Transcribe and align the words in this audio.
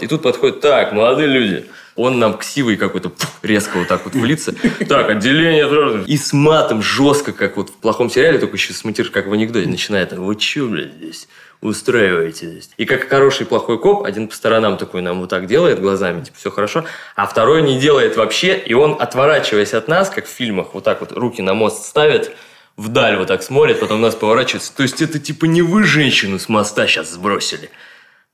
И 0.00 0.06
тут 0.06 0.22
подходит, 0.22 0.60
так, 0.60 0.92
молодые 0.92 1.26
люди, 1.26 1.66
он 1.96 2.20
нам 2.20 2.38
ксивый 2.38 2.76
какой-то 2.76 3.10
резко 3.42 3.78
вот 3.78 3.88
так 3.88 4.04
вот 4.04 4.14
в 4.14 4.24
лица. 4.24 4.54
Так, 4.88 5.10
отделение. 5.10 6.04
И 6.06 6.16
с 6.16 6.32
матом 6.32 6.82
жестко, 6.82 7.32
как 7.32 7.56
вот 7.56 7.70
в 7.70 7.72
плохом 7.74 8.08
сериале, 8.08 8.38
только 8.38 8.54
еще 8.54 8.72
смонтируешь, 8.72 9.10
как 9.10 9.26
в 9.26 9.32
анекдоте, 9.32 9.68
начинает. 9.68 10.12
Вы 10.12 10.36
че, 10.36 10.66
блядь, 10.66 10.92
здесь 10.92 11.26
устраиваете 11.60 12.46
здесь? 12.46 12.70
И 12.76 12.84
как 12.84 13.08
хороший 13.08 13.44
плохой 13.44 13.80
коп, 13.80 14.04
один 14.04 14.28
по 14.28 14.36
сторонам 14.36 14.76
такой 14.76 15.02
нам 15.02 15.18
вот 15.18 15.30
так 15.30 15.46
делает 15.46 15.80
глазами, 15.80 16.22
типа, 16.22 16.36
все 16.38 16.52
хорошо, 16.52 16.84
а 17.16 17.26
второй 17.26 17.62
не 17.62 17.80
делает 17.80 18.16
вообще, 18.16 18.56
и 18.56 18.74
он, 18.74 18.96
отворачиваясь 19.00 19.74
от 19.74 19.88
нас, 19.88 20.10
как 20.10 20.26
в 20.26 20.30
фильмах, 20.30 20.74
вот 20.74 20.84
так 20.84 21.00
вот 21.00 21.10
руки 21.10 21.42
на 21.42 21.54
мост 21.54 21.84
ставит, 21.84 22.36
вдаль 22.76 23.16
вот 23.16 23.26
так 23.26 23.42
смотрит, 23.42 23.80
потом 23.80 24.00
нас 24.00 24.14
поворачивается. 24.14 24.72
То 24.76 24.84
есть 24.84 25.02
это 25.02 25.18
типа 25.18 25.46
не 25.46 25.62
вы 25.62 25.82
женщину 25.82 26.38
с 26.38 26.48
моста 26.48 26.86
сейчас 26.86 27.10
сбросили. 27.10 27.70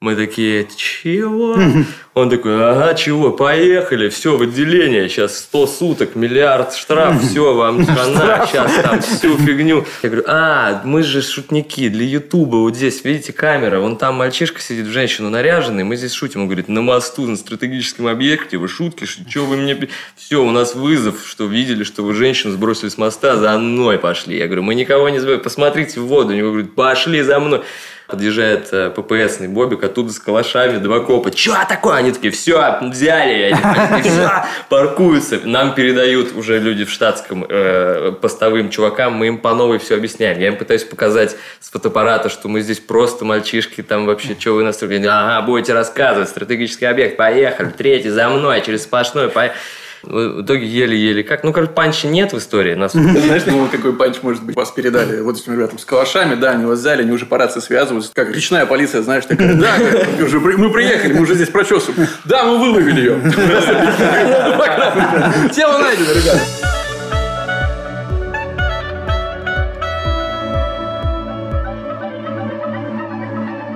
Мы 0.04 0.16
такие, 0.16 0.68
чего? 0.76 1.58
Он 2.14 2.28
такой, 2.28 2.62
ага, 2.62 2.92
чего, 2.92 3.32
поехали, 3.32 4.10
все, 4.10 4.36
в 4.36 4.42
отделение, 4.42 5.08
сейчас 5.08 5.38
100 5.38 5.66
суток, 5.66 6.14
миллиард 6.14 6.74
штраф, 6.74 7.22
все, 7.22 7.54
вам 7.56 7.86
хана, 7.86 8.46
сейчас 8.46 8.70
там 8.82 9.00
всю 9.00 9.38
фигню. 9.38 9.86
Я 10.02 10.10
говорю, 10.10 10.24
а, 10.28 10.82
мы 10.84 11.02
же 11.02 11.22
шутники 11.22 11.88
для 11.88 12.04
Ютуба, 12.04 12.56
вот 12.56 12.76
здесь, 12.76 13.02
видите, 13.02 13.32
камера, 13.32 13.80
вон 13.80 13.96
там 13.96 14.16
мальчишка 14.16 14.60
сидит 14.60 14.84
в 14.88 14.90
женщину 14.90 15.30
наряженный, 15.30 15.84
мы 15.84 15.96
здесь 15.96 16.12
шутим. 16.12 16.42
Он 16.42 16.48
говорит, 16.48 16.68
на 16.68 16.82
мосту, 16.82 17.26
на 17.26 17.36
стратегическом 17.36 18.06
объекте, 18.06 18.58
вы 18.58 18.68
шутки, 18.68 19.06
что 19.06 19.46
вы 19.46 19.56
мне... 19.56 19.88
Все, 20.16 20.44
у 20.44 20.50
нас 20.50 20.74
вызов, 20.74 21.24
что 21.26 21.46
видели, 21.46 21.82
что 21.82 22.02
вы 22.02 22.12
женщину 22.12 22.52
сбросили 22.52 22.90
с 22.90 22.98
моста, 22.98 23.36
за 23.36 23.58
мной 23.58 23.98
пошли. 23.98 24.36
Я 24.36 24.48
говорю, 24.48 24.64
мы 24.64 24.74
никого 24.74 25.08
не 25.08 25.18
забываем, 25.18 25.42
посмотрите 25.42 25.98
в 25.98 26.08
воду. 26.08 26.34
У 26.34 26.36
него 26.36 26.50
говорит, 26.50 26.74
пошли 26.74 27.22
за 27.22 27.40
мной. 27.40 27.62
Подъезжает 28.14 28.68
э, 28.70 28.90
ППСный 28.90 29.48
Бобик, 29.48 29.82
оттуда 29.82 30.12
с 30.12 30.20
калашами, 30.20 30.78
два 30.78 31.00
копа. 31.00 31.32
Чё 31.32 31.56
такое? 31.68 31.96
Они 31.96 32.12
такие, 32.12 32.32
все, 32.32 32.78
взяли. 32.80 33.52
Все, 34.02 34.30
паркуются. 34.68 35.40
Нам 35.42 35.74
передают 35.74 36.36
уже 36.36 36.60
люди 36.60 36.84
в 36.84 36.90
штатском 36.90 37.44
э, 37.48 38.12
постовым 38.22 38.70
чувакам, 38.70 39.14
мы 39.14 39.26
им 39.26 39.38
по 39.38 39.52
новой 39.52 39.80
все 39.80 39.96
объясняем. 39.96 40.38
Я 40.38 40.46
им 40.46 40.56
пытаюсь 40.56 40.84
показать 40.84 41.34
с 41.58 41.70
фотоаппарата, 41.70 42.28
что 42.28 42.46
мы 42.46 42.60
здесь 42.60 42.78
просто 42.78 43.24
мальчишки, 43.24 43.82
там 43.82 44.06
вообще, 44.06 44.36
что 44.38 44.52
вы 44.52 44.62
настроили? 44.62 45.08
Ага, 45.08 45.44
будете 45.44 45.72
рассказывать, 45.72 46.28
стратегический 46.28 46.84
объект, 46.84 47.16
поехали, 47.16 47.70
третий 47.70 48.10
за 48.10 48.28
мной, 48.28 48.62
через 48.64 48.84
сплошной, 48.84 49.28
поехали. 49.28 49.58
В 50.06 50.42
итоге 50.42 50.66
еле-еле 50.66 51.22
как. 51.22 51.44
Ну, 51.44 51.52
короче, 51.52 51.72
панча 51.72 52.08
нет 52.08 52.32
в 52.32 52.38
истории. 52.38 52.74
Нас... 52.74 52.92
Знаешь, 52.92 53.42
ну, 53.46 53.68
какой 53.70 53.94
панч 53.94 54.16
может 54.22 54.42
быть? 54.42 54.56
Вас 54.56 54.70
передали 54.70 55.20
вот 55.20 55.38
этим 55.38 55.54
ребятам 55.54 55.78
с 55.78 55.84
калашами, 55.84 56.34
да, 56.34 56.50
они 56.50 56.66
вас 56.66 56.78
взяли, 56.78 57.02
они 57.02 57.12
уже 57.12 57.26
по 57.26 57.38
рации 57.38 57.60
связываются. 57.60 58.10
Как 58.14 58.34
речная 58.34 58.66
полиция, 58.66 59.02
знаешь, 59.02 59.24
такая, 59.26 59.54
да, 59.54 59.74
уже 60.24 60.40
мы 60.40 60.70
приехали, 60.70 61.12
мы 61.12 61.22
уже 61.22 61.34
здесь 61.34 61.48
прочесываем. 61.48 62.08
Да, 62.24 62.44
мы 62.44 62.58
выловили 62.58 63.00
ее. 63.00 63.14
Тело 65.54 65.78
найдено, 65.78 66.12
ребята. 66.12 66.63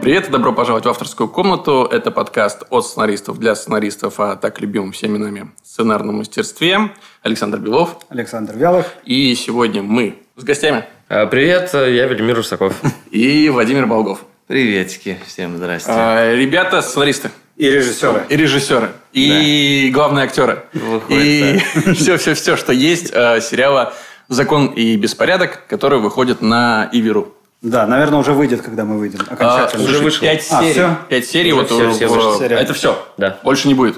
Привет 0.08 0.28
и 0.28 0.30
добро 0.30 0.54
пожаловать 0.54 0.86
в 0.86 0.88
авторскую 0.88 1.28
комнату. 1.28 1.86
Это 1.92 2.10
подкаст 2.10 2.62
от 2.70 2.86
сценаристов 2.86 3.38
для 3.38 3.54
сценаристов 3.54 4.18
о 4.20 4.36
так 4.36 4.58
любимом 4.58 4.92
всеми 4.92 5.18
нами 5.18 5.50
сценарном 5.62 6.16
мастерстве. 6.16 6.92
Александр 7.22 7.58
Белов. 7.58 7.98
Александр 8.08 8.56
Вялов. 8.56 8.86
И 9.04 9.34
сегодня 9.34 9.82
мы 9.82 10.20
с 10.36 10.44
гостями. 10.44 10.86
А, 11.10 11.26
привет, 11.26 11.74
я 11.74 12.06
Велимир 12.06 12.36
Русаков. 12.36 12.74
И 13.10 13.50
Владимир 13.50 13.84
Болгов. 13.84 14.20
Приветики, 14.46 15.18
всем 15.26 15.58
здрасте. 15.58 15.90
А, 15.92 16.34
ребята, 16.34 16.80
сценаристы. 16.80 17.30
И 17.58 17.70
режиссеры. 17.70 18.24
И 18.30 18.36
режиссеры. 18.38 18.92
И 19.12 19.90
да. 19.90 19.94
главные 19.94 20.24
актеры. 20.24 20.64
Выходит, 20.72 21.22
и 21.22 21.58
все-все-все, 21.92 22.56
что 22.56 22.72
есть 22.72 23.12
а, 23.12 23.42
сериала 23.42 23.92
«Закон 24.28 24.68
и 24.68 24.96
беспорядок», 24.96 25.66
который 25.68 25.98
выходит 25.98 26.40
на 26.40 26.88
Иверу. 26.92 27.34
Да, 27.60 27.86
наверное, 27.86 28.20
уже 28.20 28.32
выйдет, 28.32 28.62
когда 28.62 28.84
мы 28.84 28.98
выйдем. 28.98 29.20
Окончательно. 29.20 29.84
А, 29.84 29.86
уже 29.86 29.98
вышло. 29.98 30.20
Пять 30.20 30.46
а, 30.50 30.60
серий. 30.60 30.72
Все? 30.72 30.98
Пять 31.08 31.26
серий. 31.26 31.52
Уже 31.52 31.62
вот 31.62 31.70
все, 31.70 31.92
все 31.92 32.08
в... 32.08 32.42
Это 32.42 32.72
все. 32.72 33.08
Да. 33.16 33.38
Больше 33.42 33.66
не 33.66 33.74
будет. 33.74 33.96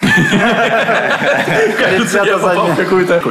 Кажется, 0.00 2.22
я 2.24 2.38
попал 2.38 2.68
в 2.68 2.76
какую-то... 2.76 3.22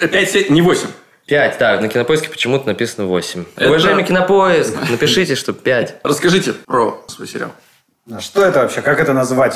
Э, 0.00 0.08
пять 0.08 0.30
серий, 0.30 0.50
не 0.50 0.62
восемь. 0.62 0.88
Пять, 1.26 1.58
да, 1.58 1.80
на 1.80 1.88
кинопоиске 1.88 2.28
почему-то 2.28 2.66
написано 2.66 3.06
8. 3.06 3.44
Это... 3.56 3.68
Уважаемый 3.68 4.04
кинопоиск, 4.04 4.74
напишите, 4.90 5.34
что 5.34 5.52
5. 5.52 6.00
Расскажите 6.02 6.52
про 6.52 7.04
свой 7.08 7.28
сериал. 7.28 7.52
Что 8.20 8.44
это 8.44 8.60
вообще? 8.60 8.82
Как 8.82 9.00
это 9.00 9.12
назвать? 9.12 9.54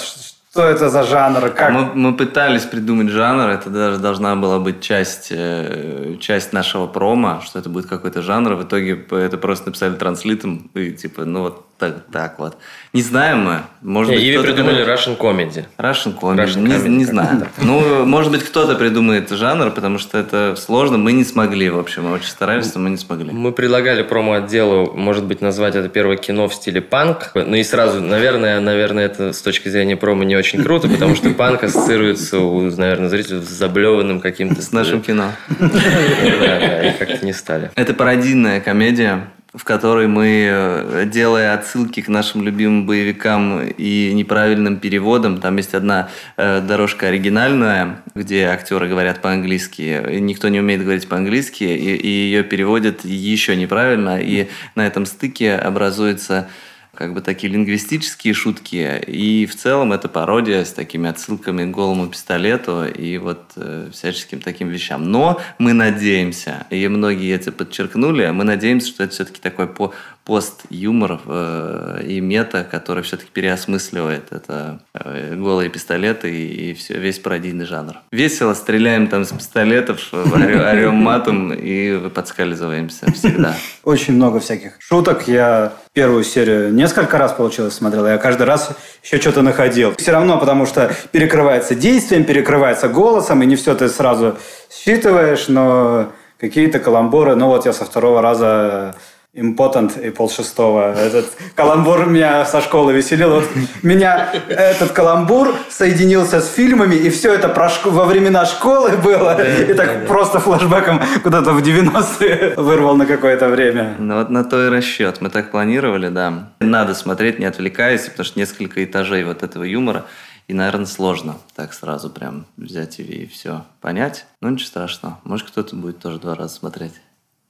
Что 0.56 0.64
это 0.64 0.88
за 0.88 1.02
жанр? 1.02 1.50
Как? 1.50 1.70
Мы, 1.70 1.84
мы 1.94 2.16
пытались 2.16 2.62
придумать 2.62 3.10
жанр. 3.10 3.50
Это 3.50 3.68
даже 3.68 3.98
должна 3.98 4.36
была 4.36 4.58
быть 4.58 4.80
часть, 4.80 5.28
э, 5.30 6.16
часть 6.18 6.54
нашего 6.54 6.86
промо, 6.86 7.42
что 7.44 7.58
это 7.58 7.68
будет 7.68 7.84
какой-то 7.84 8.22
жанр. 8.22 8.54
В 8.54 8.62
итоге 8.62 9.04
это 9.10 9.36
просто 9.36 9.66
написали 9.66 9.96
транслитом. 9.96 10.70
И 10.72 10.92
типа, 10.92 11.26
ну 11.26 11.42
вот 11.42 11.66
так, 11.78 12.06
так 12.10 12.38
вот. 12.38 12.56
Не 12.94 13.02
знаем 13.02 13.40
мы. 13.40 13.60
Может 13.82 14.12
не, 14.12 14.16
быть, 14.16 14.26
Иви 14.26 14.38
придумали 14.38 14.82
думает... 14.82 14.88
Russian 14.88 15.18
Comedy. 15.18 15.64
Russian 15.76 16.18
Comedy. 16.18 16.46
Russian 16.46 16.60
не, 16.60 16.74
comedy. 16.74 16.88
не 16.88 17.04
знаю. 17.04 17.48
Ну, 17.58 18.06
может 18.06 18.32
быть, 18.32 18.42
кто-то 18.44 18.76
придумает 18.76 19.28
жанр, 19.30 19.70
потому 19.70 19.98
что 19.98 20.16
это 20.16 20.54
сложно. 20.56 20.96
Мы 20.96 21.12
не 21.12 21.24
смогли, 21.24 21.68
в 21.68 21.78
общем. 21.78 22.04
Мы 22.04 22.12
очень 22.12 22.28
старались, 22.28 22.74
но 22.74 22.80
мы 22.80 22.90
не 22.90 22.96
смогли. 22.96 23.30
Мы 23.30 23.52
предлагали 23.52 24.02
промо-отделу, 24.02 24.92
может 24.94 25.24
быть, 25.24 25.42
назвать 25.42 25.74
это 25.74 25.90
первое 25.90 26.16
кино 26.16 26.48
в 26.48 26.54
стиле 26.54 26.80
панк. 26.80 27.32
Ну 27.34 27.54
и 27.54 27.62
сразу, 27.62 28.00
наверное, 28.00 28.58
наверное, 28.60 29.04
это 29.04 29.34
с 29.34 29.42
точки 29.42 29.68
зрения 29.68 29.96
промо 29.96 30.24
не 30.24 30.36
очень 30.36 30.62
круто, 30.62 30.88
потому 30.88 31.14
что 31.14 31.28
панк 31.30 31.62
ассоциируется 31.62 32.38
у, 32.38 32.62
наверное, 32.62 33.10
зрителей 33.10 33.42
с 33.42 33.48
заблеванным 33.48 34.20
каким-то... 34.20 34.62
С 34.62 34.72
нашим 34.72 35.02
кино. 35.02 35.32
Да, 35.66 36.60
да, 36.60 36.88
и 36.88 36.98
как-то 36.98 37.24
не 37.24 37.32
стали. 37.32 37.70
Это 37.74 37.94
пародийная 37.94 38.60
комедия 38.60 39.28
в 39.54 39.64
которой 39.64 40.06
мы, 40.06 40.46
э, 40.48 41.06
делая 41.06 41.54
отсылки 41.54 42.02
к 42.02 42.08
нашим 42.08 42.42
любимым 42.42 42.86
боевикам 42.86 43.62
и 43.66 44.12
неправильным 44.12 44.78
переводам, 44.78 45.40
там 45.40 45.56
есть 45.56 45.74
одна 45.74 46.08
э, 46.36 46.60
дорожка 46.60 47.08
оригинальная, 47.08 48.02
где 48.14 48.46
актеры 48.46 48.88
говорят 48.88 49.22
по-английски, 49.22 50.04
никто 50.20 50.48
не 50.48 50.60
умеет 50.60 50.82
говорить 50.82 51.08
по-английски, 51.08 51.64
и, 51.64 51.96
и 51.96 52.08
ее 52.08 52.42
переводят 52.42 53.04
еще 53.04 53.56
неправильно, 53.56 54.20
и 54.20 54.48
на 54.74 54.86
этом 54.86 55.06
стыке 55.06 55.54
образуется 55.54 56.48
как 56.96 57.14
бы 57.14 57.20
такие 57.20 57.52
лингвистические 57.52 58.34
шутки, 58.34 59.00
и 59.06 59.46
в 59.46 59.54
целом 59.54 59.92
это 59.92 60.08
пародия 60.08 60.64
с 60.64 60.72
такими 60.72 61.08
отсылками 61.08 61.70
к 61.70 61.74
голому 61.74 62.08
пистолету 62.08 62.84
и 62.86 63.18
вот 63.18 63.52
э, 63.56 63.90
всяческим 63.92 64.40
таким 64.40 64.68
вещам. 64.68 65.10
Но 65.10 65.40
мы 65.58 65.72
надеемся, 65.72 66.66
и 66.70 66.88
многие 66.88 67.34
это 67.34 67.52
подчеркнули, 67.52 68.30
мы 68.30 68.44
надеемся, 68.44 68.88
что 68.88 69.04
это 69.04 69.12
все-таки 69.12 69.40
такой 69.40 69.66
по 69.66 69.94
пост-юмор 70.26 71.20
э, 71.24 72.00
и 72.04 72.20
мета, 72.20 72.64
который 72.68 73.04
все-таки 73.04 73.30
переосмысливает 73.32 74.32
это 74.32 74.80
э, 74.92 75.36
голые 75.36 75.70
пистолеты 75.70 76.34
и, 76.34 76.70
и 76.70 76.74
все, 76.74 76.94
весь 76.98 77.20
пародийный 77.20 77.64
жанр. 77.64 77.98
Весело 78.10 78.52
стреляем 78.54 79.06
там 79.06 79.24
с 79.24 79.30
пистолетов, 79.30 80.08
орем 80.12 80.96
матом 80.96 81.54
и 81.54 82.08
подскальзываемся 82.10 83.10
всегда. 83.12 83.54
Очень 83.84 84.14
много 84.14 84.40
всяких 84.40 84.72
шуток. 84.80 85.28
Я 85.28 85.72
первую 85.92 86.24
серию 86.24 86.74
несколько 86.74 87.18
раз 87.18 87.32
получилось 87.32 87.74
смотрел, 87.74 88.04
я 88.04 88.18
каждый 88.18 88.46
раз 88.46 88.70
еще 89.04 89.20
что-то 89.20 89.42
находил. 89.42 89.94
Все 89.96 90.10
равно, 90.10 90.38
потому 90.38 90.66
что 90.66 90.92
перекрывается 91.12 91.76
действием, 91.76 92.24
перекрывается 92.24 92.88
голосом, 92.88 93.44
и 93.44 93.46
не 93.46 93.54
все 93.54 93.76
ты 93.76 93.88
сразу 93.88 94.36
считываешь, 94.72 95.46
но 95.46 96.10
какие-то 96.40 96.80
каламбуры. 96.80 97.36
Ну 97.36 97.46
вот 97.46 97.64
я 97.64 97.72
со 97.72 97.84
второго 97.84 98.20
раза 98.20 98.96
импотент 99.36 99.96
и 99.98 100.10
полшестого. 100.10 100.94
Этот 100.94 101.26
каламбур 101.54 102.06
меня 102.06 102.44
со 102.44 102.60
школы 102.60 102.92
веселил. 102.92 103.30
Вот 103.30 103.44
меня 103.82 104.32
этот 104.48 104.92
каламбур 104.92 105.54
соединился 105.68 106.40
с 106.40 106.52
фильмами, 106.52 106.94
и 106.94 107.10
все 107.10 107.34
это 107.34 107.48
про 107.48 107.68
шко... 107.68 107.90
во 107.90 108.06
времена 108.06 108.46
школы 108.46 108.96
было. 108.96 109.40
И 109.42 109.74
так 109.74 110.06
просто 110.06 110.40
флэшбэком 110.40 111.02
куда-то 111.22 111.52
в 111.52 111.62
90-е 111.62 112.54
вырвал 112.56 112.96
на 112.96 113.06
какое-то 113.06 113.48
время. 113.48 113.94
Ну 113.98 114.16
вот 114.16 114.30
на 114.30 114.42
то 114.44 114.66
и 114.66 114.70
расчет. 114.70 115.20
Мы 115.20 115.28
так 115.28 115.50
планировали, 115.50 116.08
да. 116.08 116.50
Надо 116.60 116.94
смотреть, 116.94 117.38
не 117.38 117.44
отвлекаясь, 117.44 118.06
потому 118.06 118.24
что 118.24 118.38
несколько 118.38 118.82
этажей 118.84 119.24
вот 119.24 119.42
этого 119.42 119.64
юмора. 119.64 120.06
И, 120.48 120.54
наверное, 120.54 120.86
сложно 120.86 121.36
так 121.56 121.74
сразу 121.74 122.08
прям 122.08 122.46
взять 122.56 123.00
и 123.00 123.26
все 123.26 123.64
понять. 123.80 124.26
Но 124.40 124.48
ничего 124.48 124.68
страшного. 124.68 125.18
Может, 125.24 125.48
кто-то 125.48 125.74
будет 125.74 125.98
тоже 125.98 126.20
два 126.20 126.36
раза 126.36 126.54
смотреть. 126.54 126.92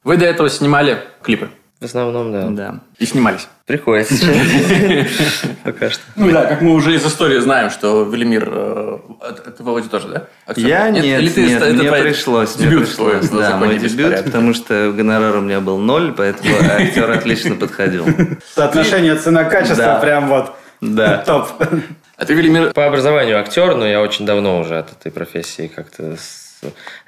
Вы 0.02 0.16
до 0.16 0.24
этого 0.24 0.48
снимали 0.48 1.02
клипы? 1.20 1.50
В 1.81 1.84
основном, 1.84 2.32
да. 2.32 2.49
Да. 2.49 2.81
И 2.99 3.05
снимались. 3.05 3.49
Приходится. 3.67 4.26
Пока 5.64 5.90
что. 5.90 6.00
Ну 6.17 6.31
да, 6.31 6.46
как 6.46 6.62
мы 6.62 6.73
уже 6.73 6.94
из 6.94 7.05
истории 7.05 7.38
знаем, 7.38 7.69
что 7.70 8.05
Велимир... 8.05 8.49
Э, 8.50 8.99
ты, 9.56 9.62
Володя, 9.62 9.90
тоже, 9.90 10.08
да? 10.08 10.26
Я 10.56 10.88
нет, 10.88 11.05
нет, 11.37 11.75
мне 11.75 11.93
пришлось. 11.93 12.55
Дебют 12.56 12.94
твой. 12.94 13.20
Да, 13.28 13.58
мой 13.58 13.78
дебют, 13.78 14.25
потому 14.25 14.55
что 14.55 14.93
гонорар 14.96 15.37
у 15.37 15.40
меня 15.43 15.61
был 15.61 15.76
ноль, 15.76 16.14
поэтому 16.17 16.55
актер 16.62 17.11
отлично 17.11 17.56
подходил. 17.56 18.06
Соотношение 18.55 19.17
цена-качество 19.17 19.99
прям 20.00 20.28
вот 20.28 20.55
Да. 20.81 21.19
Топ. 21.19 21.50
А 22.17 22.25
ты, 22.25 22.32
Велимир, 22.32 22.73
По 22.73 22.87
образованию 22.87 23.38
актер, 23.38 23.75
но 23.75 23.87
я 23.87 24.00
очень 24.00 24.25
давно 24.25 24.61
уже 24.61 24.78
от 24.78 24.93
этой 24.93 25.12
профессии 25.12 25.67
как-то 25.67 26.17
с 26.17 26.46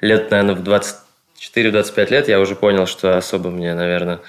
лет, 0.03 0.31
наверное, 0.31 0.55
в 0.55 0.63
24-25 0.63 2.11
лет 2.11 2.29
я 2.29 2.41
уже 2.41 2.55
понял, 2.55 2.87
что 2.87 3.17
особо 3.17 3.51
мне, 3.51 3.75
наверное, 3.75 4.21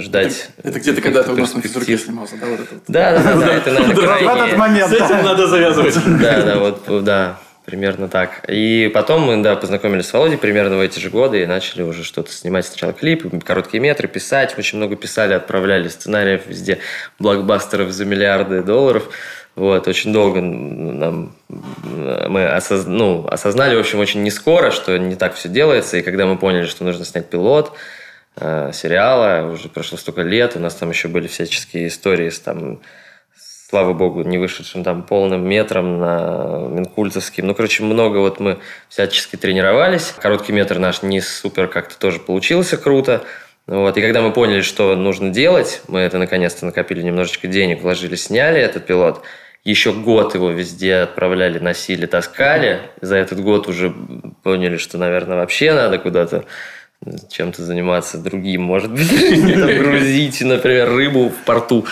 ждать. 0.00 0.48
это 0.62 0.78
где-то 0.80 1.00
когда-то 1.00 1.32
у 1.32 1.36
нас 1.36 1.54
на 1.54 1.62
физруке 1.62 1.98
снимался, 1.98 2.36
да, 2.40 2.46
вот 2.46 2.60
это 2.60 2.74
вот. 2.74 2.82
Да, 2.88 3.12
да, 3.12 3.22
да, 3.22 3.34
да, 3.46 3.52
это, 3.56 3.70
наверное, 3.72 3.94
В 3.94 3.98
этот 3.98 4.04
крайне- 4.04 4.56
момент. 4.56 4.90
С 4.90 4.92
этим 4.92 5.24
надо 5.24 5.46
завязывать. 5.46 5.96
Да, 6.20 6.42
да, 6.42 6.58
вот, 6.58 7.04
да, 7.04 7.38
примерно 7.64 8.08
так. 8.08 8.44
И 8.48 8.90
потом 8.92 9.22
мы, 9.22 9.42
да, 9.42 9.56
познакомились 9.56 10.06
с 10.06 10.12
Володей 10.12 10.36
примерно 10.38 10.76
в 10.76 10.80
эти 10.80 10.98
же 10.98 11.10
годы 11.10 11.42
и 11.42 11.46
начали 11.46 11.82
уже 11.82 12.04
что-то 12.04 12.32
снимать. 12.32 12.66
Сначала 12.66 12.92
клипы, 12.92 13.30
короткие 13.40 13.80
метры, 13.80 14.08
писать. 14.08 14.58
Очень 14.58 14.78
много 14.78 14.96
писали, 14.96 15.34
отправляли 15.34 15.88
сценариев 15.88 16.42
везде, 16.46 16.78
блокбастеров 17.18 17.90
за 17.92 18.04
миллиарды 18.04 18.62
долларов. 18.62 19.08
Вот, 19.54 19.86
очень 19.86 20.14
долго 20.14 20.40
нам 20.40 21.36
э, 21.50 22.26
мы 22.28 22.44
осоз- 22.46 22.86
ну, 22.86 23.26
осознали, 23.28 23.76
в 23.76 23.80
общем, 23.80 23.98
очень 23.98 24.22
не 24.22 24.30
скоро, 24.30 24.70
что 24.70 24.96
не 24.98 25.14
так 25.14 25.34
все 25.34 25.50
делается. 25.50 25.98
И 25.98 26.02
когда 26.02 26.24
мы 26.24 26.38
поняли, 26.38 26.64
что 26.64 26.84
нужно 26.84 27.04
снять 27.04 27.28
пилот, 27.28 27.72
э, 28.36 28.70
сериала, 28.72 29.50
уже 29.50 29.68
прошло 29.68 29.98
столько 29.98 30.22
лет, 30.22 30.56
у 30.56 30.60
нас 30.60 30.74
там 30.74 30.90
еще 30.90 31.08
были 31.08 31.26
всяческие 31.26 31.88
истории 31.88 32.28
с 32.28 32.38
там 32.38 32.80
слава 33.72 33.94
богу, 33.94 34.22
не 34.22 34.36
вышедшим 34.36 34.84
там 34.84 35.02
полным 35.02 35.48
метром 35.48 35.98
на 35.98 36.68
Минкультовским. 36.68 37.46
Ну, 37.46 37.54
короче, 37.54 37.82
много 37.82 38.18
вот 38.18 38.38
мы 38.38 38.58
всячески 38.90 39.36
тренировались. 39.36 40.12
Короткий 40.20 40.52
метр 40.52 40.78
наш 40.78 41.02
не 41.02 41.22
супер 41.22 41.68
как-то 41.68 41.98
тоже 41.98 42.20
получился 42.20 42.76
круто. 42.76 43.22
Вот. 43.66 43.96
И 43.96 44.02
когда 44.02 44.20
мы 44.20 44.30
поняли, 44.30 44.60
что 44.60 44.94
нужно 44.94 45.30
делать, 45.30 45.80
мы 45.88 46.00
это 46.00 46.18
наконец-то 46.18 46.66
накопили 46.66 47.00
немножечко 47.00 47.48
денег, 47.48 47.80
вложили, 47.80 48.14
сняли 48.14 48.60
этот 48.60 48.84
пилот. 48.84 49.22
Еще 49.64 49.94
год 49.94 50.34
его 50.34 50.50
везде 50.50 50.96
отправляли, 50.96 51.58
носили, 51.58 52.04
таскали. 52.04 52.82
За 53.00 53.16
этот 53.16 53.40
год 53.40 53.68
уже 53.68 53.94
поняли, 54.42 54.76
что, 54.76 54.98
наверное, 54.98 55.38
вообще 55.38 55.72
надо 55.72 55.98
куда-то 55.98 56.44
чем-то 57.30 57.62
заниматься 57.64 58.18
другим, 58.18 58.62
может 58.62 58.92
быть, 58.92 59.10
грузить, 59.78 60.40
например, 60.42 60.90
рыбу 60.94 61.28
в 61.30 61.44
порту. 61.44 61.84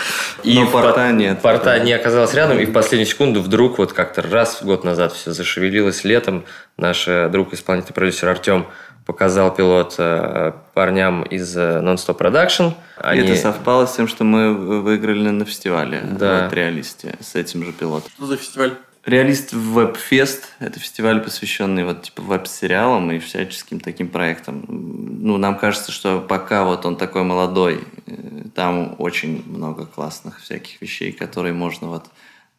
Но 0.43 0.65
в 0.65 0.71
порта 0.71 0.93
пор- 0.93 1.11
нет. 1.13 1.41
Порта 1.41 1.79
не 1.79 1.93
оказалось 1.93 2.33
рядом, 2.33 2.59
и 2.59 2.65
в 2.65 2.71
последнюю 2.71 3.07
секунду 3.07 3.41
вдруг 3.41 3.77
вот 3.77 3.93
как-то 3.93 4.21
раз 4.21 4.63
год 4.63 4.83
назад 4.83 5.11
все 5.13 5.31
зашевелилось 5.33 6.03
летом. 6.03 6.45
Наш 6.77 7.07
э, 7.07 7.27
друг, 7.29 7.53
исполнительный 7.53 7.93
продюсер 7.93 8.29
Артем 8.29 8.67
показал 9.05 9.53
пилот 9.53 9.95
э, 9.97 10.53
парням 10.73 11.23
из 11.23 11.57
э, 11.57 11.81
Non-Stop 11.83 12.17
Production. 12.17 12.69
И 12.69 12.73
Они- 12.97 13.21
это 13.29 13.35
совпало 13.35 13.87
с 13.87 13.95
тем, 13.95 14.07
что 14.07 14.23
мы 14.23 14.53
выиграли 14.81 15.29
на 15.29 15.43
фестивале 15.43 16.01
Да. 16.03 16.47
в 16.49 16.53
Реалисте 16.53 17.15
с 17.19 17.35
этим 17.35 17.65
же 17.65 17.73
пилотом. 17.73 18.09
Что 18.15 18.25
за 18.27 18.37
фестиваль? 18.37 18.73
Реалист 19.03 19.51
Вебфест– 19.51 20.53
это 20.59 20.79
фестиваль, 20.79 21.23
посвященный 21.23 21.83
вот 21.85 22.03
типа 22.03 22.21
веб-сериалам 22.21 23.11
и 23.11 23.17
всяческим 23.17 23.79
таким 23.79 24.07
проектам. 24.09 24.63
Ну, 24.67 25.37
нам 25.37 25.57
кажется, 25.57 25.91
что 25.91 26.19
пока 26.19 26.65
вот 26.65 26.85
он 26.85 26.95
такой 26.95 27.23
молодой, 27.23 27.83
э, 28.05 28.13
там 28.53 28.95
очень 28.99 29.43
много 29.47 29.87
классных 29.87 30.39
всяких 30.39 30.79
вещей, 30.81 31.11
которые 31.11 31.53
можно 31.53 31.87
вот 31.87 32.05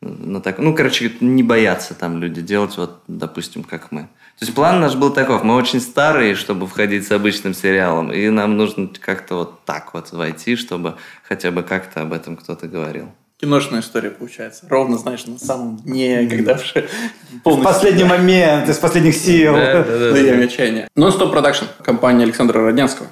на 0.00 0.40
так, 0.40 0.58
ну, 0.58 0.74
короче, 0.74 1.12
не 1.20 1.44
бояться 1.44 1.94
там 1.94 2.18
люди 2.18 2.42
делать, 2.42 2.76
вот, 2.76 3.02
допустим, 3.06 3.62
как 3.62 3.92
мы. 3.92 4.02
То 4.38 4.46
есть 4.46 4.54
план 4.54 4.80
наш 4.80 4.96
был 4.96 5.12
таков, 5.12 5.44
мы 5.44 5.54
очень 5.54 5.80
старые, 5.80 6.34
чтобы 6.34 6.66
входить 6.66 7.06
с 7.06 7.12
обычным 7.12 7.54
сериалом, 7.54 8.12
и 8.12 8.28
нам 8.30 8.56
нужно 8.56 8.88
как-то 8.88 9.36
вот 9.36 9.64
так 9.64 9.94
вот 9.94 10.10
войти, 10.10 10.56
чтобы 10.56 10.96
хотя 11.22 11.52
бы 11.52 11.62
как-то 11.62 12.02
об 12.02 12.12
этом 12.12 12.36
кто-то 12.36 12.66
говорил. 12.66 13.12
Киношная 13.42 13.80
история 13.80 14.10
получается. 14.10 14.66
Ровно, 14.68 14.96
знаешь, 14.98 15.26
на 15.26 15.36
самом 15.36 15.76
дне, 15.78 16.28
когда 16.30 16.54
уже 16.54 16.86
В 17.32 17.42
полностью... 17.42 17.72
последний 17.72 18.04
момент, 18.04 18.68
из 18.68 18.78
последних 18.78 19.16
сил. 19.16 19.52
Да, 19.54 19.82
да, 19.82 19.98
да, 19.98 20.10
на 20.12 20.36
да. 20.36 20.44
отчаяния. 20.44 20.88
Non-Stop 20.96 21.34
Production, 21.34 21.64
компания 21.82 22.22
Александра 22.22 22.62
Роднянского. 22.62 23.08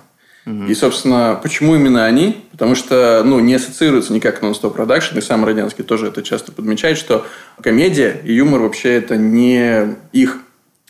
И, 0.69 0.75
собственно, 0.75 1.39
почему 1.43 1.75
именно 1.75 2.07
они? 2.07 2.45
Потому 2.53 2.77
что, 2.77 3.23
ну, 3.25 3.41
не 3.41 3.55
ассоциируется 3.55 4.13
никак 4.13 4.41
Non-Stop 4.41 4.77
Production, 4.77 5.19
и 5.19 5.21
сам 5.21 5.45
Роднянский 5.45 5.83
тоже 5.83 6.07
это 6.07 6.23
часто 6.23 6.53
подмечает, 6.53 6.97
что 6.97 7.27
комедия 7.61 8.21
и 8.23 8.33
юмор 8.33 8.61
вообще 8.61 8.95
это 8.95 9.17
не 9.17 9.97
их 10.13 10.39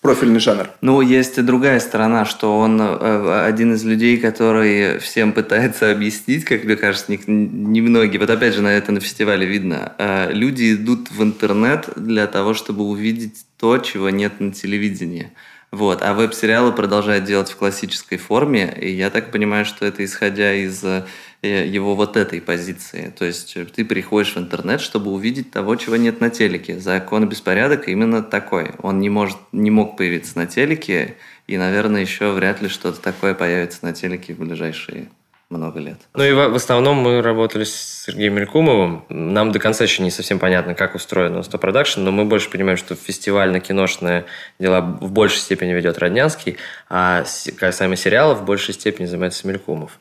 профильный 0.00 0.41
жанр. 0.41 0.70
Ну, 0.81 1.00
есть 1.00 1.38
и 1.38 1.43
другая 1.43 1.79
сторона, 1.81 2.25
что 2.25 2.58
он 2.58 2.81
э, 2.81 3.44
один 3.47 3.75
из 3.75 3.85
людей, 3.85 4.17
который 4.17 4.99
всем 4.99 5.32
пытается 5.32 5.91
объяснить, 5.91 6.44
как 6.44 6.64
мне 6.64 6.76
кажется, 6.76 7.12
не- 7.12 7.20
немногие. 7.26 8.19
Вот 8.19 8.31
опять 8.31 8.55
же, 8.55 8.62
на 8.62 8.69
это 8.69 8.93
на 8.93 9.00
фестивале 9.00 9.47
видно. 9.47 9.93
Э, 9.99 10.32
Люди 10.32 10.75
идут 10.75 11.11
в 11.11 11.23
интернет 11.23 11.88
для 11.97 12.26
того, 12.26 12.55
чтобы 12.55 12.85
увидеть 12.85 13.44
то, 13.58 13.79
чего 13.79 14.11
нет 14.11 14.41
на 14.41 14.52
телевидении. 14.52 15.32
Вот. 15.70 16.03
А 16.03 16.14
веб-сериалы 16.14 16.73
продолжают 16.73 17.25
делать 17.25 17.50
в 17.50 17.56
классической 17.56 18.19
форме, 18.19 18.76
и 18.81 18.91
я 18.91 19.11
так 19.11 19.31
понимаю, 19.31 19.64
что 19.64 19.87
это 19.87 20.05
исходя 20.05 20.53
из 20.55 20.82
э, 20.82 21.05
его 21.47 21.95
вот 21.95 22.17
этой 22.17 22.41
позиции. 22.41 23.13
То 23.19 23.25
есть 23.25 23.57
э, 23.57 23.65
ты 23.65 23.85
приходишь 23.85 24.35
в 24.35 24.39
интернет, 24.39 24.81
чтобы 24.81 25.11
увидеть 25.11 25.51
того, 25.51 25.77
чего 25.77 25.97
нет 25.97 26.21
на 26.21 26.31
телеке. 26.31 26.79
Закон 26.79 27.25
и 27.25 27.27
беспорядок 27.27 27.89
именно 27.89 28.23
такой. 28.23 28.73
Он 28.83 29.01
не, 29.01 29.09
может, 29.09 29.39
не 29.53 29.71
мог 29.71 29.97
появиться 29.97 30.37
на 30.37 30.47
телеке, 30.47 31.17
и, 31.47 31.57
наверное, 31.57 32.03
еще 32.03 32.33
вряд 32.33 32.61
ли 32.61 32.69
что-то 32.69 33.01
такое 33.01 33.35
появится 33.35 33.79
на 33.83 33.93
телеке 33.93 34.35
в 34.35 34.39
ближайшие 34.39 35.09
много 35.51 35.81
лет. 35.81 35.99
Ну 36.15 36.23
и 36.23 36.33
в, 36.33 36.55
основном 36.55 36.99
мы 36.99 37.23
работали 37.23 37.65
с 37.65 38.05
Сергеем 38.07 38.35
Мелькумовым. 38.35 39.05
Нам 39.09 39.51
до 39.51 39.59
конца 39.59 39.83
еще 39.83 40.03
не 40.05 40.13
совсем 40.13 40.39
понятно, 40.39 40.75
как 40.75 40.95
устроен 40.95 41.35
Non-Stop 41.37 41.61
Production, 41.61 42.01
но 42.01 42.13
мы 42.13 42.25
больше 42.25 42.51
понимаем, 42.51 42.77
что 42.77 42.95
фестивально-киношные 42.95 44.27
дела 44.61 44.81
в 44.81 45.11
большей 45.11 45.39
степени 45.39 45.73
ведет 45.73 45.99
Роднянский, 45.99 46.57
а 46.89 47.25
касаемо 47.59 47.97
сериалов 47.97 48.41
в 48.41 48.45
большей 48.45 48.75
степени 48.75 49.07
занимается 49.07 49.49
Мелькумов. 49.49 49.99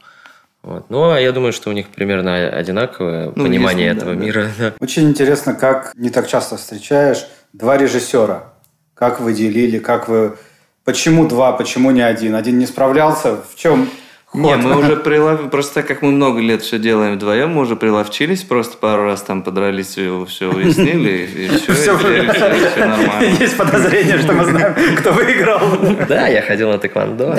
Вот. 0.61 0.89
Ну, 0.89 1.09
а 1.11 1.19
я 1.19 1.31
думаю, 1.31 1.53
что 1.53 1.69
у 1.69 1.73
них 1.73 1.87
примерно 1.87 2.49
одинаковое 2.49 3.31
Ну, 3.35 3.45
понимание 3.45 3.87
есть, 3.87 3.97
этого 3.97 4.13
да, 4.15 4.19
мира. 4.21 4.47
да. 4.59 4.73
Очень 4.79 5.09
интересно, 5.09 5.53
как 5.53 5.93
не 5.95 6.09
так 6.09 6.27
часто 6.27 6.57
встречаешь 6.57 7.25
два 7.53 7.77
режиссера. 7.77 8.53
Как 8.93 9.19
вы 9.21 9.33
делили, 9.33 9.79
как 9.79 10.09
вы... 10.09 10.35
Почему 10.83 11.27
два, 11.27 11.53
почему 11.53 11.91
не 11.91 12.01
один? 12.01 12.35
Один 12.35 12.57
не 12.59 12.65
справлялся? 12.65 13.37
В 13.37 13.55
чем 13.55 13.89
Не, 14.31 14.53
ход? 14.55 14.63
мы 14.63 14.77
уже 14.77 14.95
прилов... 14.95 15.49
Просто 15.49 15.75
так 15.75 15.87
как 15.87 16.01
мы 16.03 16.11
много 16.11 16.39
лет 16.39 16.61
все 16.61 16.77
делаем 16.77 17.15
вдвоем, 17.15 17.49
мы 17.49 17.61
уже 17.61 17.75
приловчились, 17.75 18.43
просто 18.43 18.77
пару 18.77 19.03
раз 19.05 19.23
там 19.23 19.41
подрались, 19.41 19.87
все, 19.87 20.23
все 20.25 20.51
уяснили, 20.53 21.27
и 21.35 21.47
все, 21.57 21.73
Всё. 21.73 21.93
нормально. 21.97 23.35
Есть 23.39 23.57
подозрение, 23.57 24.19
что 24.19 24.33
мы 24.33 24.45
знаем, 24.45 24.75
кто 24.97 25.13
выиграл. 25.13 25.59
Да, 26.07 26.27
я 26.27 26.43
ходил 26.43 26.69
на 26.69 26.77
тэквондо. 26.77 27.35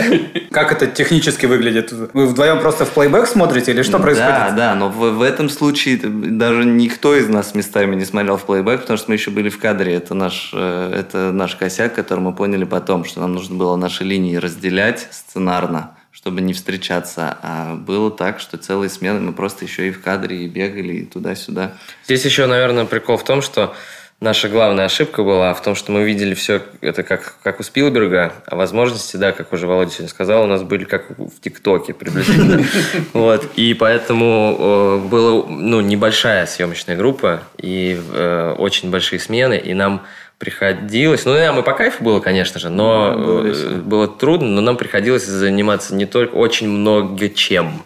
Как 0.52 0.70
это 0.72 0.86
технически 0.86 1.46
выглядит? 1.46 1.92
Вы 2.12 2.26
вдвоем 2.26 2.60
просто 2.60 2.84
в 2.84 2.90
плейбэк 2.90 3.26
смотрите 3.26 3.72
или 3.72 3.82
что 3.82 3.98
Да, 3.98 4.04
происходит? 4.04 4.54
да, 4.56 4.74
но 4.76 4.88
в, 4.90 5.10
в 5.16 5.22
этом 5.22 5.48
случае 5.48 5.98
даже 6.04 6.64
никто 6.64 7.14
из 7.16 7.28
нас 7.28 7.54
местами 7.56 7.96
не 7.96 8.04
смотрел 8.04 8.36
в 8.36 8.44
плейбэк, 8.44 8.82
потому 8.82 8.96
что 8.98 9.10
мы 9.10 9.16
еще 9.16 9.30
были 9.32 9.48
в 9.48 9.58
кадре. 9.58 9.94
Это 9.94 10.14
наш, 10.14 10.52
э, 10.54 10.92
это 10.96 11.32
наш 11.32 11.56
косяк, 11.56 11.94
который 11.94 12.20
мы 12.20 12.32
поняли 12.32 12.64
потом, 12.64 13.04
что 13.04 13.20
нам 13.20 13.32
нужно 13.34 13.56
было 13.56 13.74
наши 13.76 14.04
линии 14.04 14.36
разделять 14.36 15.08
сценарно, 15.10 15.90
чтобы 16.14 16.40
не 16.40 16.52
встречаться. 16.52 17.36
А 17.42 17.74
было 17.74 18.10
так, 18.10 18.38
что 18.38 18.56
целые 18.56 18.88
смены 18.88 19.20
мы 19.20 19.32
просто 19.32 19.64
еще 19.64 19.88
и 19.88 19.90
в 19.90 20.00
кадре, 20.00 20.44
и 20.44 20.48
бегали, 20.48 20.94
и 20.94 21.04
туда-сюда. 21.04 21.74
Здесь 22.04 22.24
еще, 22.24 22.46
наверное, 22.46 22.84
прикол 22.84 23.16
в 23.16 23.24
том, 23.24 23.42
что 23.42 23.74
наша 24.20 24.48
главная 24.48 24.84
ошибка 24.84 25.24
была 25.24 25.52
в 25.54 25.62
том, 25.62 25.74
что 25.74 25.90
мы 25.90 26.04
видели 26.04 26.34
все 26.34 26.62
это 26.80 27.02
как, 27.02 27.34
как 27.42 27.58
у 27.58 27.64
Спилберга, 27.64 28.32
а 28.46 28.54
возможности, 28.54 29.16
да, 29.16 29.32
как 29.32 29.52
уже 29.52 29.66
Володя 29.66 29.90
сегодня 29.90 30.08
сказал, 30.08 30.44
у 30.44 30.46
нас 30.46 30.62
были 30.62 30.84
как 30.84 31.10
в 31.18 31.40
ТикТоке 31.40 31.92
приблизительно. 31.94 32.64
Вот. 33.12 33.50
И 33.56 33.74
поэтому 33.74 34.56
э, 34.58 35.08
была 35.08 35.44
ну, 35.48 35.80
небольшая 35.80 36.46
съемочная 36.46 36.96
группа 36.96 37.42
и 37.58 38.00
э, 38.12 38.54
очень 38.56 38.90
большие 38.90 39.18
смены, 39.18 39.58
и 39.58 39.74
нам 39.74 40.06
приходилось, 40.38 41.24
ну, 41.24 41.34
нам 41.38 41.58
и 41.58 41.62
по 41.62 41.72
кайфу 41.72 42.02
было, 42.04 42.20
конечно 42.20 42.60
же, 42.60 42.68
но 42.68 43.12
Было 43.16 43.42
э, 43.44 43.48
весело. 43.48 43.70
было 43.78 44.08
трудно, 44.08 44.48
но 44.48 44.60
нам 44.60 44.76
приходилось 44.76 45.24
заниматься 45.26 45.94
не 45.94 46.06
только 46.06 46.34
очень 46.34 46.68
много 46.68 47.28
чем. 47.28 47.84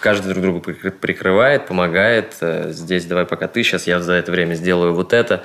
Каждый 0.00 0.28
друг 0.32 0.42
друга 0.42 0.58
прикры- 0.70 0.90
прикрывает, 0.90 1.66
помогает. 1.66 2.34
Э, 2.40 2.70
Здесь 2.72 3.04
давай 3.04 3.24
пока 3.24 3.46
ты, 3.46 3.62
сейчас 3.62 3.86
я 3.86 4.00
за 4.00 4.14
это 4.14 4.32
время 4.32 4.54
сделаю 4.54 4.94
вот 4.94 5.12
это. 5.12 5.42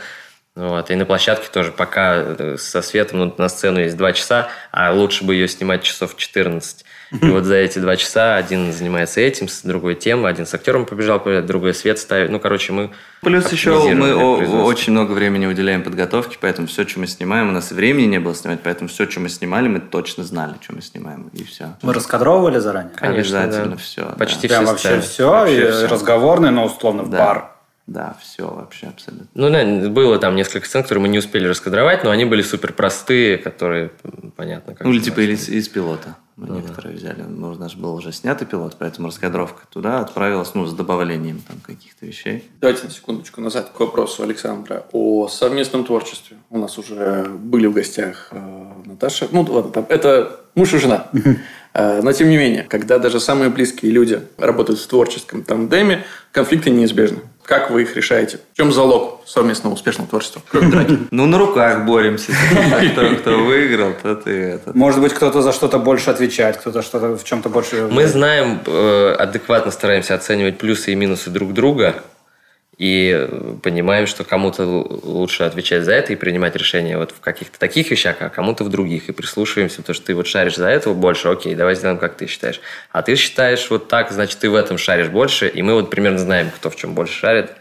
Вот. 0.58 0.90
И 0.90 0.96
на 0.96 1.06
площадке 1.06 1.50
тоже 1.54 1.72
пока 1.72 2.16
э, 2.16 2.56
со 2.58 2.82
светом 2.82 3.20
ну, 3.20 3.36
на 3.38 3.48
сцену 3.48 3.80
есть 3.80 3.96
два 3.96 4.12
часа, 4.12 4.50
а 4.72 4.92
лучше 4.92 5.24
бы 5.24 5.36
ее 5.36 5.48
снимать 5.48 5.84
часов 5.84 6.16
14. 6.18 6.84
И 7.22 7.26
вот 7.28 7.44
за 7.44 7.56
эти 7.56 7.78
два 7.78 7.96
часа 7.96 8.36
один 8.36 8.74
занимается 8.74 9.22
этим, 9.22 9.48
с 9.48 9.62
другой 9.62 9.94
тем, 9.94 10.26
один 10.26 10.48
с 10.48 10.54
актером 10.56 10.86
побежал, 10.88 11.22
другой 11.44 11.76
свет 11.76 12.00
ставит. 12.00 12.32
Ну, 12.32 12.40
короче, 12.40 12.74
мы 12.74 12.90
Плюс 13.22 13.52
еще 13.52 13.78
мы 13.94 14.16
очень 14.64 14.94
много 14.94 15.12
времени 15.12 15.46
уделяем 15.46 15.84
подготовке, 15.84 16.38
поэтому 16.42 16.68
все, 16.68 16.88
что 16.88 17.00
мы 17.02 17.08
снимаем, 17.08 17.50
у 17.50 17.52
нас 17.52 17.72
и 17.72 17.76
времени 17.76 18.08
не 18.08 18.20
было 18.20 18.34
снимать, 18.34 18.60
поэтому 18.64 18.90
все, 18.90 19.08
что 19.08 19.20
мы 19.20 19.30
снимали, 19.30 19.68
мы 19.68 19.80
точно 19.80 20.24
знали, 20.24 20.56
что 20.60 20.74
мы 20.74 20.82
снимаем, 20.82 21.30
и 21.34 21.44
все. 21.44 21.76
Вы 21.84 21.94
раскадровывали 21.94 22.58
заранее? 22.58 22.92
Конечно, 22.96 23.42
Обязательно 23.44 23.76
да. 23.76 23.78
все. 23.78 24.16
Почти 24.18 24.48
Прям 24.48 24.64
все 24.64 24.72
вообще 24.72 24.88
сцены. 24.88 25.02
все, 25.04 25.30
Вообще 25.30 25.68
и 25.68 25.72
всё. 25.72 25.88
разговорный, 25.88 26.50
но 26.50 26.66
условно 26.66 27.04
в 27.04 27.10
Да. 27.10 27.18
бар. 27.20 27.52
Да, 27.88 28.18
все 28.22 28.46
вообще 28.46 28.88
абсолютно. 28.88 29.28
Ну 29.34 29.50
да, 29.50 29.90
было 29.90 30.20
там 30.20 30.36
несколько 30.36 30.68
сцен, 30.68 30.84
которые 30.84 31.04
мы 31.04 31.08
не 31.08 31.20
успели 31.20 31.48
раскадровать, 31.48 32.04
но 32.04 32.12
они 32.12 32.26
были 32.26 32.42
супер 32.42 32.74
простые, 32.74 33.38
которые 33.38 33.92
понятно 34.36 34.76
как. 34.76 34.86
Ну, 34.86 34.92
или 34.92 35.00
типа 35.00 35.22
из, 35.22 35.48
из 35.48 35.70
пилота. 35.70 36.18
Мы 36.36 36.50
некоторые 36.50 36.96
взяли. 36.96 37.24
Ну, 37.24 37.50
у 37.52 37.56
нас 37.56 37.74
был 37.74 37.96
уже 37.96 38.12
снятый 38.12 38.46
пилот, 38.46 38.76
поэтому 38.78 39.08
раскадровка 39.08 39.64
туда 39.72 40.02
отправилась, 40.02 40.54
ну, 40.54 40.68
с 40.68 40.74
добавлением 40.74 41.42
там 41.48 41.58
каких-то 41.66 42.06
вещей. 42.06 42.48
Давайте 42.62 42.84
на 42.84 42.92
секундочку 42.92 43.42
назад 43.42 43.72
к 43.76 43.80
вопросу 43.80 44.22
Александра 44.22 44.86
о 44.92 45.30
совместном 45.30 45.84
творчестве. 45.84 46.38
У 46.52 46.60
нас 46.60 46.78
уже 46.78 47.26
были 47.26 47.66
в 47.66 47.74
гостях 47.74 48.28
э, 48.32 48.72
Наташа. 48.86 49.30
Ну, 49.32 49.48
ладно, 49.50 49.72
там, 49.72 49.88
это 49.90 50.42
муж 50.54 50.74
и 50.74 50.78
жена. 50.78 51.08
Э, 51.74 52.02
Но, 52.02 52.12
тем 52.12 52.30
не 52.30 52.38
менее, 52.38 52.64
когда 52.64 52.98
даже 52.98 53.20
самые 53.20 53.52
близкие 53.52 53.92
люди 53.92 54.22
работают 54.40 54.80
в 54.80 54.88
творческом 54.88 55.44
тандеме, 55.44 56.06
конфликты 56.32 56.72
неизбежны. 56.72 57.20
Как 57.48 57.72
вы 57.72 57.84
их 57.84 57.96
решаете? 57.96 58.40
В 58.54 58.58
чем 58.58 58.74
залог 58.74 59.22
совместного 59.26 59.74
успешного 59.74 60.10
творчества? 60.10 60.42
Ну, 61.12 61.26
на 61.26 61.38
руках 61.38 61.86
боремся. 61.86 62.34
Кто, 62.92 63.16
кто 63.16 63.40
выиграл, 63.40 63.94
тот 64.04 64.28
и 64.28 64.32
этот. 64.32 64.76
Может 64.76 65.00
быть, 65.02 65.14
кто-то 65.14 65.42
за 65.42 65.54
что-то 65.54 65.80
больше 65.80 66.10
отвечает, 66.10 66.58
кто-то 66.58 66.82
что-то 66.82 67.16
в 67.16 67.24
чем-то 67.24 67.48
больше... 67.48 67.88
Мы 67.90 68.08
знаем, 68.08 68.60
э, 68.66 69.16
адекватно 69.18 69.72
стараемся 69.72 70.16
оценивать 70.16 70.58
плюсы 70.58 70.92
и 70.92 70.96
минусы 70.96 71.30
друг 71.30 71.54
друга 71.54 72.04
и 72.78 73.12
э, 73.12 73.56
понимаем, 73.64 74.06
что 74.06 74.24
кому-то 74.24 74.64
лучше 74.66 75.44
отвечать 75.44 75.84
за 75.84 75.94
это 75.94 76.14
и 76.14 76.16
принимать 76.16 76.56
решения 76.56 76.98
вот 76.98 77.12
в 77.12 77.20
каких-то 77.20 77.58
таких 77.58 77.90
вещах, 77.90 78.18
а 78.20 78.30
кому-то 78.30 78.64
в 78.64 78.70
других. 78.70 79.10
И 79.10 79.12
прислушиваемся, 79.12 79.78
потому 79.78 79.96
что 79.96 80.06
ты 80.06 80.14
вот 80.14 80.28
шаришь 80.28 80.56
за 80.58 80.68
этого 80.68 80.94
больше, 80.94 81.28
окей, 81.28 81.56
давай 81.56 81.76
сделаем, 81.76 81.98
как 81.98 82.16
ты 82.16 82.28
считаешь. 82.28 82.62
А 82.92 83.02
ты 83.02 83.16
считаешь 83.16 83.68
вот 83.72 83.88
так, 83.88 84.12
значит, 84.12 84.38
ты 84.40 84.50
в 84.50 84.56
этом 84.56 84.78
шаришь 84.78 85.10
больше, 85.10 85.48
и 85.48 85.62
мы 85.64 85.74
вот 85.74 85.90
примерно 85.90 86.20
знаем, 86.20 86.52
кто 86.56 86.70
в 86.70 86.76
чем 86.76 86.94
больше 86.94 87.14
шарит. 87.14 87.52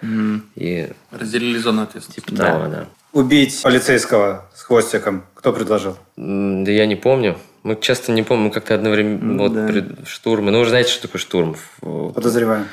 И 0.54 0.90
Разделили 1.10 1.58
зону 1.58 1.82
ответственности. 1.82 2.30
типа 2.30 2.42
того, 2.42 2.66
да. 2.68 2.86
Убить 3.12 3.62
полицейского 3.62 4.44
с 4.54 4.62
хвостиком. 4.62 5.24
Кто 5.34 5.54
предложил? 5.54 5.96
Да 6.16 6.70
я 6.70 6.84
не 6.84 6.96
помню. 6.96 7.38
Мы 7.66 7.76
часто 7.80 8.12
не 8.12 8.22
помним, 8.22 8.44
мы 8.44 8.50
как-то 8.52 8.76
одновременно 8.76 9.42
вот 9.42 9.52
да. 9.52 9.66
пред- 9.66 10.06
штурмы. 10.06 10.52
Ну, 10.52 10.58
вы 10.60 10.64
же 10.64 10.70
знаете, 10.70 10.92
что 10.92 11.02
такое 11.02 11.20
штурм. 11.20 11.56
Вот, 11.80 12.14
Подозреваем. 12.14 12.66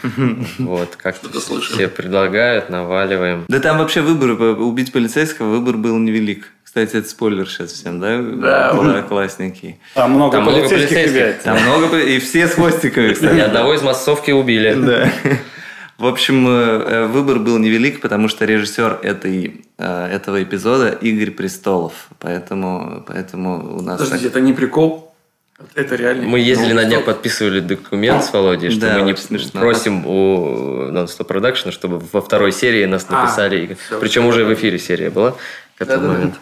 Вот, 0.60 0.96
как-то 0.98 1.30
все 1.62 1.88
предлагают, 1.88 2.70
наваливаем. 2.70 3.46
Да 3.48 3.60
там 3.60 3.80
вообще 3.80 4.02
выбор, 4.02 4.40
э, 4.40 4.54
убить 4.54 4.92
полицейского, 4.92 5.50
выбор 5.50 5.78
был 5.78 5.98
невелик. 5.98 6.46
Кстати, 6.64 6.98
это 6.98 7.10
спойлер 7.10 7.50
сейчас 7.50 7.72
всем, 7.72 8.00
да? 8.00 8.22
Да, 8.22 9.02
классненький. 9.02 9.80
Там 9.96 10.12
много 10.12 10.34
Там 10.34 10.44
много 10.44 10.60
полицейских 10.60 10.90
полицейских. 10.90 11.16
ребят. 11.22 11.42
Там 11.42 11.60
много, 11.64 12.00
и 12.00 12.20
все 12.20 12.48
с 12.48 12.52
хвостиками, 12.54 13.14
кстати. 13.14 13.40
одного 13.40 13.74
из 13.74 13.82
массовки 13.82 14.30
убили. 14.30 14.76
Да. 14.76 15.12
В 15.98 16.06
общем, 16.08 16.48
э, 16.48 16.52
э, 16.52 17.06
выбор 17.08 17.40
был 17.40 17.60
невелик, 17.60 18.02
потому 18.02 18.28
что 18.28 18.46
режиссер 18.46 19.00
этой, 19.04 19.66
э, 19.78 20.08
этого 20.08 20.42
эпизода 20.42 20.90
Игорь 20.90 21.32
Престолов. 21.32 22.08
Поэтому, 22.20 23.04
поэтому 23.08 23.78
у 23.78 23.82
нас... 23.82 24.00
Подождите, 24.00 24.30
так- 24.30 24.38
это 24.38 24.42
не 24.42 24.54
прикол? 24.54 25.14
Это 25.76 25.96
реально? 25.96 26.28
Мы 26.28 26.40
ездили 26.40 26.70
Ну, 26.74 26.82
на 26.82 26.86
днях, 26.86 27.06
подписывали 27.06 27.60
документ 27.60 28.24
с 28.24 28.34
Володей, 28.34 28.72
что 28.72 28.82
Да, 28.82 28.98
мы 28.98 29.04
не 29.12 29.16
смешно. 29.16 29.62
просим 29.62 30.06
у 30.08 30.90
Non-Stop 30.92 31.28
Production, 31.28 31.72
чтобы 31.72 32.02
во 32.12 32.22
второй 32.22 32.52
серии 32.52 32.86
нас 32.86 33.06
А, 33.10 33.22
написали. 33.22 33.78
всё, 33.86 34.00
Причем 34.00 34.24
всё, 34.24 34.30
уже 34.30 34.46
в 34.46 34.48
да. 34.48 34.54
эфире 34.56 34.80
серия 34.80 35.10
была 35.12 35.32
к 35.78 35.82
этому 35.82 36.02
Да-да-да. 36.02 36.14
моменту. 36.14 36.38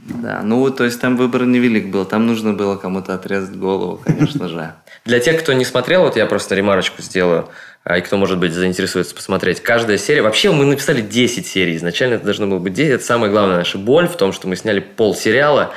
Да, 0.00 0.40
ну, 0.44 0.70
то 0.70 0.84
есть 0.84 1.00
там 1.00 1.16
выбор 1.16 1.44
невелик 1.44 1.88
был. 1.88 2.04
Там 2.04 2.26
нужно 2.28 2.52
было 2.52 2.76
кому-то 2.76 3.14
отрезать 3.14 3.56
голову, 3.56 4.00
конечно 4.02 4.48
же. 4.48 4.72
Для 5.04 5.18
тех, 5.18 5.42
кто 5.42 5.52
не 5.52 5.64
смотрел, 5.64 6.02
вот 6.02 6.16
я 6.16 6.26
просто 6.26 6.54
ремарочку 6.54 7.02
сделаю, 7.02 7.40
а, 7.40 7.48
и 7.94 8.00
кто, 8.00 8.16
может 8.16 8.38
быть, 8.38 8.52
заинтересуется 8.52 9.14
посмотреть. 9.14 9.60
Каждая 9.60 9.96
серия... 9.96 10.22
Вообще, 10.22 10.50
мы 10.50 10.64
написали 10.64 11.00
10 11.00 11.46
серий. 11.46 11.76
Изначально 11.76 12.14
это 12.14 12.24
должно 12.24 12.46
было 12.48 12.58
быть 12.58 12.72
10. 12.72 12.94
Это 12.94 13.04
самая 13.04 13.30
главная 13.30 13.58
наша 13.58 13.78
боль 13.78 14.08
в 14.08 14.16
том, 14.16 14.32
что 14.32 14.48
мы 14.48 14.56
сняли 14.56 14.80
пол 14.80 15.14
сериала, 15.14 15.72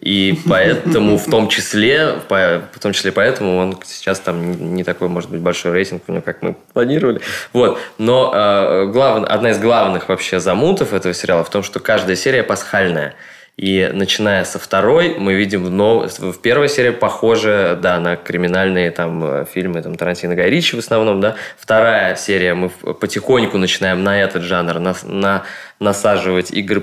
и 0.00 0.38
поэтому 0.48 1.18
в 1.18 1.24
том 1.24 1.48
числе, 1.48 2.14
в 2.28 2.78
том 2.80 2.92
числе 2.92 3.10
поэтому 3.10 3.56
он 3.56 3.78
сейчас 3.84 4.20
там 4.20 4.74
не 4.74 4.84
такой, 4.84 5.08
может 5.08 5.30
быть, 5.30 5.40
большой 5.40 5.72
рейтинг 5.72 6.02
у 6.06 6.12
него, 6.12 6.22
как 6.22 6.42
мы 6.42 6.54
планировали. 6.72 7.20
Вот. 7.52 7.80
Но 7.98 8.32
э, 8.32 8.86
глав- 8.92 9.24
одна 9.28 9.50
из 9.50 9.58
главных 9.58 10.08
вообще 10.08 10.38
замутов 10.38 10.92
этого 10.92 11.12
сериала 11.12 11.42
в 11.42 11.50
том, 11.50 11.64
что 11.64 11.80
каждая 11.80 12.14
серия 12.14 12.44
пасхальная. 12.44 13.14
И 13.58 13.90
начиная 13.92 14.44
со 14.44 14.60
второй, 14.60 15.16
мы 15.18 15.34
видим 15.34 15.64
в, 15.64 15.70
нов- 15.70 16.16
в 16.20 16.40
первой 16.40 16.68
серии 16.68 16.90
похоже, 16.90 17.76
да, 17.82 17.98
на 17.98 18.14
криминальные 18.14 18.92
там 18.92 19.24
э, 19.24 19.46
фильмы 19.52 19.82
там 19.82 19.96
Тарантино 19.96 20.36
Гай 20.36 20.48
Ричи 20.48 20.76
в 20.76 20.78
основном, 20.78 21.20
да. 21.20 21.34
Вторая 21.58 22.14
серия 22.14 22.54
мы 22.54 22.68
потихоньку 22.68 23.58
начинаем 23.58 24.04
на 24.04 24.20
этот 24.22 24.44
жанр 24.44 24.78
нас- 24.78 25.02
на, 25.02 25.42
насаживать 25.80 26.52
Игры 26.52 26.80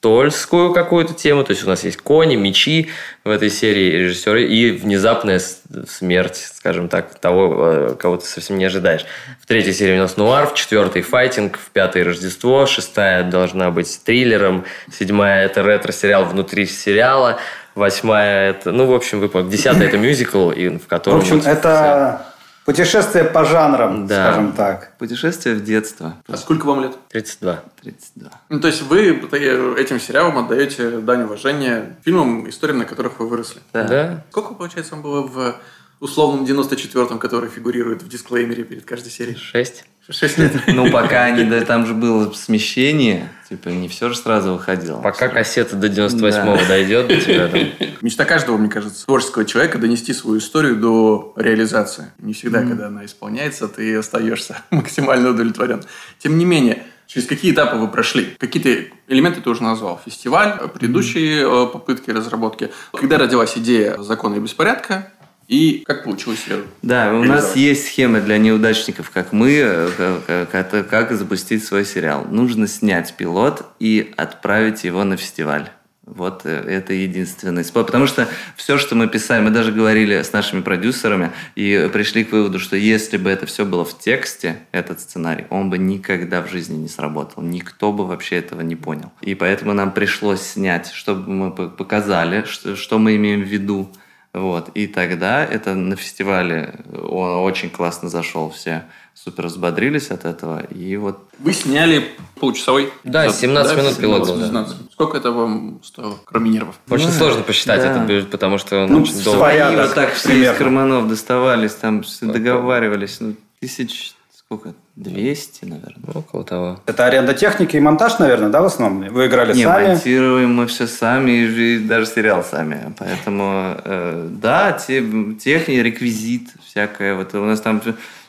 престольскую 0.00 0.72
какую-то 0.72 1.12
тему, 1.12 1.44
то 1.44 1.52
есть 1.52 1.64
у 1.64 1.68
нас 1.68 1.82
есть 1.84 1.98
кони, 1.98 2.36
мечи 2.36 2.88
в 3.24 3.30
этой 3.30 3.50
серии 3.50 3.90
режиссеры 3.90 4.44
и 4.44 4.70
внезапная 4.70 5.40
смерть, 5.88 6.36
скажем 6.54 6.88
так, 6.88 7.14
того, 7.16 7.54
э, 7.58 7.96
кого 7.98 8.16
ты 8.16 8.26
совсем 8.26 8.58
не 8.58 8.64
ожидаешь. 8.64 9.04
В 9.40 9.46
третьей 9.46 9.72
серии 9.72 9.98
у 9.98 10.02
нас 10.02 10.16
нуар, 10.16 10.46
в 10.46 10.54
четвертой 10.54 11.02
файтинг, 11.02 11.58
в 11.58 11.70
пятой 11.70 12.04
Рождество, 12.04 12.66
шестая 12.66 13.24
должна 13.24 13.70
быть 13.70 14.00
триллером, 14.04 14.64
седьмая 14.96 15.46
это 15.46 15.62
ретро-сериал 15.62 16.24
внутри 16.26 16.66
сериала, 16.66 17.38
восьмая 17.74 18.50
это, 18.50 18.70
ну, 18.70 18.86
в 18.86 18.94
общем, 18.94 19.20
вы 19.20 19.28
десятая 19.50 19.88
это 19.88 19.98
мюзикл, 19.98 20.50
и 20.50 20.68
в 20.68 20.78
В 20.78 20.86
котором... 20.86 21.18
общем, 21.18 21.40
вот 21.40 21.46
это 21.46 22.27
путешествие 22.68 23.24
по 23.24 23.46
жанрам, 23.46 24.06
Да. 24.06 24.26
скажем 24.26 24.52
так. 24.52 24.92
Путешествие 24.98 25.54
в 25.54 25.64
детство. 25.64 26.16
А 26.28 26.36
сколько 26.36 26.66
вам 26.66 26.82
лет? 26.82 26.98
32. 27.08 27.62
32. 27.80 28.30
Ну, 28.50 28.60
то 28.60 28.66
есть 28.68 28.82
вы 28.82 29.28
э, 29.32 29.74
этим 29.78 29.98
сериалам 29.98 30.36
отдаете 30.36 30.98
дань 30.98 31.22
уважения 31.22 31.96
фильмам, 32.04 32.46
историям, 32.46 32.78
на 32.78 32.84
которых 32.84 33.20
вы 33.20 33.26
выросли. 33.26 33.62
Да. 33.72 34.22
Сколько, 34.30 34.52
получается, 34.52 34.94
вам 34.96 35.02
было 35.02 35.22
в 35.22 35.56
условном 36.00 36.44
94-м, 36.44 37.18
который 37.18 37.48
фигурирует 37.48 38.02
в 38.02 38.08
дисклеймере 38.08 38.64
перед 38.64 38.84
каждой 38.84 39.10
серией? 39.10 39.38
Шесть. 39.38 39.86
Шесть 40.10 40.38
лет. 40.38 40.52
Ну, 40.68 40.90
пока 40.90 41.24
они, 41.24 41.44
да, 41.44 41.60
там 41.64 41.86
же 41.86 41.92
было 41.92 42.32
смещение, 42.32 43.28
типа, 43.48 43.68
не 43.68 43.88
все 43.88 44.08
же 44.08 44.16
сразу 44.16 44.52
выходило. 44.54 45.00
Пока 45.00 45.28
кассета 45.28 45.76
до 45.76 45.88
98-го 45.88 46.66
дойдет 46.66 47.08
до 47.08 47.20
тебя 47.20 47.48
там. 47.48 47.60
Мечта 48.00 48.24
каждого, 48.24 48.56
мне 48.56 48.70
кажется, 48.70 49.04
творческого 49.04 49.44
человека 49.44 49.78
донести 49.78 50.14
свою 50.14 50.38
историю 50.38 50.76
до 50.76 51.34
реализации. 51.36 52.10
Не 52.18 52.32
всегда, 52.32 52.62
когда 52.62 52.86
она 52.86 53.04
исполняется, 53.04 53.68
ты 53.68 53.96
остаешься 53.96 54.62
максимально 54.70 55.30
удовлетворен. 55.30 55.82
Тем 56.18 56.38
не 56.38 56.46
менее, 56.46 56.84
через 57.06 57.26
какие 57.26 57.52
этапы 57.52 57.76
вы 57.76 57.88
прошли? 57.88 58.34
Какие-то 58.38 58.94
элементы 59.08 59.42
ты 59.42 59.50
уже 59.50 59.62
назвал. 59.62 60.00
Фестиваль, 60.04 60.58
предыдущие 60.72 61.42
э, 61.42 61.66
попытки 61.66 62.10
разработки. 62.10 62.70
Когда 62.92 63.18
родилась 63.18 63.58
идея 63.58 63.98
закона 63.98 64.36
и 64.36 64.40
беспорядка, 64.40 65.12
и 65.48 65.82
как 65.86 66.04
получилось 66.04 66.44
ее 66.46 66.62
Да, 66.82 67.14
у 67.14 67.24
нас 67.24 67.56
есть 67.56 67.86
схема 67.86 68.20
для 68.20 68.36
неудачников, 68.38 69.10
как 69.10 69.32
мы, 69.32 69.52
э, 69.52 70.46
как, 70.52 70.70
как- 70.70 70.88
как 70.88 71.12
запустить 71.12 71.64
свой 71.64 71.84
сериал. 71.86 72.26
Нужно 72.30 72.68
снять 72.68 73.14
пилот 73.16 73.64
и 73.80 74.12
отправить 74.16 74.84
его 74.84 75.04
на 75.04 75.16
фестиваль. 75.16 75.70
Вот 76.04 76.42
э, 76.44 76.50
это 76.50 76.92
единственный 76.92 77.64
способ. 77.64 77.86
Потому 77.86 78.06
что 78.06 78.28
все, 78.56 78.76
что 78.78 78.94
мы 78.94 79.08
писали, 79.08 79.42
мы 79.42 79.50
даже 79.50 79.72
говорили 79.72 80.20
с 80.22 80.32
нашими 80.32 80.60
продюсерами 80.60 81.32
и 81.54 81.88
пришли 81.92 82.24
к 82.24 82.32
выводу, 82.32 82.58
что 82.58 82.76
если 82.76 83.16
бы 83.16 83.30
это 83.30 83.46
все 83.46 83.64
было 83.64 83.84
в 83.84 83.98
тексте, 83.98 84.58
этот 84.72 85.00
сценарий, 85.00 85.46
он 85.50 85.70
бы 85.70 85.78
никогда 85.78 86.42
в 86.42 86.50
жизни 86.50 86.76
не 86.76 86.88
сработал. 86.88 87.42
Никто 87.42 87.92
бы 87.92 88.06
вообще 88.06 88.36
этого 88.36 88.60
не 88.60 88.76
понял. 88.76 89.12
И 89.22 89.34
поэтому 89.34 89.72
нам 89.72 89.92
пришлось 89.92 90.42
снять, 90.42 90.90
чтобы 90.92 91.30
мы 91.30 91.50
показали, 91.50 92.44
что, 92.46 92.76
что 92.76 92.98
мы 92.98 93.16
имеем 93.16 93.40
в 93.42 93.46
виду. 93.48 93.90
Вот. 94.34 94.68
И 94.74 94.86
тогда 94.86 95.44
это 95.44 95.74
на 95.74 95.96
фестивале 95.96 96.74
он 96.92 97.36
очень 97.44 97.70
классно 97.70 98.08
зашел. 98.08 98.50
Все 98.50 98.84
супер 99.14 99.46
взбодрились 99.46 100.10
от 100.10 100.24
этого. 100.26 100.60
И 100.66 100.96
вот 100.96 101.18
Вы 101.38 101.52
сняли 101.52 102.04
получасовой. 102.38 102.92
Да, 103.04 103.24
эпизод, 103.26 103.40
17 103.40 103.76
минут 103.78 103.96
пилот 103.96 104.26
был, 104.28 104.36
да. 104.36 104.46
17. 104.46 104.76
Сколько 104.92 105.16
это 105.16 105.32
вам 105.32 105.80
стоило, 105.82 106.16
кроме 106.24 106.50
нервов? 106.50 106.78
Очень 106.90 107.06
Ну, 107.06 107.12
сложно 107.12 107.42
посчитать 107.42 107.80
да. 107.80 107.90
этот 107.92 108.02
бюджет, 108.06 108.30
потому 108.30 108.58
что 108.58 108.84
он 108.84 108.92
Ну, 108.92 109.02
очень 109.02 109.22
долго. 109.24 109.38
своя- 109.40 109.72
вот 109.72 109.94
так 109.94 110.12
все 110.12 110.28
из 110.28 110.34
примерно. 110.34 110.58
карманов 110.58 111.08
доставались, 111.08 111.72
там 111.74 112.04
договаривались. 112.20 113.18
Ну, 113.20 113.34
тысяч, 113.60 114.14
сколько? 114.36 114.74
200, 114.98 115.64
наверное. 115.64 116.02
Ну, 116.12 116.20
около 116.20 116.44
того. 116.44 116.80
Это 116.86 117.06
аренда 117.06 117.32
техники 117.32 117.76
и 117.76 117.80
монтаж, 117.80 118.18
наверное, 118.18 118.48
да, 118.48 118.62
в 118.62 118.64
основном? 118.64 119.08
Вы 119.12 119.26
играли 119.26 119.54
Не, 119.54 119.62
сами? 119.62 119.88
монтируем 119.88 120.54
мы 120.54 120.66
все 120.66 120.86
сами, 120.88 121.30
и 121.30 121.74
и 121.74 121.78
даже 121.78 122.06
сериал 122.06 122.42
сами. 122.42 122.92
Поэтому, 122.98 123.76
э, 123.84 124.28
да, 124.30 124.72
те, 124.72 125.00
техника, 125.40 125.82
реквизит, 125.82 126.48
всякое. 126.64 127.14
Вот 127.14 127.32
у 127.34 127.44
нас 127.44 127.60
там 127.60 127.80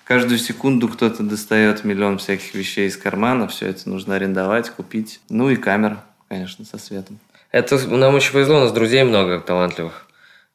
каждую 0.04 0.38
секунду 0.38 0.88
кто-то 0.88 1.24
достает 1.24 1.84
миллион 1.84 2.20
всяких 2.20 2.54
вещей 2.54 2.88
из 2.88 2.98
кармана. 2.98 3.48
Все 3.48 3.68
это 3.68 3.90
нужно 3.90 4.16
арендовать, 4.16 4.70
купить. 4.70 5.22
Ну 5.30 5.50
и 5.50 5.56
камера, 5.56 6.04
конечно, 6.28 6.66
со 6.66 6.78
светом. 6.78 7.18
Это 7.52 7.80
нам 7.88 8.14
очень 8.14 8.32
повезло, 8.34 8.58
у 8.58 8.62
нас 8.62 8.72
друзей 8.72 9.04
много 9.04 9.40
талантливых. 9.40 10.06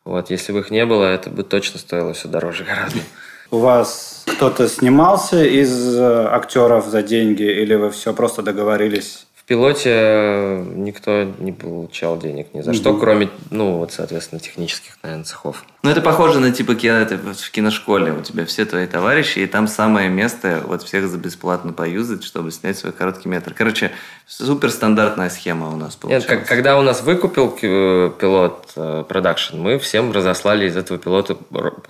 Вот, 0.04 0.30
если 0.30 0.52
бы 0.52 0.60
их 0.60 0.70
не 0.70 0.86
было, 0.86 1.06
это 1.06 1.28
бы 1.30 1.42
точно 1.42 1.80
стоило 1.80 2.12
все 2.12 2.28
дороже 2.28 2.62
гораздо. 2.64 3.00
У 3.50 3.58
вас 3.58 4.24
кто-то 4.26 4.68
снимался 4.68 5.44
из 5.44 5.96
э, 5.96 6.26
актеров 6.28 6.86
за 6.86 7.02
деньги, 7.02 7.42
или 7.42 7.74
вы 7.74 7.90
все 7.90 8.12
просто 8.12 8.42
договорились? 8.42 9.26
В 9.44 9.46
пилоте 9.46 9.90
э, 9.92 10.64
никто 10.74 11.24
не 11.38 11.52
получал 11.52 12.16
денег 12.18 12.54
ни 12.54 12.62
за 12.62 12.72
что, 12.72 12.96
кроме, 12.96 13.28
ну, 13.50 13.76
вот, 13.76 13.92
соответственно, 13.92 14.40
технических, 14.40 14.96
наверное, 15.02 15.24
цехов. 15.26 15.64
Ну, 15.82 15.90
это 15.90 16.00
похоже 16.00 16.40
на 16.40 16.50
типа 16.50 16.74
кино, 16.74 17.04
ты 17.04 17.18
в 17.18 17.50
киношколе. 17.50 18.12
У 18.12 18.22
тебя 18.22 18.46
все 18.46 18.64
твои 18.64 18.86
товарищи, 18.86 19.40
и 19.40 19.46
там 19.46 19.68
самое 19.68 20.08
место 20.08 20.62
вот 20.66 20.82
всех 20.82 21.06
за 21.08 21.18
бесплатно 21.18 21.74
поюзать, 21.74 22.24
чтобы 22.24 22.52
снять 22.52 22.78
свой 22.78 22.94
короткий 22.94 23.28
метр. 23.28 23.52
Короче, 23.52 23.90
супер 24.26 24.70
стандартная 24.70 25.28
схема 25.28 25.68
у 25.68 25.76
нас 25.76 25.92
Нет, 25.92 26.00
получилась. 26.00 26.24
как- 26.24 26.46
когда 26.46 26.78
у 26.78 26.82
нас 26.82 27.02
выкупил 27.02 27.54
э, 27.60 28.12
пилот 28.18 28.72
э, 28.76 29.04
продакшн, 29.06 29.58
мы 29.58 29.78
всем 29.78 30.10
разослали 30.12 30.66
из 30.68 30.74
этого 30.78 30.98
пилота, 30.98 31.36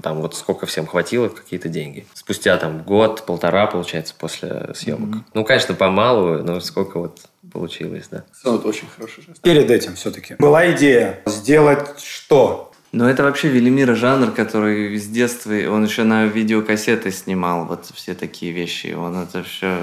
там 0.03 0.23
вот 0.23 0.35
сколько 0.35 0.67
всем 0.67 0.89
хватило, 0.89 1.29
какие-то 1.29 1.69
деньги. 1.69 2.05
Спустя 2.15 2.57
там 2.57 2.83
год, 2.83 3.25
полтора, 3.25 3.69
получается, 3.69 4.13
после 4.19 4.73
съемок. 4.75 5.23
Ну, 5.35 5.45
конечно, 5.45 5.77
помалу, 5.77 6.43
но 6.43 6.59
сколько 6.59 6.99
вот 6.99 7.21
получилось, 7.55 8.09
да. 8.11 8.25
Это 8.41 8.69
очень 8.69 8.89
хороший 8.95 9.25
жест. 9.27 9.41
Перед 9.41 9.71
этим 9.71 9.95
все-таки. 9.95 10.35
Была 10.39 10.73
идея 10.73 11.21
сделать 11.25 12.01
что? 12.01 12.73
Но 12.93 13.09
это 13.09 13.23
вообще 13.23 13.49
Велимира 13.49 13.95
жанр, 13.95 14.33
который 14.33 14.97
с 14.99 15.07
детства, 15.07 15.53
он 15.71 15.85
еще 15.85 16.03
на 16.03 16.27
видеокассеты 16.27 17.11
снимал 17.11 17.65
вот 17.65 17.87
все 17.95 18.15
такие 18.15 18.53
вещи. 18.53 18.95
Он 18.95 19.17
это 19.23 19.43
все... 19.43 19.79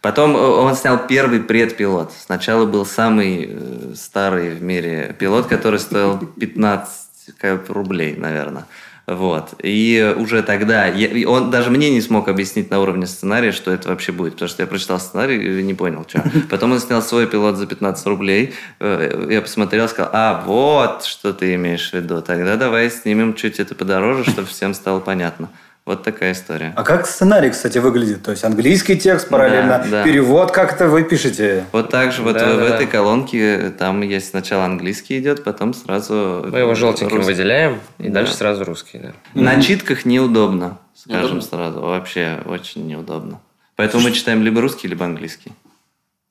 Потом 0.00 0.34
он 0.34 0.74
снял 0.74 1.06
первый 1.06 1.40
предпилот. 1.40 2.12
Сначала 2.12 2.66
был 2.66 2.84
самый 2.84 3.48
э, 3.48 3.94
старый 3.94 4.50
в 4.50 4.62
мире 4.62 5.14
пилот, 5.18 5.46
который 5.46 5.78
стоил 5.78 6.18
15 6.18 7.36
как, 7.38 7.68
рублей, 7.68 8.16
наверное. 8.16 8.66
Вот. 9.14 9.54
И 9.62 10.14
уже 10.16 10.42
тогда, 10.42 10.86
я- 10.86 11.28
он 11.28 11.50
даже 11.50 11.70
мне 11.70 11.90
не 11.90 12.00
смог 12.00 12.28
объяснить 12.28 12.70
на 12.70 12.80
уровне 12.80 13.06
сценария, 13.06 13.52
что 13.52 13.70
это 13.72 13.88
вообще 13.88 14.12
будет, 14.12 14.34
потому 14.34 14.48
что 14.48 14.62
я 14.62 14.66
прочитал 14.66 14.98
сценарий 15.00 15.60
и 15.60 15.62
не 15.62 15.74
понял, 15.74 16.04
что. 16.08 16.22
Потом 16.50 16.72
он 16.72 16.80
снял 16.80 17.02
свой 17.02 17.26
пилот 17.26 17.56
за 17.56 17.66
15 17.66 18.06
рублей, 18.06 18.54
Э, 18.80 19.26
я 19.30 19.40
посмотрел, 19.42 19.88
сказал, 19.88 20.10
а, 20.12 20.42
вот 20.46 21.04
что 21.04 21.32
ты 21.32 21.54
имеешь 21.54 21.90
в 21.90 21.94
виду, 21.94 22.20
тогда 22.22 22.56
давай 22.56 22.90
снимем 22.90 23.34
чуть 23.34 23.60
это 23.60 23.74
подороже, 23.74 24.30
чтобы 24.30 24.48
всем 24.48 24.74
стало 24.74 25.00
понятно. 25.00 25.48
Вот 25.84 26.04
такая 26.04 26.30
история. 26.32 26.72
А 26.76 26.84
как 26.84 27.06
сценарий, 27.06 27.50
кстати, 27.50 27.78
выглядит? 27.78 28.22
То 28.22 28.30
есть 28.30 28.44
английский 28.44 28.96
текст 28.96 29.28
параллельно, 29.28 29.78
Да, 29.84 29.84
да. 29.90 30.04
перевод 30.04 30.52
как-то 30.52 30.86
вы 30.86 31.02
пишете? 31.02 31.64
Вот 31.72 31.88
так 31.90 32.12
же 32.12 32.22
вот 32.22 32.34
Да, 32.34 32.52
в, 32.52 32.54
в 32.54 32.58
да, 32.60 32.66
этой 32.76 32.86
да. 32.86 32.92
колонке 32.92 33.70
там 33.76 34.00
есть 34.02 34.30
сначала 34.30 34.64
английский 34.64 35.18
идет, 35.18 35.42
потом 35.42 35.74
сразу... 35.74 36.46
Мы 36.48 36.60
его 36.60 36.74
желтеньким 36.76 37.16
русский. 37.16 37.32
выделяем, 37.32 37.80
и 37.98 38.04
Да. 38.08 38.14
дальше 38.20 38.34
сразу 38.34 38.64
русский, 38.64 38.98
да. 39.00 39.12
На 39.34 39.60
читках 39.60 40.04
неудобно, 40.04 40.78
скажем 40.94 41.20
Неудобно? 41.22 41.42
сразу. 41.42 41.80
Вообще 41.80 42.38
очень 42.46 42.86
неудобно. 42.86 43.40
Поэтому 43.74 44.04
мы 44.04 44.12
читаем 44.12 44.42
либо 44.44 44.60
русский, 44.60 44.86
либо 44.86 45.04
английский. 45.04 45.50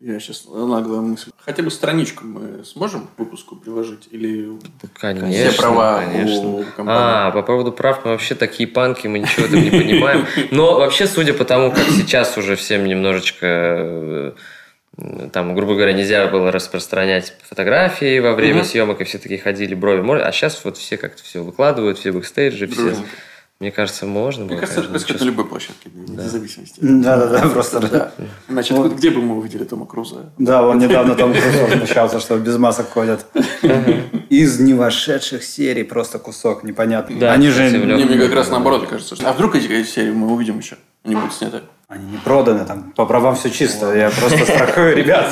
Я 0.02 0.20
сейчас 0.20 0.46
наглая 0.48 1.02
мысль. 1.02 1.30
Хотя 1.38 1.62
бы 1.62 1.70
страничку 1.70 2.26
мы 2.26 2.66
сможем 2.66 3.08
к 3.08 3.20
выпуску 3.20 3.56
приложить? 3.56 4.08
Или 4.10 4.58
Конечно. 4.96 5.52
все 5.52 5.62
права 5.62 6.02
конечно. 6.04 6.48
у 6.48 6.64
компании? 6.64 7.28
А, 7.28 7.32
по 7.32 7.44
поводу 7.44 7.72
прав, 7.72 8.04
мы 8.04 8.12
вообще 8.12 8.34
такие 8.34 8.68
панки, 8.68 9.06
мы 9.06 9.20
ничего 9.20 9.46
этого 9.46 9.60
не 9.60 9.70
понимаем. 9.70 10.26
Но 10.50 10.80
вообще, 10.80 11.06
судя 11.06 11.36
по 11.36 11.46
тому, 11.46 11.70
как 11.72 11.84
сейчас 11.84 12.36
уже 12.36 12.56
всем 12.56 12.86
немножечко, 12.86 13.46
э, 13.46 14.32
там, 15.32 15.54
грубо 15.54 15.76
говоря, 15.76 15.94
нельзя 15.94 16.26
было 16.28 16.52
распространять 16.52 17.36
фотографии 17.48 18.18
во 18.20 18.34
время 18.34 18.60
Мгм. 18.62 18.66
съемок, 18.66 19.02
и 19.02 19.04
все 19.04 19.20
такие 19.20 19.40
ходили 19.40 19.76
брови, 19.76 20.20
а 20.20 20.32
сейчас 20.32 20.66
вот 20.66 20.78
все 20.78 20.98
как-то 20.98 21.22
все 21.22 21.44
выкладывают, 21.44 22.00
все 22.00 22.12
бэкстейджи, 22.12 22.66
все. 22.66 22.76
Дружненько. 22.82 23.10
Мне 23.62 23.72
кажется, 23.72 24.08
можно 24.08 24.44
Мне 24.46 24.56
было. 24.56 24.60
кажется, 24.62 24.80
это 24.82 24.90
происходит 24.90 25.22
на 25.22 25.26
любой 25.26 25.46
площадке, 25.46 25.90
вне 25.94 26.20
зависимости. 26.28 26.80
Да-да-да, 26.82 27.42
просто... 27.50 27.80
Да. 27.80 28.12
Значит, 28.50 28.76
Вот. 28.76 28.94
где 28.94 29.12
бы 29.12 29.22
мы 29.22 29.38
увидели 29.38 29.64
Тома 29.66 29.86
Круза? 29.86 30.32
Да, 30.40 30.66
он 30.68 30.80
недавно 30.80 31.14
там 31.14 31.32
возмущался, 31.32 32.20
что 32.20 32.38
без 32.40 32.58
масок 32.58 32.90
ходят. 32.90 33.24
Из 34.30 34.60
не 34.60 34.74
вошедших 34.74 35.44
серий 35.44 35.84
просто 35.84 36.18
кусок 36.18 36.64
непонятный. 36.64 37.20
Да, 37.20 37.34
Они 37.34 37.50
же 37.50 37.62
Мне, 37.70 38.04
мне 38.04 38.18
как 38.18 38.34
раз 38.34 38.48
да. 38.48 38.54
наоборот 38.54 38.88
кажется, 38.88 39.16
что... 39.16 39.30
А 39.30 39.34
вдруг 39.34 39.56
эти, 39.56 39.68
эти 39.68 39.88
серии 39.88 40.12
мы 40.12 40.34
увидим 40.34 40.58
еще? 40.58 40.78
Они 41.06 41.14
будут 41.16 41.32
сняты. 41.34 41.62
они 41.88 42.06
не 42.14 42.18
проданы, 42.18 42.66
там 42.66 42.92
по 42.96 43.06
правам 43.06 43.36
все 43.36 43.52
чисто. 43.52 43.94
Я 43.96 44.10
просто 44.10 44.44
страхую 44.44 44.96
ребят. 44.96 45.32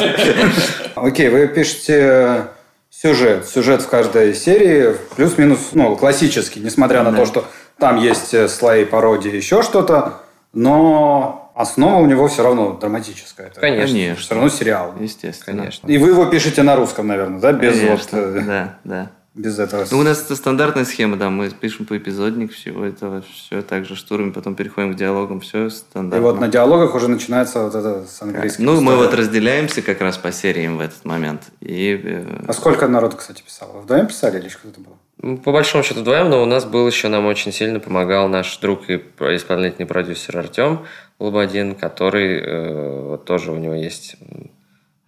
Окей, 0.96 1.30
вы 1.30 1.48
пишете 1.48 2.46
сюжет. 2.90 3.48
Сюжет 3.48 3.82
в 3.82 3.90
каждой 3.90 4.34
серии 4.34 4.96
плюс-минус 5.16 5.70
ну, 5.74 5.96
классический, 5.96 6.60
несмотря 6.60 7.04
на 7.04 7.14
то, 7.14 7.26
что 7.26 7.46
там 7.78 7.98
есть 7.98 8.34
э, 8.34 8.48
слои 8.48 8.86
пародии, 8.86 9.34
еще 9.34 9.62
что-то, 9.62 10.16
но 10.54 11.52
основа 11.56 12.02
у 12.02 12.06
него 12.06 12.28
все 12.28 12.44
равно 12.44 12.74
драматическая. 12.74 13.48
Это 13.48 13.60
Конечно. 13.60 13.96
Конечно. 13.96 14.22
Все 14.22 14.34
равно 14.34 14.50
сериал. 14.50 14.96
Естественно. 15.00 15.60
Конечно. 15.60 15.88
И 15.88 15.98
вы 15.98 16.10
его 16.10 16.26
пишете 16.26 16.64
на 16.64 16.76
русском, 16.76 17.08
наверное, 17.08 17.40
да? 17.40 17.54
Без 17.54 17.80
вот 17.82 17.88
Конечно. 17.88 18.18
э, 18.18 18.42
Да, 18.42 18.78
да. 18.84 19.12
Без 19.36 19.60
этого. 19.60 19.86
Ну, 19.92 20.00
у 20.00 20.04
нас 20.04 20.24
это 20.24 20.36
стандартная 20.36 20.86
схема, 20.86 21.16
да, 21.16 21.30
мы 21.30 21.50
пишем 21.50 21.86
по 21.86 21.98
эпизодник 21.98 22.52
всего 22.52 22.84
этого, 22.84 23.22
все 23.22 23.62
так 23.62 23.86
же 23.86 23.96
штурмом, 23.96 24.34
потом 24.34 24.56
переходим 24.56 24.94
к 24.94 24.98
диалогам, 24.98 25.40
все 25.40 25.68
И 25.68 25.70
стандартно. 25.70 26.28
вот 26.28 26.40
на 26.40 26.48
диалогах 26.48 26.96
уже 26.96 27.08
начинается 27.08 27.62
вот 27.64 27.76
это 27.76 28.06
с 28.06 28.22
английским. 28.22 28.66
Ну, 28.66 28.82
мы 28.82 28.96
вот 28.96 29.14
разделяемся 29.14 29.82
как 29.82 30.02
раз 30.02 30.18
по 30.18 30.32
сериям 30.32 30.78
в 30.78 30.82
этот 30.82 31.06
момент. 31.06 31.44
И 31.62 32.00
э, 32.04 32.44
А 32.48 32.54
сколько 32.54 32.88
народ, 32.88 33.16
кстати, 33.16 33.42
писал? 33.44 33.72
Вы 33.74 33.82
вдвоем 33.82 34.08
писали 34.08 34.40
или 34.40 34.46
еще 34.46 34.58
кто-то 34.58 34.82
был? 34.82 34.98
Ну, 35.22 35.38
По 35.38 35.52
большому 35.52 35.84
счету 35.84 36.00
вдвоем, 36.02 36.30
но 36.30 36.42
у 36.42 36.46
нас 36.46 36.66
был 36.66 36.88
еще, 36.88 37.08
нам 37.10 37.26
очень 37.26 37.52
сильно 37.52 37.80
помогал 37.80 38.30
наш 38.30 38.58
друг 38.58 38.90
и 38.90 38.96
исполнительный 39.20 39.86
продюсер 39.86 40.38
Артем 40.38 40.86
Лободин, 41.20 41.76
который 41.76 42.40
э, 42.40 43.02
вот 43.10 43.26
тоже 43.26 43.52
у 43.52 43.58
него 43.58 43.74
есть 43.76 44.16
м, 44.22 44.50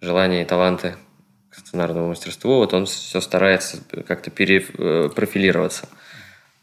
желание 0.02 0.42
и 0.42 0.44
таланты 0.44 0.96
сценарному 1.56 2.08
мастерству. 2.08 2.56
Вот 2.56 2.74
он 2.74 2.86
все 2.86 3.20
старается 3.20 3.78
как-то 4.06 4.30
перепрофилироваться. 4.30 5.88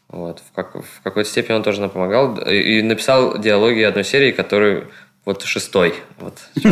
Вот. 0.08 0.40
В, 0.40 0.52
как- 0.54 0.74
в 0.74 1.02
какой-то 1.02 1.30
степени 1.30 1.56
он 1.56 1.62
тоже 1.62 1.80
нам 1.80 1.90
помогал. 1.90 2.36
И, 2.38 2.78
и 2.78 2.82
написал 2.82 3.38
диалоги 3.38 3.82
одной 3.82 4.04
серии, 4.04 4.32
которую 4.32 4.88
вот 5.24 5.42
шестой. 5.42 5.94
Вот. 6.18 6.34
Пять. 6.64 6.66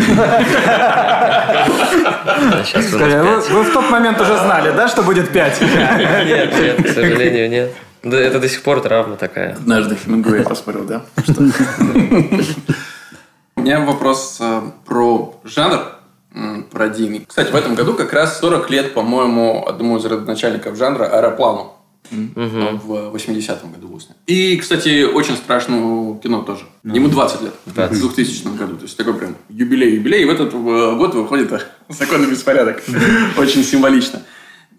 вы 3.50 3.62
в 3.62 3.72
тот 3.72 3.90
момент 3.90 4.20
уже 4.20 4.37
знали, 4.37 4.72
да, 4.72 4.88
что 4.88 5.02
будет 5.02 5.33
5? 5.33 5.61
Нет, 6.26 6.54
нет, 6.54 6.85
к 6.85 6.88
сожалению, 6.88 7.50
нет. 7.50 7.72
Да, 8.02 8.18
это 8.18 8.38
до 8.38 8.48
сих 8.48 8.62
пор 8.62 8.81
травма 8.81 9.16
такая. 9.16 9.54
Однажды 9.54 9.96
Хемингуэй 9.96 10.44
посмотрел, 10.44 10.85
да? 10.85 11.02
Что? 11.22 11.42
У 13.57 13.61
меня 13.61 13.81
вопрос 13.81 14.38
э, 14.40 14.62
про 14.87 15.40
жанр 15.44 15.97
пародийный. 16.70 17.24
Кстати, 17.27 17.51
в 17.51 17.57
этом 17.57 17.74
году 17.74 17.94
как 17.94 18.12
раз 18.12 18.38
40 18.40 18.70
лет, 18.70 18.94
по-моему, 18.94 19.66
одному 19.66 19.98
из 19.98 20.05
родоначальников 20.05 20.77
жанра 20.77 21.07
аэроплану. 21.07 21.74
Он 22.11 22.79
В 22.79 23.14
80-м 23.14 23.72
году 23.72 24.01
снят. 24.01 24.16
И, 24.27 24.57
кстати, 24.57 25.05
очень 25.05 25.37
страшному 25.37 26.18
кино 26.22 26.42
тоже. 26.42 26.64
Ему 26.85 27.09
20 27.09 27.42
лет. 27.42 27.55
В 27.66 28.01
2000 28.01 28.57
году. 28.57 28.77
То 28.77 28.85
есть 28.85 28.96
такой 28.96 29.14
прям 29.14 29.37
юбилей-юбилей. 29.51 30.22
И 30.22 30.24
в 30.24 30.31
этот 30.31 30.53
год 30.53 31.14
выходит 31.14 31.53
э, 31.53 31.61
«Законный 31.88 32.31
беспорядок». 32.31 32.83
Очень 33.37 33.62
символично. 33.62 34.22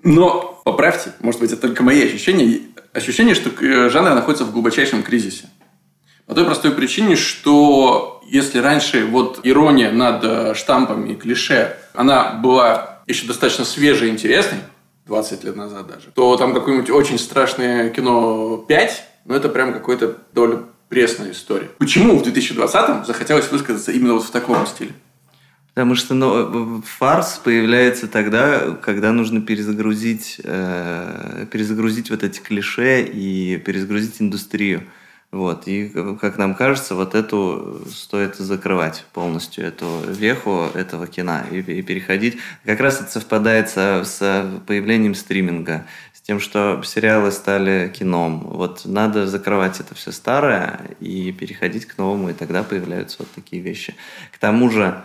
Но, 0.03 0.61
поправьте, 0.65 1.11
может 1.19 1.41
быть, 1.41 1.51
это 1.51 1.61
только 1.61 1.83
мои 1.83 2.03
ощущения. 2.03 2.61
Ощущение, 2.93 3.35
что 3.35 3.49
э, 3.63 3.89
жанр 3.89 4.15
находится 4.15 4.45
в 4.45 4.51
глубочайшем 4.51 5.03
кризисе. 5.03 5.49
По 6.29 6.35
той 6.35 6.45
простой 6.45 6.71
причине, 6.73 7.15
что 7.15 8.21
если 8.27 8.59
раньше 8.59 9.03
вот 9.03 9.39
ирония 9.41 9.91
над 9.91 10.23
э, 10.23 10.53
штампами 10.53 11.13
и 11.13 11.15
клише, 11.15 11.75
она 11.95 12.33
была 12.33 12.99
еще 13.07 13.25
достаточно 13.25 13.65
свежей 13.65 14.09
и 14.09 14.11
интересной, 14.11 14.59
20 15.07 15.43
лет 15.43 15.55
назад 15.55 15.87
даже, 15.87 16.11
то 16.13 16.37
там 16.37 16.53
какое-нибудь 16.53 16.91
очень 16.91 17.17
страшное 17.17 17.89
кино 17.89 18.57
5, 18.57 19.03
ну 19.25 19.33
это 19.33 19.49
прям 19.49 19.73
какой-то 19.73 20.19
довольно 20.31 20.65
пресная 20.87 21.31
история. 21.31 21.71
Почему 21.79 22.19
в 22.19 22.21
2020-м 22.21 23.05
захотелось 23.05 23.51
высказаться 23.51 23.91
именно 23.91 24.13
вот 24.13 24.23
в 24.23 24.29
таком 24.29 24.67
стиле? 24.67 24.91
Потому 25.73 25.95
что 25.95 26.13
ну, 26.13 26.83
фарс 26.83 27.41
появляется 27.43 28.07
тогда, 28.07 28.77
когда 28.83 29.13
нужно 29.13 29.41
перезагрузить, 29.41 30.39
э, 30.43 31.47
перезагрузить 31.51 32.11
вот 32.11 32.21
эти 32.21 32.39
клише 32.39 33.01
и 33.01 33.57
перезагрузить 33.57 34.21
индустрию. 34.21 34.83
Вот. 35.31 35.67
И, 35.67 35.89
как 36.19 36.39
нам 36.39 36.55
кажется, 36.55 36.95
вот 36.95 37.13
эту 37.13 37.81
стоит 37.87 38.35
закрывать 38.35 39.05
полностью, 39.13 39.63
эту 39.63 40.01
веху 40.07 40.69
этого 40.73 41.05
кино 41.05 41.41
и, 41.51 41.59
и 41.59 41.81
переходить. 41.83 42.37
Как 42.65 42.79
раз 42.79 42.99
это 42.99 43.11
совпадает 43.11 43.69
со, 43.69 44.03
с 44.03 44.61
появлением 44.65 45.13
стриминга, 45.13 45.85
с 46.13 46.21
тем, 46.21 46.39
что 46.39 46.81
сериалы 46.83 47.31
стали 47.31 47.91
кином. 47.95 48.39
Вот 48.39 48.85
надо 48.85 49.27
закрывать 49.27 49.79
это 49.79 49.93
все 49.93 50.11
старое 50.11 50.95
и 50.99 51.31
переходить 51.31 51.85
к 51.85 51.99
новому, 51.99 52.31
и 52.31 52.33
тогда 52.33 52.63
появляются 52.63 53.17
вот 53.19 53.29
такие 53.31 53.61
вещи. 53.61 53.95
К 54.31 54.39
тому 54.39 54.71
же, 54.71 55.03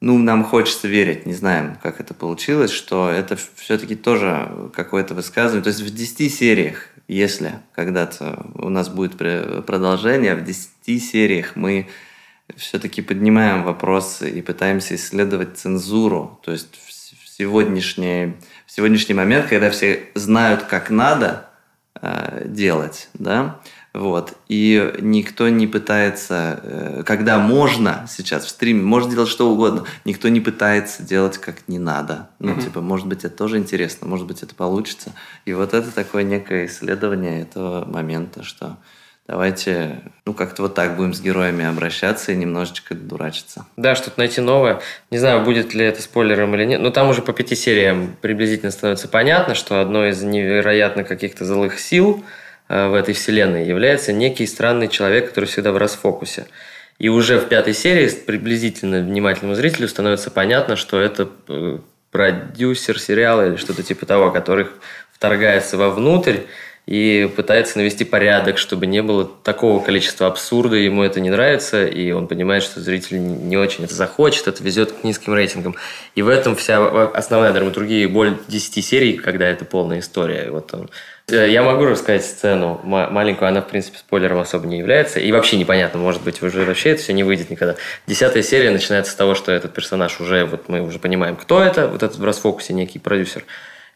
ну, 0.00 0.18
нам 0.18 0.44
хочется 0.44 0.88
верить, 0.88 1.24
не 1.24 1.32
знаем, 1.32 1.78
как 1.82 2.00
это 2.00 2.12
получилось, 2.12 2.70
что 2.70 3.08
это 3.08 3.38
все-таки 3.54 3.94
тоже 3.94 4.70
какое-то 4.74 5.14
высказывание. 5.14 5.64
То 5.64 5.70
есть 5.70 5.80
в 5.80 5.94
10 5.94 6.34
сериях 6.34 6.90
если 7.08 7.60
когда-то 7.74 8.46
у 8.54 8.68
нас 8.68 8.88
будет 8.88 9.16
продолжение, 9.16 10.34
в 10.34 10.44
10 10.44 11.02
сериях 11.02 11.56
мы 11.56 11.88
все-таки 12.56 13.02
поднимаем 13.02 13.62
вопросы 13.64 14.30
и 14.30 14.42
пытаемся 14.42 14.94
исследовать 14.94 15.56
цензуру. 15.56 16.40
То 16.42 16.52
есть 16.52 16.76
в 16.76 17.28
сегодняшний, 17.28 18.34
в 18.66 18.70
сегодняшний 18.70 19.14
момент, 19.14 19.46
когда 19.48 19.70
все 19.70 20.08
знают, 20.14 20.62
как 20.62 20.90
надо 20.90 21.50
э, 22.00 22.42
делать, 22.46 23.08
да, 23.14 23.60
вот. 23.94 24.32
И 24.48 24.92
никто 24.98 25.48
не 25.48 25.68
пытается, 25.68 26.58
э, 26.64 27.02
когда 27.06 27.38
можно 27.38 28.06
сейчас 28.08 28.44
в 28.44 28.48
стриме, 28.48 28.82
можно 28.82 29.12
делать 29.12 29.28
что 29.28 29.48
угодно, 29.48 29.84
никто 30.04 30.28
не 30.28 30.40
пытается 30.40 31.04
делать 31.04 31.38
как 31.38 31.68
не 31.68 31.78
надо. 31.78 32.28
Ну, 32.40 32.52
mm-hmm. 32.52 32.62
типа, 32.64 32.80
может 32.80 33.06
быть, 33.06 33.24
это 33.24 33.36
тоже 33.36 33.56
интересно, 33.56 34.08
может 34.08 34.26
быть, 34.26 34.42
это 34.42 34.56
получится. 34.56 35.12
И 35.44 35.52
вот 35.52 35.74
это 35.74 35.92
такое 35.92 36.24
некое 36.24 36.66
исследование 36.66 37.42
этого 37.42 37.84
момента, 37.84 38.42
что 38.42 38.78
давайте, 39.28 40.02
ну, 40.26 40.34
как-то 40.34 40.62
вот 40.62 40.74
так 40.74 40.96
будем 40.96 41.14
с 41.14 41.20
героями 41.20 41.64
обращаться 41.64 42.32
и 42.32 42.36
немножечко 42.36 42.96
дурачиться. 42.96 43.64
Да, 43.76 43.94
что-то 43.94 44.18
найти 44.18 44.40
новое. 44.40 44.80
Не 45.12 45.18
знаю, 45.18 45.44
будет 45.44 45.72
ли 45.72 45.84
это 45.84 46.02
спойлером 46.02 46.52
или 46.56 46.64
нет. 46.64 46.80
Но 46.80 46.90
там 46.90 47.10
уже 47.10 47.22
по 47.22 47.32
пяти 47.32 47.54
сериям 47.54 48.16
приблизительно 48.20 48.72
становится 48.72 49.06
понятно, 49.06 49.54
что 49.54 49.80
одно 49.80 50.04
из 50.04 50.20
невероятно 50.20 51.04
каких-то 51.04 51.44
злых 51.44 51.78
сил– 51.78 52.24
в 52.68 52.94
этой 52.94 53.14
вселенной 53.14 53.66
является 53.66 54.12
некий 54.12 54.46
странный 54.46 54.88
человек, 54.88 55.28
который 55.28 55.46
всегда 55.46 55.72
в 55.72 55.76
расфокусе. 55.76 56.46
И 56.98 57.08
уже 57.08 57.38
в 57.38 57.48
пятой 57.48 57.74
серии 57.74 58.08
приблизительно 58.08 59.00
внимательному 59.00 59.54
зрителю 59.54 59.88
становится 59.88 60.30
понятно, 60.30 60.76
что 60.76 61.00
это 61.00 61.28
э, 61.48 61.78
продюсер 62.10 63.00
сериала 63.00 63.48
или 63.48 63.56
что-то 63.56 63.82
типа 63.82 64.06
того, 64.06 64.30
который 64.30 64.68
вторгается 65.12 65.76
вовнутрь 65.76 66.38
и 66.86 67.30
пытается 67.34 67.78
навести 67.78 68.04
порядок, 68.04 68.58
чтобы 68.58 68.86
не 68.86 69.02
было 69.02 69.24
такого 69.24 69.82
количества 69.82 70.26
абсурда, 70.26 70.76
ему 70.76 71.02
это 71.02 71.18
не 71.18 71.30
нравится, 71.30 71.86
и 71.86 72.12
он 72.12 72.28
понимает, 72.28 72.62
что 72.62 72.80
зритель 72.80 73.18
не 73.18 73.56
очень 73.56 73.84
это 73.84 73.94
захочет, 73.94 74.46
это 74.46 74.62
везет 74.62 74.92
к 74.92 75.02
низким 75.02 75.34
рейтингам. 75.34 75.74
И 76.14 76.22
в 76.22 76.28
этом 76.28 76.54
вся 76.54 77.08
основная 77.08 77.52
драматургия 77.52 78.04
и 78.04 78.06
боль 78.06 78.36
10 78.48 78.84
серий, 78.84 79.16
когда 79.16 79.46
это 79.46 79.64
полная 79.64 79.98
история. 79.98 80.50
Вот 80.50 80.72
он 80.74 80.90
Э, 80.90 80.90
я 81.28 81.62
могу 81.62 81.86
рассказать 81.86 82.24
сцену 82.24 82.80
маленькую, 82.84 83.48
она, 83.48 83.62
в 83.62 83.68
принципе, 83.68 83.98
спойлером 83.98 84.40
особо 84.40 84.66
не 84.66 84.78
является. 84.78 85.20
И 85.20 85.32
вообще 85.32 85.56
непонятно, 85.56 85.98
может 85.98 86.22
быть, 86.22 86.42
уже 86.42 86.64
вообще 86.64 86.90
это 86.90 87.02
все 87.02 87.12
не 87.12 87.24
выйдет 87.24 87.50
никогда. 87.50 87.76
Десятая 88.06 88.42
серия 88.42 88.70
начинается 88.70 89.12
с 89.12 89.14
того, 89.14 89.34
что 89.34 89.50
этот 89.50 89.72
персонаж 89.72 90.20
уже, 90.20 90.44
вот 90.44 90.68
мы 90.68 90.82
уже 90.82 90.98
понимаем, 90.98 91.36
кто 91.36 91.62
это, 91.62 91.88
вот 91.88 92.02
этот 92.02 92.18
в 92.18 92.24
расфокусе 92.24 92.74
некий 92.74 92.98
продюсер. 92.98 93.44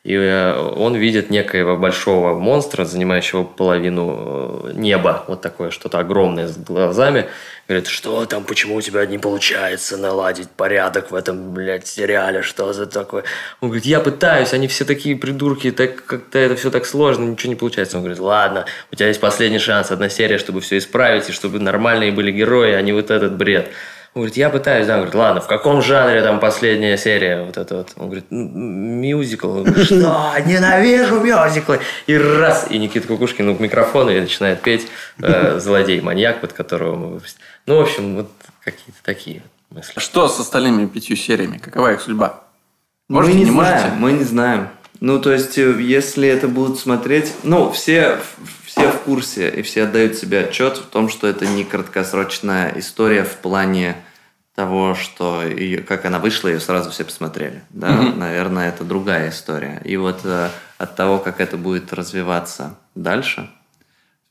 И 0.09 0.15
э, 0.15 0.57
он 0.57 0.97
видит 0.97 1.29
некоего 1.29 1.77
большого 1.77 2.33
монстра, 2.39 2.87
занимающего 2.87 3.45
половину 3.45 4.63
э, 4.65 4.73
неба, 4.73 5.25
вот 5.29 5.43
такое 5.43 5.71
что-то 5.71 5.99
огромное 5.99 6.49
с 6.49 6.57
глазами. 6.57 7.27
Говорит, 7.69 7.89
что 7.89 8.25
там, 8.25 8.45
почему 8.45 8.77
у 8.77 8.81
тебя 8.81 9.05
не 9.05 9.19
получается 9.19 9.99
наладить 9.99 10.49
порядок 10.49 11.11
в 11.11 11.15
этом, 11.15 11.53
блядь, 11.53 11.87
сериале, 11.87 12.41
что 12.41 12.73
за 12.73 12.87
такое? 12.87 13.25
Он 13.61 13.69
говорит, 13.69 13.85
я 13.85 14.01
пытаюсь, 14.01 14.55
они 14.55 14.67
все 14.67 14.87
такие 14.87 15.15
придурки, 15.15 15.71
так 15.73 16.03
как-то 16.07 16.39
это 16.39 16.57
все 16.57 16.71
так 16.71 16.87
сложно, 16.87 17.25
ничего 17.25 17.51
не 17.51 17.57
получается. 17.57 17.99
Он 17.99 18.03
говорит, 18.03 18.19
ладно, 18.19 18.65
у 18.91 18.97
тебя 18.97 19.09
есть 19.09 19.21
последний 19.21 19.59
шанс, 19.59 19.91
одна 19.91 20.09
серия, 20.09 20.39
чтобы 20.39 20.63
все 20.63 20.79
исправить, 20.79 21.29
и 21.29 21.33
чтобы 21.33 21.59
нормальные 21.59 22.13
были 22.13 22.33
герои, 22.33 22.73
а 22.73 22.81
не 22.81 22.95
вот 22.95 23.11
этот 23.11 23.37
бред. 23.37 23.69
Он 24.19 24.23
говорит, 24.23 24.37
я 24.37 24.51
пытаюсь, 24.51 24.85
да. 24.85 24.95
Он 24.95 24.99
говорит, 25.03 25.15
ладно, 25.15 25.41
в 25.41 25.47
каком 25.47 25.81
жанре 25.81 26.21
там 26.23 26.41
последняя 26.41 26.97
серия? 26.99 27.45
Вот 27.45 27.57
это 27.57 27.77
вот. 27.77 27.93
Он 27.95 28.07
говорит, 28.07 28.25
мюзикл. 28.31 29.49
Он 29.49 29.63
говорит, 29.63 29.87
что? 29.87 30.35
Ненавижу 30.45 31.21
мюзиклы. 31.21 31.79
И 32.09 32.19
раз, 32.19 32.67
и 32.69 32.79
Никита 32.79 33.07
Кукушкин 33.07 33.47
ну, 33.47 33.55
к 33.55 33.61
микрофону 33.61 34.11
и 34.11 34.21
начинает 34.21 34.61
петь 34.61 34.89
э, 35.23 35.61
«Злодей-маньяк», 35.61 36.41
под 36.41 36.53
которого 36.53 36.97
мы 36.97 37.07
выпустили. 37.11 37.45
Ну, 37.67 37.77
в 37.77 37.81
общем, 37.83 38.17
вот 38.17 38.31
какие-то 38.65 38.99
такие 39.05 39.43
мысли. 39.71 39.93
Что 40.01 40.27
с 40.27 40.41
остальными 40.41 40.87
пятью 40.87 41.15
сериями? 41.15 41.59
Какова 41.59 41.93
их 41.93 42.01
судьба? 42.01 42.43
Можете, 43.09 43.35
мы 43.35 43.39
не, 43.39 43.45
не 43.45 43.51
знаем, 43.53 43.83
можете? 43.83 43.97
мы 44.01 44.13
не 44.13 44.25
знаем. 44.25 44.69
Ну, 44.99 45.21
то 45.21 45.31
есть, 45.31 45.57
э, 45.59 45.81
если 45.81 46.29
это 46.29 46.49
будут 46.49 46.81
смотреть... 46.81 47.33
Ну, 47.45 47.71
все 47.71 48.19
все 48.67 48.91
в 48.91 48.99
курсе 49.01 49.49
и 49.49 49.63
все 49.63 49.85
отдают 49.85 50.17
себе 50.17 50.41
отчет 50.41 50.77
в 50.77 50.87
том, 50.87 51.09
что 51.09 51.27
это 51.27 51.47
не 51.47 51.65
краткосрочная 51.65 52.73
история 52.77 53.25
в 53.25 53.37
плане 53.37 53.97
того, 54.59 54.97
что 54.97 55.45
ее, 55.45 55.83
как 55.83 56.05
она 56.05 56.19
вышла, 56.19 56.49
ее 56.49 56.59
сразу 56.59 56.91
все 56.91 57.05
посмотрели. 57.05 57.63
Да? 57.71 57.91
Mm-hmm. 57.91 58.17
Наверное, 58.17 58.69
это 58.69 58.83
другая 58.83 59.31
история. 59.31 59.81
И 59.85 59.97
вот 59.97 60.23
э, 60.25 60.49
от 60.79 60.97
того, 60.97 61.21
как 61.21 61.41
это 61.41 61.57
будет 61.57 61.93
развиваться 61.93 62.75
дальше, 62.97 63.49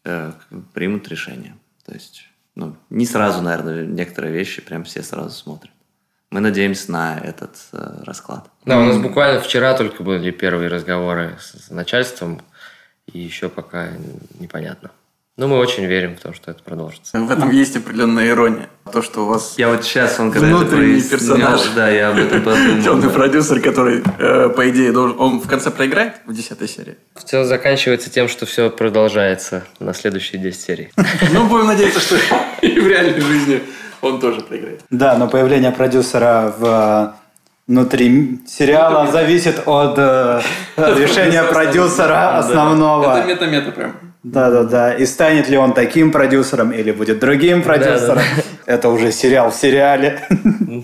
э, 0.03 0.33
примут 0.73 1.07
решение. 1.07 1.55
То 1.85 1.93
есть, 1.93 2.25
ну, 2.55 2.75
не 2.89 3.05
сразу, 3.05 3.41
наверное, 3.41 3.85
некоторые 3.85 4.33
вещи 4.33 4.61
прям 4.61 4.83
все 4.83 5.01
сразу 5.01 5.29
смотрят. 5.29 5.71
Мы 6.29 6.41
надеемся 6.41 6.91
на 6.91 7.17
этот 7.19 7.55
э, 7.71 8.03
расклад. 8.03 8.49
Да, 8.65 8.79
у 8.79 8.83
нас 8.83 8.97
буквально 8.97 9.39
вчера 9.39 9.77
только 9.77 10.03
были 10.03 10.31
первые 10.31 10.67
разговоры 10.67 11.37
с 11.39 11.69
начальством 11.69 12.41
и 13.05 13.17
еще 13.17 13.47
пока 13.47 13.91
непонятно. 14.41 14.91
Но 15.37 15.47
мы 15.47 15.57
очень 15.57 15.85
верим 15.85 16.15
в 16.15 16.19
то, 16.19 16.33
что 16.33 16.49
это 16.49 16.63
продолжится. 16.63 17.19
В 17.19 17.29
этом 17.29 17.51
есть 17.51 17.77
определенная 17.77 18.29
ирония. 18.29 18.69
То, 18.91 19.03
что 19.03 19.23
у 19.23 19.27
вас 19.27 19.53
я 19.57 19.69
вот 19.69 19.83
сейчас 19.83 20.19
он 20.19 20.31
когда 20.31 20.47
внутренний 20.47 20.99
это 20.99 21.09
персонаж. 21.11 21.61
Да, 21.75 21.89
я 21.89 22.09
об 22.09 22.17
этом 22.17 22.41
подумал. 22.41 22.81
Темный 22.81 23.09
продюсер, 23.11 23.61
который, 23.61 24.03
э, 24.17 24.49
по 24.49 24.67
идее, 24.67 24.91
должен... 24.91 25.15
Он 25.19 25.39
в 25.39 25.47
конце 25.47 25.69
проиграет 25.69 26.15
в 26.25 26.33
десятой 26.33 26.67
серии? 26.67 26.97
Все 27.23 27.43
заканчивается 27.43 28.09
тем, 28.09 28.27
что 28.27 28.47
все 28.47 28.71
продолжается 28.71 29.63
на 29.79 29.93
следующие 29.93 30.41
10 30.41 30.59
серий. 30.59 30.89
Ну, 31.31 31.47
будем 31.47 31.67
надеяться, 31.67 31.99
что 31.99 32.15
и 32.61 32.79
в 32.79 32.87
реальной 32.87 33.21
жизни 33.21 33.61
он 34.01 34.19
тоже 34.19 34.41
проиграет. 34.41 34.81
Да, 34.89 35.17
но 35.17 35.27
появление 35.27 35.71
продюсера 35.71 36.53
в 36.57 37.15
внутри 37.67 38.39
сериала 38.47 39.11
зависит 39.11 39.61
от 39.67 39.95
э, 39.97 40.41
решения 40.77 41.43
продюсера 41.43 42.37
основного. 42.39 43.19
Это 43.19 43.27
мета-мета 43.27 43.71
прям. 43.71 44.06
Да-да-да. 44.23 44.93
И 44.93 45.05
станет 45.05 45.47
ли 45.47 45.57
он 45.57 45.73
таким 45.73 46.11
продюсером 46.11 46.71
или 46.71 46.91
будет 46.91 47.19
другим 47.19 47.63
продюсером. 47.63 48.23
Это 48.65 48.89
уже 48.89 49.11
сериал 49.11 49.51
в 49.51 49.55
сериале. 49.55 50.21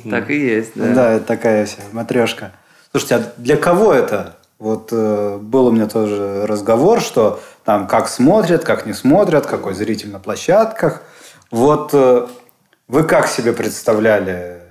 Так 0.10 0.30
и 0.30 0.40
есть, 0.40 0.72
да. 0.76 0.94
Да, 0.94 1.12
это 1.14 1.26
такая 1.26 1.66
вся 1.66 1.80
матрешка. 1.92 2.52
Слушайте, 2.92 3.16
а 3.16 3.34
для 3.38 3.58
кого 3.58 3.94
это? 3.94 4.38
Вот 4.60 4.90
э, 4.92 5.40
был 5.42 5.68
у 5.68 5.72
меня 5.72 5.88
тоже 5.88 6.46
разговор, 6.46 7.02
что 7.02 7.42
там 7.66 7.88
как 7.88 8.08
смотрят, 8.08 8.64
как 8.64 8.86
не 8.86 8.94
смотрят, 8.94 9.46
какой 9.46 9.74
зритель 9.74 10.12
на 10.12 10.20
площадках. 10.20 11.02
Вот 11.52 11.90
э, 11.94 12.28
вы 12.88 13.04
как 13.04 13.28
себе 13.28 13.52
представляли 13.52 14.64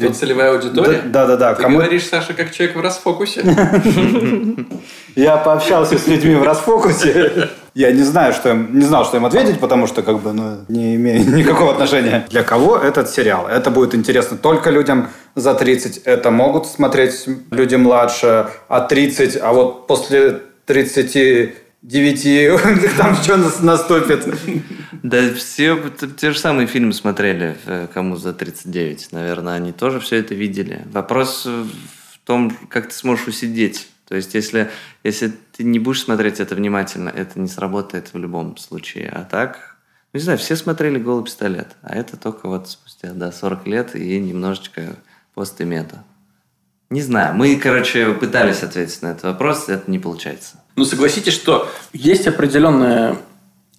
Тут 0.00 0.16
целевая 0.16 0.52
аудитория? 0.52 1.02
Да, 1.04 1.26
да, 1.26 1.36
да. 1.36 1.54
Ты 1.54 1.62
Кому... 1.62 1.78
говоришь, 1.78 2.06
Саша, 2.06 2.32
как 2.32 2.52
человек 2.52 2.76
в 2.76 2.80
расфокусе. 2.80 3.42
Я 5.14 5.36
пообщался 5.36 5.98
с 5.98 6.06
людьми 6.06 6.34
в 6.36 6.42
расфокусе. 6.42 7.50
Я 7.74 7.92
не 7.92 8.02
знаю, 8.02 8.32
что 8.32 8.50
им, 8.50 8.78
не 8.78 8.84
знал, 8.84 9.04
что 9.04 9.16
им 9.16 9.26
ответить, 9.26 9.60
потому 9.60 9.86
что 9.86 10.02
как 10.02 10.20
бы 10.20 10.32
ну, 10.32 10.58
не 10.68 10.96
имею 10.96 11.28
никакого 11.36 11.72
отношения. 11.72 12.26
Для 12.30 12.42
кого 12.42 12.76
этот 12.76 13.10
сериал? 13.10 13.46
Это 13.48 13.70
будет 13.70 13.94
интересно 13.94 14.36
только 14.36 14.70
людям 14.70 15.08
за 15.34 15.54
30. 15.54 15.98
Это 16.04 16.30
могут 16.30 16.66
смотреть 16.66 17.26
люди 17.50 17.76
младше 17.76 18.48
от 18.68 18.88
30, 18.88 19.38
а 19.40 19.52
вот 19.52 19.86
после 19.86 20.40
30 20.66 21.54
девяти, 21.82 22.50
там 22.96 23.14
что 23.14 23.36
наступит. 23.62 24.26
Да 25.02 25.32
все 25.34 25.78
те 26.18 26.32
же 26.32 26.38
самые 26.38 26.66
фильмы 26.66 26.92
смотрели, 26.92 27.56
кому 27.94 28.16
за 28.16 28.32
39. 28.32 29.12
Наверное, 29.12 29.54
они 29.54 29.72
тоже 29.72 30.00
все 30.00 30.16
это 30.16 30.34
видели. 30.34 30.82
Вопрос 30.92 31.46
в 31.46 32.26
том, 32.26 32.56
как 32.68 32.88
ты 32.88 32.94
сможешь 32.94 33.26
усидеть. 33.26 33.88
То 34.10 34.16
есть, 34.16 34.34
если, 34.34 34.68
если 35.04 35.32
ты 35.56 35.62
не 35.62 35.78
будешь 35.78 36.02
смотреть 36.02 36.40
это 36.40 36.56
внимательно, 36.56 37.10
это 37.10 37.38
не 37.38 37.46
сработает 37.46 38.12
в 38.12 38.18
любом 38.18 38.56
случае. 38.56 39.08
А 39.08 39.22
так, 39.22 39.76
ну, 40.12 40.18
не 40.18 40.24
знаю, 40.24 40.36
все 40.36 40.56
смотрели 40.56 40.98
«Голый 40.98 41.24
пистолет», 41.24 41.68
а 41.82 41.94
это 41.94 42.16
только 42.16 42.48
вот 42.48 42.68
спустя 42.68 43.12
да, 43.12 43.30
40 43.30 43.68
лет 43.68 43.94
и 43.94 44.18
немножечко 44.18 44.96
пост 45.32 45.60
и 45.60 45.64
мета. 45.64 46.02
Не 46.90 47.02
знаю. 47.02 47.36
Мы, 47.36 47.54
короче, 47.54 48.12
пытались 48.12 48.64
ответить 48.64 49.00
на 49.02 49.12
этот 49.12 49.22
вопрос, 49.22 49.68
это 49.68 49.88
не 49.88 50.00
получается. 50.00 50.56
Ну, 50.74 50.84
согласитесь, 50.84 51.34
что 51.34 51.70
есть 51.92 52.26
определенные 52.26 53.16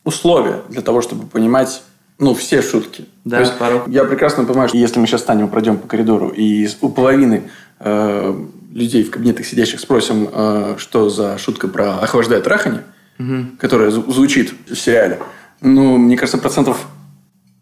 условия 0.05 0.61
для 0.69 0.81
того, 0.81 1.01
чтобы 1.01 1.27
понимать 1.27 1.83
ну, 2.19 2.33
все 2.35 2.61
шутки. 2.61 3.03
Да, 3.25 3.35
То 3.35 3.43
есть, 3.43 3.57
пару. 3.57 3.83
Я 3.87 4.05
прекрасно 4.05 4.45
понимаю, 4.45 4.69
что 4.69 4.77
если 4.77 4.97
мы 4.97 5.07
сейчас 5.07 5.23
станем, 5.23 5.49
пройдем 5.49 5.77
по 5.77 5.89
коридору, 5.89 6.29
и 6.29 6.69
у 6.79 6.87
половины 6.87 7.51
э, 7.79 8.45
людей 8.71 9.03
в 9.03 9.11
кабинетах 9.11 9.45
сидящих 9.45 9.79
спросим, 9.79 10.29
э, 10.31 10.75
что 10.77 11.09
за 11.09 11.37
шутка 11.37 11.67
про 11.67 11.99
охлаждает 11.99 12.43
трахание, 12.43 12.83
угу. 13.19 13.45
которая 13.59 13.91
звучит 13.91 14.53
в 14.69 14.75
сериале, 14.75 15.19
ну, 15.61 15.97
мне 15.97 16.17
кажется, 16.17 16.37
процентов 16.37 16.87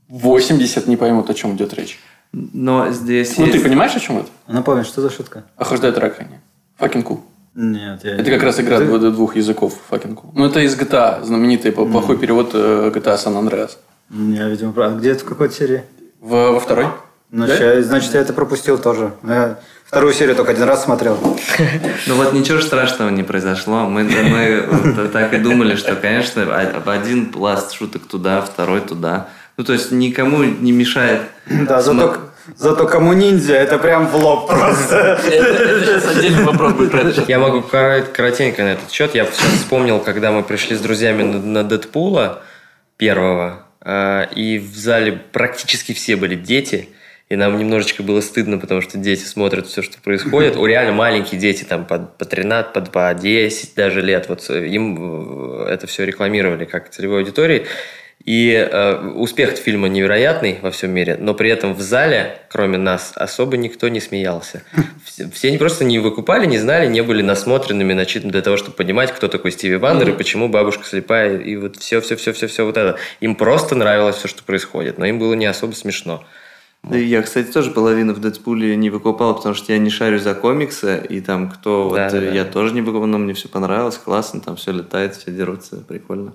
80 0.08 0.88
не 0.88 0.98
поймут, 0.98 1.30
о 1.30 1.34
чем 1.34 1.56
идет 1.56 1.74
речь. 1.74 2.00
Но 2.32 2.91
здесь 2.91 3.38
Ну, 3.38 3.45
есть... 3.45 3.58
ты 3.58 3.63
понимаешь, 3.63 3.95
о 3.95 4.00
чем 4.00 4.19
это? 4.19 4.30
Напомню, 4.48 4.84
что 4.84 5.02
за 5.02 5.10
шутка? 5.10 5.45
Охлаждает 5.56 5.95
трахание. 5.95 6.41
Fucking 6.80 7.04
cool. 7.04 7.19
Нет, 7.56 8.02
я 8.04 8.12
Это 8.13 8.24
не- 8.24 8.30
как 8.30 8.43
раз 8.43 8.60
игра 8.60 8.78
Ты- 8.78 9.12
двух 9.12 9.36
языков, 9.36 9.74
fucking 9.89 10.15
cool. 10.15 10.30
Ну, 10.36 10.45
это 10.45 10.60
из 10.62 10.76
GTA, 10.80 11.24
знаменитый 11.26 11.72
по- 11.72 11.86
плохой 11.86 12.17
перевод 12.17 12.54
GTA 12.54 13.15
San 13.17 13.34
Andreas. 13.36 13.72
Я, 14.12 14.48
видимо, 14.48 14.72
прав. 14.72 14.98
Где 15.00 15.12
это 15.12 15.26
в 15.26 15.28
какой 15.28 15.50
серии? 15.52 15.84
В- 16.22 16.52
во 16.52 16.60
второй? 16.60 16.86
Ну, 17.32 17.46
Да? 17.48 17.58
ща- 17.58 17.82
значит, 17.84 18.13
я 18.13 18.22
это 18.22 18.34
пропустил 18.34 18.78
тоже. 18.80 19.12
Я 19.28 19.60
вторую 19.86 20.13
серию 20.13 20.36
только 20.36 20.52
один 20.52 20.63
раз 20.63 20.84
смотрел. 20.84 21.18
Ну 22.08 22.15
вот 22.15 22.34
ничего 22.34 22.60
страшного 22.62 23.10
не 23.10 23.24
произошло. 23.24 23.86
Мы, 23.86 24.06
так 25.13 25.34
и 25.34 25.38
думали, 25.38 25.76
что, 25.76 25.96
конечно, 25.96 26.44
один 26.86 27.28
пласт 27.28 27.74
шуток 27.74 28.08
туда, 28.08 28.42
второй 28.42 28.82
туда. 28.82 29.28
Ну, 29.58 29.63
то 29.63 29.74
есть 29.74 29.92
никому 29.92 30.44
не 30.44 30.72
мешает. 30.72 31.22
Да, 31.68 31.82
зато, 31.82 32.18
зато 32.58 32.88
кому 32.88 33.13
ниндзя, 33.13 33.54
это 33.56 33.78
прям 33.78 34.08
в 34.08 34.15
лоб 34.15 34.48
просто. 34.48 35.20
Я 37.28 37.39
могу 37.39 37.62
кор- 37.62 38.04
коротенько 38.13 38.63
на 38.63 38.70
этот 38.74 38.92
счет. 38.92 39.13
Я 39.15 39.26
сейчас 39.26 39.54
вспомнил, 39.60 40.00
когда 40.00 40.32
мы 40.32 40.44
пришли 40.44 40.76
с 40.76 40.80
друзьями 40.80 41.24
на, 41.24 41.39
на 41.39 41.63
Дэдпула 41.63 42.42
первого, 42.98 43.63
э, 43.82 44.26
и 44.36 44.60
в 44.60 44.76
зале 44.78 45.12
практически 45.32 45.94
все 45.94 46.15
были 46.15 46.36
дети, 46.36 46.89
и 47.30 47.36
нам 47.36 47.58
немножечко 47.60 48.02
было 48.02 48.22
стыдно, 48.22 48.58
потому 48.58 48.82
что 48.82 48.98
дети 48.98 49.24
смотрят 49.24 49.68
все, 49.68 49.84
что 49.84 50.02
происходит. 50.02 50.56
У 50.58 50.65
реально 50.65 50.94
маленькие 50.94 51.39
дети, 51.39 51.63
там 51.63 51.86
по, 51.86 52.00
по 52.00 52.26
13, 52.26 52.74
по, 52.74 52.82
по 52.82 53.13
10 53.13 53.76
даже 53.76 54.02
лет, 54.02 54.28
вот 54.30 54.50
э, 54.50 54.68
им 54.68 55.62
э, 55.62 55.68
это 55.70 55.86
все 55.86 56.06
рекламировали 56.06 56.65
как 56.65 56.89
целевой 56.89 57.20
аудитории. 57.20 57.68
И 58.26 58.52
э, 58.52 59.12
успех 59.15 59.52
фильма 59.52 59.88
невероятный 59.88 60.58
во 60.62 60.72
всем 60.72 60.92
мире, 60.92 61.18
но 61.20 61.34
при 61.36 61.52
этом 61.52 61.74
в 61.74 61.82
зале, 61.82 62.39
кроме 62.50 62.78
нас, 62.78 63.13
особо 63.15 63.58
никто 63.58 63.88
не 63.89 64.02
смеялся. 64.02 64.63
Все, 65.06 65.30
все 65.30 65.48
они 65.48 65.58
просто 65.58 65.86
не 65.86 65.98
выкупали, 65.98 66.46
не 66.46 66.60
знали, 66.60 66.88
не 66.88 67.02
были 67.02 67.22
насмотренными, 67.22 67.94
начитаны 67.94 68.32
для 68.32 68.42
того, 68.42 68.58
чтобы 68.58 68.76
понимать, 68.76 69.12
кто 69.12 69.28
такой 69.28 69.52
Стиви 69.52 69.78
Вандер 69.78 70.10
и 70.10 70.13
почему 70.13 70.50
бабушка 70.50 70.84
слепая, 70.86 71.38
и 71.38 71.56
вот 71.56 71.78
все, 71.78 72.00
все, 72.02 72.15
все, 72.15 72.34
все, 72.34 72.48
все 72.48 72.65
вот 72.65 72.78
это. 72.78 72.98
Им 73.22 73.36
просто 73.36 73.76
нравилось 73.76 74.18
все, 74.18 74.28
что 74.28 74.44
происходит, 74.44 74.98
но 74.98 75.06
им 75.06 75.18
было 75.18 75.34
не 75.34 75.46
особо 75.46 75.74
смешно. 75.74 76.26
Да 76.84 76.98
я, 76.98 77.22
кстати, 77.22 77.52
тоже 77.52 77.72
половину 77.72 78.13
в 78.13 78.20
Дэдпуле 78.20 78.76
не 78.76 78.89
выкупал, 78.89 79.36
потому 79.36 79.54
что 79.54 79.74
я 79.74 79.80
не 79.80 79.89
шарю 79.89 80.20
за 80.20 80.34
комиксы, 80.34 81.06
и 81.10 81.20
там 81.22 81.50
кто... 81.50 81.92
Да, 81.94 82.04
вот, 82.06 82.12
да, 82.12 82.18
э, 82.18 82.22
да. 82.22 82.32
Я 82.34 82.46
тоже 82.46 82.74
не 82.74 82.82
выкупал, 82.82 83.08
но 83.08 83.18
мне 83.18 83.34
все 83.34 83.50
понравилось, 83.50 83.98
классно, 83.98 84.39
там 84.39 84.56
все 84.56 84.72
летает, 84.72 85.15
все 85.15 85.32
дерутся, 85.32 85.78
прикольно. 85.78 86.34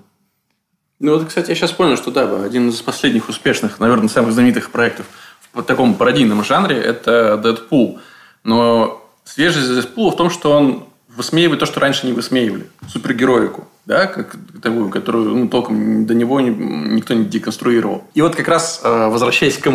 Ну 0.99 1.13
вот, 1.17 1.27
кстати, 1.27 1.49
я 1.49 1.55
сейчас 1.55 1.71
понял, 1.71 1.97
что 1.97 2.11
да, 2.11 2.43
один 2.43 2.69
из 2.69 2.81
последних 2.81 3.27
успешных, 3.27 3.79
наверное, 3.79 4.07
самых 4.07 4.31
знаменитых 4.31 4.71
проектов 4.71 5.07
в 5.53 5.63
таком 5.63 5.95
пародийном 5.95 6.43
жанре– 6.43 6.77
это 6.77 7.37
Дэдпул. 7.37 7.99
Но 8.43 9.05
свежесть 9.23 9.67
Дэдпула 9.73 10.11
в 10.11 10.15
том, 10.15 10.29
что 10.29 10.51
он 10.51 10.85
высмеивает 11.15 11.59
то, 11.59 11.65
что 11.65 11.79
раньше 11.79 12.05
не 12.05 12.13
высмеивали. 12.13 12.69
Супергероику, 12.87 13.67
да, 13.85 14.05
как 14.07 14.35
такую, 14.61 14.89
которую 14.89 15.35
ну, 15.35 15.47
толком 15.47 16.05
до 16.05 16.13
него 16.13 16.39
не- 16.41 16.49
никто 16.49 17.13
не 17.13 17.25
деконструировал. 17.25 18.03
И 18.13 18.21
вот 18.21 18.35
как 18.35 18.47
раз, 18.47 18.81
э, 18.83 19.07
возвращаясь 19.07 19.57
к 19.57 19.67
а, 19.67 19.71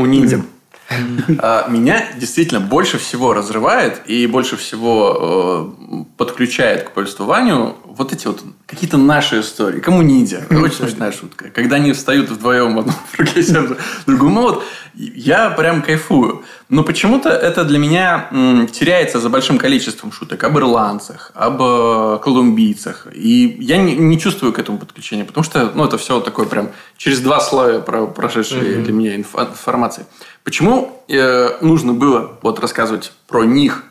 Меня 1.68 2.04
действительно 2.16 2.60
больше 2.60 2.98
всего 2.98 3.32
разрывает 3.32 4.02
и 4.06 4.26
больше 4.26 4.56
всего 4.56 5.72
э, 5.92 6.04
подключает 6.16 6.88
к 6.88 6.90
повествованию 6.90 7.76
вот 7.84 8.12
эти 8.12 8.26
вот 8.26 8.42
какие-то 8.66 8.96
наши 8.96 9.40
истории. 9.40 9.80
Кому 9.80 10.02
ниндзя? 10.02 10.46
Очень 10.50 10.74
смешная 10.76 11.12
шутка. 11.12 11.50
Когда 11.50 11.76
они 11.76 11.92
встают 11.92 12.30
вдвоем 12.30 12.78
в 12.80 13.16
сержа, 13.34 13.76
в 14.06 14.06
другом. 14.06 14.34
Ну 14.34 14.42
вот, 14.42 14.64
я 14.94 15.50
прям 15.50 15.82
кайфую. 15.82 16.44
Но 16.68 16.82
почему-то 16.82 17.28
это 17.28 17.64
для 17.64 17.78
меня 17.78 18.28
теряется 18.72 19.20
за 19.20 19.28
большим 19.28 19.58
количеством 19.58 20.12
шуток 20.12 20.42
об 20.44 20.56
ирландцах, 20.58 21.30
об 21.34 21.60
э, 21.62 22.18
колумбийцах. 22.22 23.06
И 23.12 23.56
я 23.60 23.76
не, 23.76 23.96
не 23.96 24.18
чувствую 24.18 24.52
к 24.52 24.58
этому 24.58 24.78
подключения, 24.78 25.24
потому 25.24 25.44
что 25.44 25.70
ну, 25.74 25.84
это 25.84 25.98
все 25.98 26.20
такое 26.20 26.46
прям 26.46 26.70
через 26.96 27.20
два 27.20 27.40
слоя 27.40 27.80
про- 27.80 28.06
прошедшие 28.06 28.82
для 28.82 28.92
меня 28.92 29.16
инфо- 29.16 29.48
информации. 29.48 30.06
Почему 30.44 31.02
э, 31.08 31.58
нужно 31.60 31.92
было 31.92 32.38
вот 32.42 32.58
рассказывать 32.60 33.12
про 33.28 33.44
них, 33.44 33.84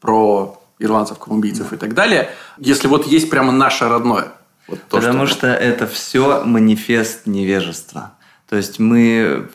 про 0.00 0.60
ирландцев, 0.78 1.18
колумбийцев 1.18 1.72
и 1.72 1.76
так 1.76 1.94
далее, 1.94 2.30
если 2.58 2.88
вот 2.88 3.06
есть 3.06 3.30
прямо 3.30 3.52
наше 3.52 3.88
родное? 3.88 4.32
Вот 4.68 4.80
то, 4.88 4.96
Потому 4.96 5.26
что 5.26 5.46
это 5.46 5.86
все 5.86 6.42
манифест 6.44 7.26
невежества. 7.26 8.12
То 8.48 8.56
есть 8.56 8.78
мы 8.78 9.48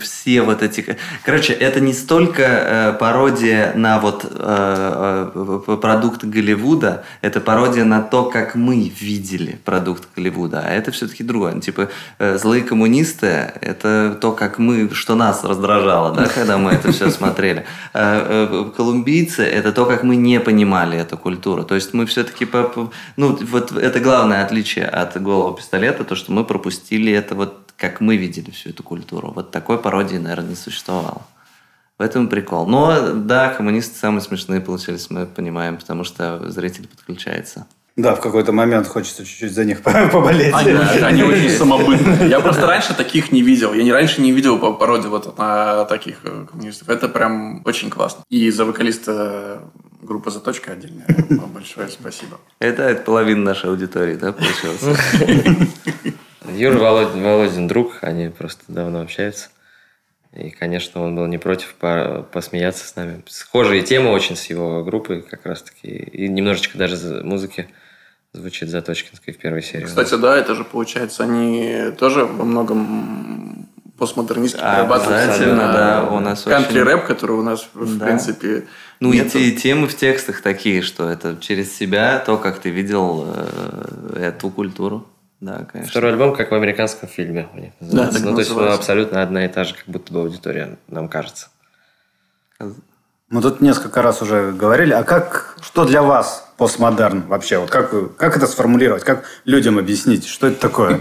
все 0.00 0.42
вот 0.42 0.62
эти... 0.62 0.98
Короче, 1.24 1.52
это 1.52 1.78
не 1.78 1.92
столько 1.92 2.42
э, 2.42 2.92
пародия 2.98 3.72
на 3.76 4.00
вот 4.00 4.26
э, 4.28 5.30
э, 5.34 5.76
продукт 5.80 6.24
Голливуда, 6.24 7.04
это 7.22 7.40
пародия 7.40 7.84
на 7.84 8.02
то, 8.02 8.24
как 8.24 8.56
мы 8.56 8.92
видели 9.00 9.60
продукт 9.64 10.08
Голливуда. 10.16 10.64
А 10.66 10.70
это 10.70 10.90
все-таки 10.90 11.22
другое. 11.22 11.54
Ну, 11.54 11.60
Типа 11.60 11.90
э, 12.18 12.36
злые 12.36 12.64
коммунисты– 12.64 13.26
это 13.60 14.18
то, 14.20 14.32
как 14.32 14.58
мы, 14.58 14.90
что 14.92 15.14
нас 15.14 15.44
раздражало, 15.44 16.12
да, 16.12 16.26
когда 16.26 16.58
мы 16.58 16.72
это 16.72 16.90
все 16.90 17.10
смотрели. 17.10 17.64
А, 17.92 18.48
э, 18.50 18.70
Колумбийцы– 18.76 19.42
это 19.44 19.70
то, 19.70 19.86
как 19.86 20.02
мы 20.02 20.16
не 20.16 20.40
понимали 20.40 20.98
эту 20.98 21.16
культуру. 21.16 21.62
То 21.62 21.76
есть 21.76 21.94
мы 21.94 22.04
все-таки... 22.04 22.48
Ну, 23.16 23.38
вот 23.50 23.72
это 23.72 24.00
главное 24.00 24.44
отличие 24.44 24.86
от 24.86 25.22
голого 25.22 25.56
пистолета, 25.56 26.02
то, 26.02 26.16
что 26.16 26.32
мы 26.32 26.44
пропустили 26.44 27.12
это 27.12 27.36
вот 27.36 27.63
как 27.76 28.00
мы 28.00 28.16
видели 28.16 28.50
всю 28.50 28.70
эту 28.70 28.82
культуру. 28.82 29.32
Вот 29.34 29.50
такой 29.50 29.78
пародии, 29.78 30.16
наверное, 30.16 30.50
не 30.50 30.56
существовало. 30.56 31.22
В 31.98 32.02
этом 32.02 32.28
прикол. 32.28 32.66
Но 32.66 33.12
да, 33.14 33.50
коммунисты 33.50 33.96
самые 33.96 34.20
смешные 34.20 34.60
получились, 34.60 35.10
мы 35.10 35.26
понимаем, 35.26 35.76
потому 35.76 36.02
что 36.04 36.50
зритель 36.50 36.88
подключается. 36.88 37.66
Да, 37.96 38.16
в 38.16 38.20
какой-то 38.20 38.50
момент 38.50 38.88
хочется 38.88 39.24
чуть-чуть 39.24 39.52
за 39.52 39.64
них 39.64 39.80
поболеть. 39.82 40.52
Они, 40.52 40.72
они 40.72 41.22
очень 41.22 41.50
самобытные. 41.58 42.28
Я 42.28 42.40
просто 42.40 42.66
раньше 42.66 42.94
таких 42.94 43.30
не 43.30 43.42
видел. 43.42 43.72
Я 43.72 43.84
не 43.84 43.92
раньше 43.92 44.20
не 44.20 44.32
видел 44.32 44.58
по 44.58 44.72
пародии 44.72 45.06
вот 45.06 45.38
на 45.38 45.84
таких 45.84 46.18
э, 46.24 46.46
коммунистов. 46.50 46.88
Это 46.88 47.08
прям 47.08 47.62
очень 47.64 47.90
классно. 47.90 48.24
И 48.28 48.50
за 48.50 48.64
вокалиста 48.64 49.62
группы 50.02 50.30
«Заточка» 50.32 50.72
отдельное 50.72 51.06
вам 51.30 51.50
большое 51.54 51.88
спасибо. 51.88 52.40
Это, 52.58 52.82
это 52.82 53.02
половина 53.02 53.42
нашей 53.42 53.70
аудитории, 53.70 54.16
да, 54.16 54.32
получилось? 54.32 54.98
Юра 56.52 56.78
Володин, 56.78 57.22
Володин 57.22 57.66
друг, 57.68 57.98
они 58.02 58.28
просто 58.28 58.62
давно 58.68 59.00
общаются. 59.00 59.48
И, 60.34 60.50
конечно, 60.50 61.00
он 61.02 61.14
был 61.14 61.26
не 61.26 61.38
против 61.38 61.74
по- 61.74 62.26
посмеяться 62.32 62.86
с 62.86 62.96
нами. 62.96 63.22
Схожие 63.28 63.82
темы 63.82 64.10
очень 64.10 64.34
с 64.36 64.46
его 64.46 64.82
группой 64.82 65.22
как 65.22 65.46
раз-таки. 65.46 65.88
И 65.88 66.28
немножечко 66.28 66.76
даже 66.76 67.22
музыки 67.22 67.68
звучит 68.32 68.68
Заточкинской 68.68 69.32
в 69.32 69.38
первой 69.38 69.62
серии. 69.62 69.84
Кстати, 69.84 70.16
да, 70.16 70.36
это 70.36 70.56
же 70.56 70.64
получается, 70.64 71.22
они 71.22 71.92
тоже 71.98 72.24
во 72.24 72.44
многом 72.44 73.68
постмодернистски 73.96 74.58
перерабатывают 74.58 75.22
Обязательно, 75.22 75.50
именно 75.52 75.72
да, 75.72 76.08
у 76.10 76.18
нас 76.18 76.42
кантри-рэп, 76.42 77.06
который 77.06 77.36
у 77.36 77.42
нас, 77.42 77.68
в 77.74 77.96
Да. 77.98 78.06
принципе, 78.06 78.64
Ну 78.98 79.12
и 79.12 79.18
нету. 79.18 79.30
те- 79.38 79.52
темы 79.52 79.86
в 79.86 79.96
текстах 79.96 80.40
такие, 80.40 80.82
что 80.82 81.08
это 81.08 81.36
через 81.40 81.72
себя, 81.76 82.18
то, 82.18 82.36
как 82.38 82.58
ты 82.58 82.70
видел 82.70 83.24
э, 83.36 84.16
эту 84.34 84.50
культуру. 84.50 85.06
Да, 85.44 85.66
конечно. 85.70 85.90
Второй 85.90 86.12
альбом, 86.12 86.34
как 86.34 86.50
в 86.50 86.54
американском 86.54 87.06
фильме 87.06 87.48
у 87.52 87.58
них 87.58 87.72
называется. 87.78 88.14
так 88.18 88.24
ну, 88.24 88.34
то 88.34 88.40
есть 88.40 88.50
ну, 88.50 88.72
абсолютно 88.72 89.22
одна 89.22 89.44
и 89.44 89.48
та 89.48 89.64
же, 89.64 89.74
как 89.74 89.84
будто 89.86 90.10
бы 90.12 90.20
аудитория, 90.20 90.78
нам 90.88 91.08
кажется. 91.08 91.48
Мы 93.28 93.42
тут 93.42 93.60
несколько 93.60 94.00
раз 94.00 94.22
уже 94.22 94.52
говорили, 94.52 94.94
а 94.94 95.02
как, 95.02 95.56
что 95.60 95.84
для 95.84 96.02
вас 96.02 96.48
постмодерн 96.56 97.22
вообще? 97.22 97.58
Вот 97.58 97.68
как, 97.68 97.92
вы- 97.92 98.08
как 98.08 98.36
это 98.38 98.46
сформулировать? 98.46 99.04
Как 99.04 99.24
людям 99.44 99.78
объяснить, 99.78 100.26
что 100.26 100.46
это 100.46 100.58
такое? 100.60 101.00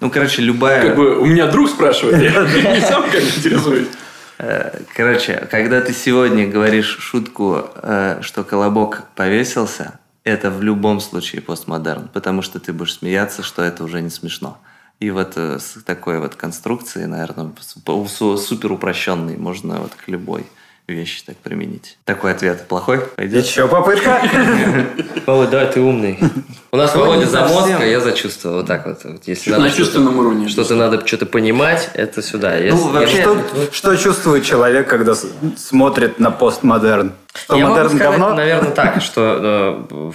Ну, 0.00 0.10
короче, 0.10 0.42
любая... 0.42 0.82
Как 0.88 0.96
бы 0.96 1.18
у 1.18 1.24
меня 1.24 1.46
друг 1.46 1.70
спрашивает, 1.70 2.20
я 2.22 2.74
не 2.74 2.80
сам 2.82 3.02
как 3.04 3.22
интересуюсь. 3.22 3.88
Э, 4.38 4.78
Короче, 4.94 5.48
когда 5.50 5.80
ты 5.80 5.92
сегодня 5.94 6.46
говоришь 6.46 6.98
шутку, 7.00 7.64
э, 7.82 8.18
что 8.20 8.44
колобок 8.44 9.04
повесился, 9.16 9.98
это 10.28 10.50
в 10.50 10.62
любом 10.62 11.00
случае 11.00 11.42
постмодерн, 11.42 12.08
потому 12.12 12.42
что 12.42 12.60
ты 12.60 12.72
будешь 12.72 12.98
смеяться, 12.98 13.42
что 13.42 13.62
это 13.62 13.84
уже 13.84 14.00
не 14.00 14.10
смешно. 14.10 14.58
И 15.00 15.10
вот 15.10 15.34
э, 15.36 15.58
с 15.58 15.82
такой 15.84 16.18
вот 16.18 16.34
конструкцией, 16.34 17.06
наверное, 17.06 17.52
супер 18.36 18.72
упрощенной, 18.72 19.36
можно 19.36 19.80
вот 19.80 19.94
к 19.94 20.08
любой 20.08 20.46
вещи 20.88 21.22
так 21.26 21.36
применить. 21.36 21.98
Такой 22.04 22.32
ответ 22.32 22.66
плохой? 22.66 23.00
Пойдет? 23.16 23.44
Еще 23.44 23.68
попытка? 23.68 24.22
Володя, 25.26 25.50
давай 25.50 25.66
ты 25.72 25.80
умный. 25.80 26.18
У 26.72 26.76
нас 26.76 26.94
Володя 26.94 27.26
за 27.26 27.46
мозг, 27.46 27.70
а 27.78 27.84
я 27.84 28.00
за 28.00 28.12
чувство. 28.12 28.52
Вот 28.52 28.66
так 28.66 28.86
вот. 28.86 29.02
Если 29.26 29.50
На 29.50 29.70
чувственном 29.70 30.18
уровне. 30.18 30.48
Что-то 30.48 30.74
надо 30.74 31.06
что-то 31.06 31.26
понимать, 31.26 31.90
это 31.94 32.22
сюда. 32.22 32.56
Если- 32.56 32.76
Ну, 32.78 32.88
вообще- 32.88 33.20
Что, 33.22 33.38
что 33.72 33.96
чувствует 33.96 34.44
человек, 34.44 34.88
когда 34.88 35.14
смотрит 35.56 36.18
на 36.18 36.30
постмодерн? 36.30 37.12
Что 37.34 37.56
Я 37.56 37.64
могу 37.64 37.76
модерн 37.76 37.96
сказать, 37.96 38.18
говно? 38.18 38.34
наверное, 38.34 38.70
так, 38.72 39.02
что 39.02 39.84
э, 39.90 40.12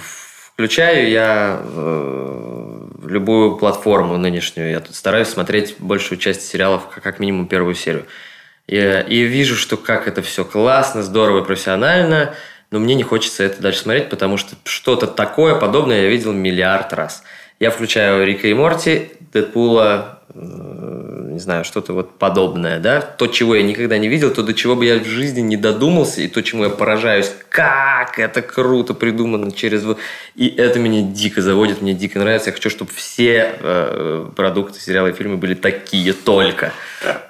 включаю 0.54 1.08
я 1.08 1.60
э, 1.62 2.80
любую 3.06 3.56
платформу 3.56 4.16
нынешнюю. 4.18 4.70
Я 4.70 4.80
тут 4.80 4.96
стараюсь 4.96 5.28
смотреть 5.28 5.76
большую 5.78 6.18
часть 6.18 6.42
сериалов, 6.48 6.82
как 7.02 7.20
минимум 7.20 7.46
первую 7.46 7.74
серию. 7.76 8.06
И, 8.66 8.76
вижу, 8.78 9.56
что 9.56 9.76
как 9.76 10.08
это 10.08 10.22
все 10.22 10.44
классно, 10.44 11.02
здорово 11.02 11.42
профессионально, 11.42 12.34
но 12.70 12.78
мне 12.78 12.94
не 12.94 13.02
хочется 13.02 13.44
это 13.44 13.60
дальше 13.60 13.80
смотреть, 13.80 14.08
потому 14.08 14.36
что 14.36 14.56
что-то 14.64 15.06
такое 15.06 15.54
подобное 15.54 16.02
я 16.02 16.08
видел 16.08 16.32
миллиард 16.32 16.92
раз. 16.92 17.22
Я 17.60 17.70
включаю 17.70 18.26
Рика 18.26 18.48
и 18.48 18.54
Морти, 18.54 19.12
Дэдпула, 19.32 20.13
не 20.34 21.38
знаю, 21.38 21.64
что-то 21.64 21.92
вот 21.92 22.18
подобное, 22.18 22.80
да, 22.80 23.00
то, 23.00 23.26
чего 23.26 23.54
я 23.54 23.62
никогда 23.62 23.98
не 23.98 24.08
видел, 24.08 24.32
то, 24.32 24.42
до 24.42 24.54
чего 24.54 24.74
бы 24.74 24.84
я 24.86 24.98
в 24.98 25.04
жизни 25.04 25.40
не 25.40 25.56
додумался, 25.56 26.22
и 26.22 26.28
то, 26.28 26.42
чему 26.42 26.64
я 26.64 26.70
поражаюсь, 26.70 27.30
как 27.48 28.18
это 28.18 28.42
круто 28.42 28.94
придумано 28.94 29.52
через... 29.52 29.84
И 30.34 30.48
это 30.48 30.78
меня 30.78 31.02
дико 31.02 31.42
заводит, 31.42 31.82
мне 31.82 31.92
дико 31.92 32.18
нравится. 32.18 32.50
Я 32.50 32.54
хочу, 32.54 32.70
чтобы 32.70 32.90
все 32.92 33.54
э, 33.60 34.28
продукты, 34.34 34.80
сериалы 34.80 35.10
и 35.10 35.12
фильмы 35.12 35.36
были 35.36 35.54
такие 35.54 36.12
только. 36.12 36.72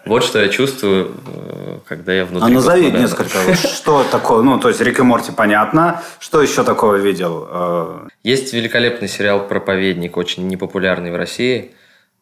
Вот 0.07 0.23
что 0.23 0.41
я 0.41 0.49
чувствую, 0.49 1.15
э, 1.27 1.79
когда 1.87 2.13
я 2.13 2.25
внутри... 2.25 2.53
А 2.53 2.55
назови 2.55 2.85
попадаю. 2.85 3.03
несколько, 3.03 3.55
что 3.55 4.05
такое, 4.05 4.43
ну, 4.43 4.59
то 4.59 4.69
есть 4.69 4.81
Рик 4.81 5.01
и 5.01 5.03
Морти 5.03 5.33
понятно, 5.33 6.03
что 6.21 6.41
еще 6.41 6.63
такого 6.63 6.97
видел? 6.97 7.49
Э, 7.51 8.09
Есть 8.23 8.53
великолепный 8.53 9.09
сериал 9.09 9.47
«Проповедник», 9.47 10.17
очень 10.17 10.47
непопулярный 10.49 11.11
в 11.11 11.17
России. 11.17 11.73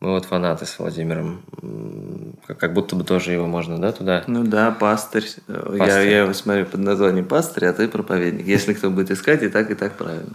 Мы 0.02 0.10
вот 0.10 0.24
фанаты 0.24 0.66
с 0.66 0.80
Владимиром. 0.80 1.42
Как, 2.58 2.72
будто 2.72 2.96
бы 2.96 3.04
тоже 3.04 3.30
его 3.30 3.46
можно, 3.46 3.78
да, 3.78 3.92
туда? 3.92 4.24
Ну 4.26 4.42
да, 4.42 4.72
пастырь. 4.72 5.28
Я, 5.46 5.54
Пастырь. 5.54 6.08
я 6.08 6.18
его 6.22 6.32
смотрю 6.32 6.66
под 6.66 6.80
названием 6.80 7.24
пастырь, 7.24 7.66
а 7.66 7.72
ты 7.72 7.86
проповедник. 7.86 8.44
Если 8.44 8.74
кто 8.74 8.90
будет 8.90 9.12
искать, 9.12 9.44
и 9.44 9.48
так, 9.48 9.70
и 9.70 9.76
так 9.76 9.92
правильно. 9.92 10.34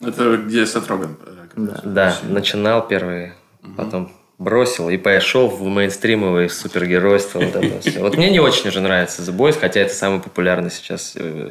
Это 0.00 0.36
где 0.36 0.64
Сет 0.64 0.86
Роген. 0.86 1.16
э, 1.56 1.80
Да, 1.82 2.16
начинал 2.22 2.86
первый, 2.86 3.32
потом 3.76 4.12
бросил 4.38 4.88
и 4.90 4.96
пошел 4.96 5.48
в 5.48 5.60
мейнстримовое 5.66 6.48
супергеройство. 6.48 7.40
Вот, 7.40 7.56
это 7.56 7.80
всё. 7.80 8.02
вот 8.02 8.16
мне 8.16 8.30
не 8.30 8.38
очень 8.38 8.68
уже 8.68 8.80
нравится 8.80 9.22
The 9.22 9.36
Boys, 9.36 9.58
хотя 9.58 9.80
это 9.80 9.92
самый 9.92 10.20
популярный 10.20 10.70
сейчас, 10.70 11.14
э, 11.16 11.50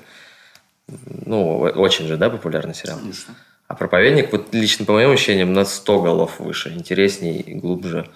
ну, 0.87 1.57
очень 1.59 2.07
же, 2.07 2.15
да, 2.15 2.29
популярный 2.29 2.73
сериал. 2.73 2.99
Конечно. 2.99 3.35
А 3.69 3.75
проповедник, 3.75 4.31
вот 4.31 4.51
лично 4.51 4.83
по 4.83 4.93
моим 4.93 5.11
ощущениям, 5.11 5.53
на 5.53 5.63
100 5.63 6.01
голов 6.01 6.39
выше, 6.39 6.69
интересней 6.69 7.39
и 7.39 7.53
глубже. 7.53 8.09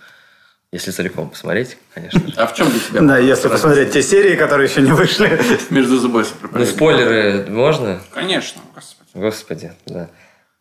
Если 0.72 0.89
целиком 0.89 1.30
посмотреть, 1.30 1.78
конечно 1.94 2.28
же. 2.28 2.34
А 2.38 2.48
в 2.48 2.56
чем 2.56 2.72
для 2.72 2.80
тебя? 2.80 3.02
Да, 3.02 3.18
если 3.20 3.48
посмотреть 3.48 3.94
те 3.94 4.02
серии, 4.02 4.36
которые 4.36 4.68
еще 4.68 4.82
не 4.82 4.92
вышли. 4.92 5.39
Между 5.70 6.00
зубой 6.00 6.26
Ну, 6.52 6.66
спойлеры 6.66 7.46
можно? 7.52 8.00
Конечно, 8.12 8.63
господи. 8.74 9.10
Господи, 9.13 9.72
да. 9.86 10.10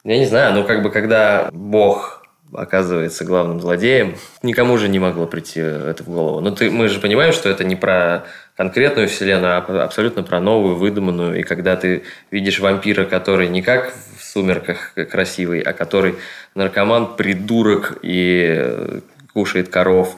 Я 0.05 0.18
не 0.18 0.26
знаю, 0.26 0.52
ну 0.52 0.64
как 0.64 0.83
бы 0.83 0.90
когда 0.90 1.48
Бог 1.52 2.26
оказывается 2.52 3.24
главным 3.24 3.62
злодеем, 3.62 4.16
никому 4.42 4.76
же 4.76 4.88
не 4.88 4.98
могло 4.98 5.26
прийти 5.26 5.61
это 5.61 6.02
в 6.02 6.09
голову. 6.09 6.40
Но 6.40 6.50
ты, 6.50 6.70
мы 6.70 6.88
же 6.88 7.00
понимаем, 7.00 7.33
что 7.33 7.48
это 7.48 7.64
не 7.64 7.76
про 7.76 8.24
конкретную 8.59 9.09
вселенную, 9.09 9.57
а 9.57 9.85
абсолютно 9.85 10.22
про 10.22 10.38
новую, 10.38 10.76
выдуманную. 10.76 11.40
И 11.40 11.42
когда 11.44 11.76
ты 11.76 12.02
видишь 12.31 12.61
вампира, 12.61 13.07
который 13.07 13.48
не 13.48 13.62
как 13.62 13.94
в 14.18 14.21
«Сумерках» 14.32 14.94
красивый, 15.10 15.60
а 15.60 15.72
который 15.72 16.16
наркоман, 16.54 17.16
придурок 17.16 17.98
и 18.02 18.46
э, 18.58 19.00
кушает 19.32 19.68
коров, 19.68 20.16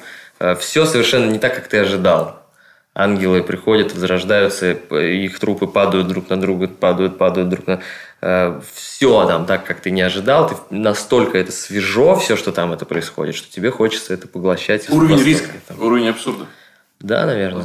все 0.59 0.85
совершенно 0.85 1.31
не 1.31 1.39
так, 1.39 1.55
как 1.55 1.69
ты 1.69 1.79
ожидал. 1.79 2.43
Ангелы 2.97 3.43
приходят, 3.43 3.93
возрождаются, 3.93 4.73
их 4.73 5.39
трупы 5.41 5.67
падают 5.67 6.07
друг 6.07 6.29
на 6.31 6.41
друга, 6.41 6.69
падают, 6.69 7.19
падают 7.19 7.49
друг 7.49 7.67
на... 7.67 7.81
Все 8.73 9.27
там 9.27 9.47
так, 9.47 9.65
как 9.65 9.81
ты 9.81 9.91
не 9.91 10.03
ожидал. 10.03 10.49
Ты 10.49 10.57
настолько 10.71 11.39
это 11.39 11.51
свежо, 11.51 12.15
все, 12.17 12.37
что 12.37 12.53
там 12.53 12.73
это 12.73 12.85
происходит, 12.85 13.35
что 13.35 13.51
тебе 13.51 13.71
хочется 13.71 14.15
это 14.15 14.29
поглощать. 14.29 14.89
Уровень 14.91 15.23
риска, 15.23 15.53
там. 15.67 15.83
уровень 15.83 16.09
абсурда. 16.09 16.47
Да, 17.05 17.27
наверное. 17.27 17.63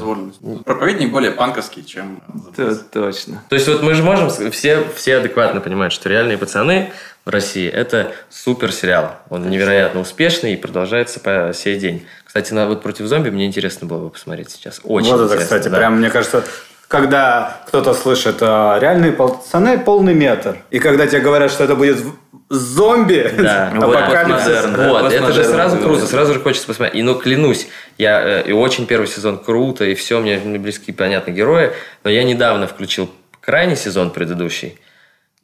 Проповедник 0.65 1.12
более 1.13 1.32
панковский, 1.32 1.86
чем... 1.86 2.21
Т- 2.58 2.75
Точно. 2.91 3.41
То 3.47 3.56
есть 3.56 3.69
вот 3.69 3.82
мы 3.82 3.93
же 3.93 4.04
можем, 4.04 4.30
все, 4.52 4.84
все 4.95 5.15
адекватно 5.15 5.62
понимают, 5.62 5.93
что 5.93 6.10
«Реальные 6.10 6.38
пацаны» 6.38 6.91
в 7.23 7.30
России– 7.30 7.65
это 7.73 8.12
супер 8.30 8.73
сериал. 8.73 9.15
Он 9.30 9.49
невероятно 9.49 10.02
успешный 10.02 10.56
и 10.56 10.58
продолжается 10.58 11.21
по 11.21 11.54
сей 11.56 11.80
день. 11.80 12.06
Кстати, 12.25 12.52
на 12.54 12.67
вот 12.67 12.82
«Против 12.84 13.06
зомби» 13.06 13.30
мне 13.30 13.45
интересно 13.45 13.88
было 13.88 14.04
бы 14.04 14.10
посмотреть 14.10 14.49
сейчас. 14.52 14.82
Очень 14.84 15.13
вот 15.15 15.32
это, 15.32 15.38
кстати, 15.41 15.69
да. 15.69 15.78
прям, 15.78 15.99
мне 15.99 16.10
кажется, 16.10 16.43
когда 16.89 17.62
кто-то 17.67 17.93
слышит 17.93 18.41
э, 18.41 18.45
реальные 18.82 19.13
пацаны, 19.13 19.80
полный 19.80 20.15
метр. 20.15 20.58
И 20.69 20.80
когда 20.80 21.08
тебе 21.08 21.21
говорят, 21.21 21.49
что 21.49 21.63
это 21.63 21.75
будет 21.75 22.02
в- 22.02 22.13
зомби, 22.49 23.31
Да, 23.38 23.71
Вот 23.75 23.95
апокалипсис. 23.95 24.45
постмодерн, 24.45 24.73
да, 24.75 24.89
Вот, 24.89 25.12
это 25.13 25.33
же 25.33 25.43
сразу 25.43 25.77
круто, 25.77 26.07
сразу 26.07 26.33
же 26.33 26.39
хочется 26.39 26.67
посмотреть. 26.67 26.99
И 26.99 27.03
ну 27.03 27.15
клянусь, 27.15 27.67
я 27.97 28.41
э, 28.41 28.49
и 28.49 28.51
очень 28.51 28.85
первый 28.88 29.07
сезон 29.07 29.38
круто, 29.38 29.85
и 29.85 29.93
все, 29.95 30.19
мне 30.19 30.38
мне 30.39 30.57
близки, 30.59 30.91
понятно, 30.91 31.31
герои, 31.31 31.71
но 32.03 32.09
я 32.09 32.23
недавно 32.23 32.67
включил 32.67 33.09
крайний 33.39 33.75
сезон 33.75 34.12
предыдущий, 34.12 34.77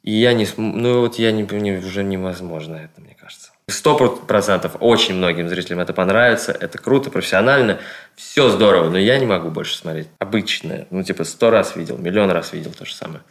и 0.02 0.12
я 0.12 0.32
не, 0.32 0.46
ну 0.56 1.00
вот 1.00 1.16
я 1.18 1.32
не, 1.32 1.42
не- 1.42 1.78
уже 1.78 2.02
невозможно 2.04 2.76
это, 2.76 3.00
мне 3.00 3.16
кажется. 3.18 3.50
Сто 3.68 3.96
процентов 3.96 4.76
очень 4.78 5.14
многим 5.16 5.48
зрителям 5.48 5.80
это 5.80 5.92
понравится, 5.92 6.52
это 6.52 6.78
круто, 6.78 7.10
профессионально, 7.10 7.78
все 8.14 8.48
здорово, 8.48 8.90
но 8.90 8.98
я 8.98 9.18
не 9.18 9.26
могу 9.26 9.50
больше 9.50 9.76
смотреть. 9.76 10.06
Обычное, 10.20 10.86
ну 10.90 11.02
типа 11.02 11.24
сто 11.24 11.50
раз 11.50 11.74
видел, 11.74 11.98
миллион 11.98 12.30
раз 12.30 12.52
видел 12.52 12.70
то 12.72 12.84
же 12.84 12.94
самое. 12.94 13.22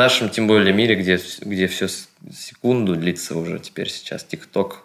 В 0.00 0.02
нашем, 0.02 0.30
тем 0.30 0.46
более, 0.46 0.72
мире, 0.72 0.94
где, 0.94 1.20
где 1.42 1.66
все 1.66 1.86
секунду 2.32 2.96
длится 2.96 3.36
уже 3.36 3.58
теперь 3.58 3.90
сейчас, 3.90 4.24
ТикТок 4.24 4.84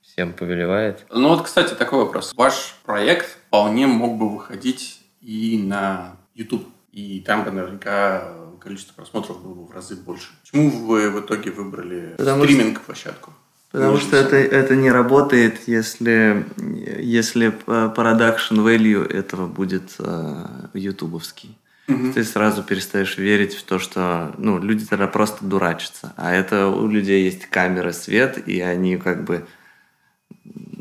всем 0.00 0.32
повелевает. 0.32 1.04
Ну 1.10 1.30
вот, 1.30 1.42
кстати, 1.42 1.74
такой 1.74 2.04
вопрос. 2.04 2.32
Ваш 2.36 2.76
проект 2.84 3.26
вполне 3.48 3.88
мог 3.88 4.16
бы 4.16 4.32
выходить 4.32 5.00
и 5.20 5.58
на 5.58 6.18
YouTube. 6.36 6.68
И 6.92 7.20
там 7.26 7.42
бы 7.42 7.50
наверняка 7.50 8.32
количество 8.60 8.94
просмотров 8.94 9.42
было 9.42 9.54
бы 9.54 9.64
в 9.64 9.72
разы 9.72 9.96
больше. 9.96 10.28
Почему 10.42 10.70
вы 10.70 11.10
в 11.10 11.18
итоге 11.18 11.50
выбрали 11.50 12.14
стриминг-площадку? 12.16 13.32
Потому 13.72 13.96
что 13.96 14.16
это, 14.16 14.36
это 14.36 14.76
не 14.76 14.92
работает, 14.92 15.66
если, 15.66 16.46
если 17.00 17.48
э, 17.48 17.90
продакшн 17.92 18.60
value 18.60 19.04
этого 19.04 19.48
будет 19.48 19.96
э, 19.98 20.46
ютубовский. 20.74 21.58
Ты 21.86 22.24
сразу 22.24 22.62
перестаешь 22.62 23.18
верить 23.18 23.54
в 23.54 23.62
то, 23.62 23.78
что 23.78 24.34
ну, 24.38 24.58
люди 24.58 24.86
тогда 24.86 25.06
просто 25.06 25.44
дурачатся. 25.44 26.14
А 26.16 26.32
это 26.32 26.68
у 26.68 26.88
людей 26.88 27.24
есть 27.24 27.46
камера, 27.46 27.92
свет, 27.92 28.48
и 28.48 28.60
они 28.60 28.96
как 28.96 29.24
бы 29.24 29.46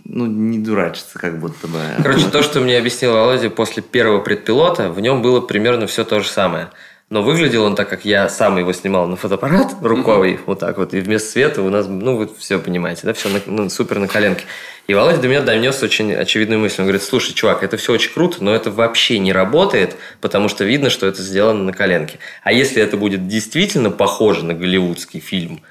ну, 0.05 0.25
не 0.27 0.59
дурачатся, 0.59 1.19
как 1.19 1.39
будто 1.39 1.67
бы. 1.67 1.79
Короче, 2.01 2.29
то, 2.29 2.41
что 2.41 2.61
мне 2.61 2.77
объяснил 2.77 3.13
Володя 3.13 3.49
после 3.49 3.81
первого 3.81 4.21
предпилота, 4.21 4.91
в 4.91 4.99
нем 4.99 5.21
было 5.21 5.41
примерно 5.41 5.87
все 5.87 6.05
то 6.05 6.19
же 6.19 6.29
самое. 6.29 6.69
Но 7.09 7.21
выглядел 7.21 7.63
он 7.63 7.75
так, 7.75 7.89
как 7.89 8.05
я 8.05 8.27
сам 8.27 8.57
его 8.57 8.73
снимал 8.73 9.07
на 9.07 9.15
фотоаппарат 9.15 9.75
рукой, 9.81 10.39
вот 10.45 10.59
так 10.59 10.77
вот, 10.77 10.93
и 10.93 10.99
вместо 10.99 11.29
света 11.29 11.61
у 11.61 11.69
нас, 11.69 11.85
ну, 11.87 12.15
вы 12.15 12.29
все 12.39 12.57
понимаете, 12.59 13.01
да, 13.03 13.13
все 13.13 13.29
ну, 13.45 13.69
супер 13.69 13.99
на 13.99 14.07
коленке. 14.07 14.45
И 14.87 14.93
Володя 14.93 15.21
до 15.21 15.27
меня 15.27 15.41
донес 15.41 15.81
очень 15.83 16.13
очевидную 16.13 16.59
мысль. 16.59 16.77
Он 16.79 16.85
говорит, 16.85 17.03
слушай, 17.03 17.33
чувак, 17.33 17.63
это 17.63 17.77
все 17.77 17.93
очень 17.93 18.11
круто, 18.11 18.43
но 18.43 18.53
это 18.53 18.71
вообще 18.71 19.19
не 19.19 19.31
работает, 19.31 19.95
потому 20.19 20.49
что 20.49 20.65
видно, 20.65 20.89
что 20.89 21.05
это 21.07 21.21
сделано 21.21 21.63
на 21.63 21.71
коленке. 21.71 22.19
А 22.43 22.51
если 22.51 22.81
это 22.81 22.97
будет 22.97 23.27
действительно 23.27 23.91
похоже 23.91 24.43
на 24.43 24.53
голливудский 24.53 25.19
фильм, 25.19 25.61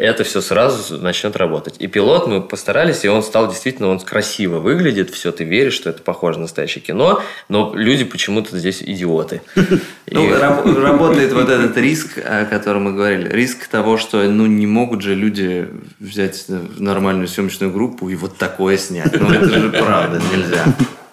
это 0.00 0.24
все 0.24 0.40
сразу 0.40 0.98
начнет 0.98 1.36
работать. 1.36 1.74
И 1.78 1.86
пилот 1.86 2.26
мы 2.26 2.40
постарались, 2.42 3.04
и 3.04 3.08
он 3.08 3.22
стал 3.22 3.48
действительно, 3.48 3.88
он 3.88 4.00
красиво 4.00 4.58
выглядит, 4.58 5.10
все, 5.10 5.30
ты 5.32 5.44
веришь, 5.44 5.74
что 5.74 5.90
это 5.90 6.02
похоже 6.02 6.38
на 6.38 6.42
настоящее 6.42 6.82
кино, 6.82 7.22
но 7.48 7.72
люди 7.74 8.04
почему-то 8.04 8.58
здесь 8.58 8.82
идиоты. 8.82 9.42
Ну, 10.12 10.28
раб- 10.40 10.66
работает 10.66 11.32
вот 11.32 11.48
этот 11.48 11.76
риск, 11.76 12.18
о 12.18 12.44
котором 12.44 12.82
мы 12.84 12.92
говорили. 12.94 13.28
Риск 13.28 13.68
того, 13.68 13.96
что 13.96 14.20
ну, 14.24 14.46
не 14.46 14.66
могут 14.66 15.02
же 15.02 15.14
люди 15.14 15.68
взять 16.00 16.46
нормальную 16.48 17.28
съемочную 17.28 17.72
группу 17.72 18.08
и 18.08 18.16
вот 18.16 18.36
такое 18.36 18.76
снять. 18.76 19.12
Ну, 19.20 19.30
это 19.32 19.48
же 19.48 19.70
правда 19.70 20.20
нельзя. 20.34 20.64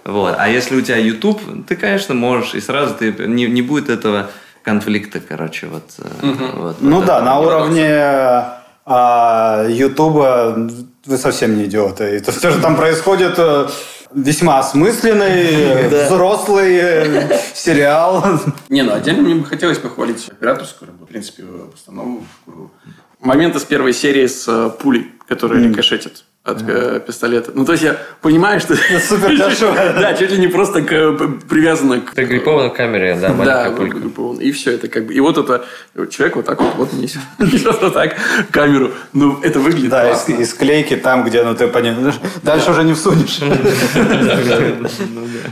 Вот. 0.04 0.34
А 0.39 0.50
если 0.50 0.76
у 0.76 0.82
тебя 0.82 0.97
YouTube, 0.97 1.39
ты, 1.67 1.76
конечно, 1.76 2.15
можешь, 2.15 2.56
и 2.56 2.60
сразу 2.62 2.95
ты 2.95 3.12
не, 3.28 3.45
не 3.45 3.62
будет 3.62 3.89
этого 3.89 4.32
конфликта, 4.63 5.19
короче, 5.19 5.67
вот. 5.67 5.84
э, 6.00 6.52
вот- 6.56 6.78
Ну 6.82 6.95
вот 6.97 7.06
да, 7.06 7.21
на 7.21 7.39
уровне 7.39 7.84
а, 8.89 9.65
Ютуба 9.67 10.69
вы 11.06 11.17
совсем 11.17 11.58
не 11.58 11.65
идиоты. 11.65 12.15
И 12.15 12.19
то, 12.21 12.32
что 12.32 12.52
же 12.52 12.62
там 12.62 12.78
происходит, 12.78 13.34
э, 13.38 13.68
весьма 14.14 14.59
осмысленный, 14.59 15.89
взрослый 16.05 16.78
э, 16.78 17.39
сериал. 17.53 18.24
Не, 18.70 18.84
ну 18.84 18.93
отдельно 18.93 19.24
мне 19.24 19.36
бы 19.36 19.43
хотелось 19.43 19.78
похвалить 19.78 20.30
операторскую 20.30 20.88
работу, 20.88 21.05
в 21.05 21.09
принципе, 21.09 21.43
постановку. 21.70 22.72
Моменты 23.20 23.59
с 23.59 23.66
первой 23.66 23.91
серии 23.91 24.26
с 24.26 24.47
э, 24.47 24.70
пулей, 24.82 25.11
которые 25.28 25.68
рикошетят 25.68 26.24
от 26.48 26.64
э, 26.68 27.02
пистолета. 27.06 27.52
Ну, 27.54 27.66
то 27.66 27.74
есть 27.74 27.84
я 27.84 27.98
понимаю, 28.22 28.60
что... 28.60 28.76
Супер 28.76 29.30
дешево. 29.50 29.74
Да, 29.76 30.14
чуть 30.14 30.32
ли 30.32 30.38
не 30.38 30.48
просто 30.48 30.82
к- 30.82 31.18
привязано 31.50 32.00
к... 32.02 32.14
Ты 32.14 32.24
грипован 32.24 32.72
к 32.72 32.76
камере, 32.76 33.16
да, 33.22 33.30
Да, 33.30 33.34
маленькая 33.34 33.72
пулька. 33.72 33.98
гриппон. 33.98 34.38
и 34.38 34.52
все 34.52 34.72
это 34.72 34.88
как 34.88 35.06
бы. 35.08 35.14
И 35.14 35.20
вот 35.20 35.38
это 35.38 35.66
человек 36.10 36.38
вот 36.38 36.45
так 36.45 36.62
вот, 36.62 36.76
вот 36.76 36.93
несет, 36.93 37.22
вот 37.82 37.93
так 37.93 38.16
камеру. 38.52 38.91
Ну, 39.14 39.39
это 39.41 39.60
выглядит 39.60 39.89
Да, 39.89 40.06
из, 40.10 40.22
классно. 40.24 40.34
из 40.41 40.54
клейки 40.54 40.95
там, 40.95 41.24
где 41.26 41.43
ну 41.43 41.54
ты 41.56 41.68
понимаешь, 41.68 42.16
дальше 42.43 42.72
уже 42.72 42.84
не 42.84 42.93
всунешь. 42.93 43.39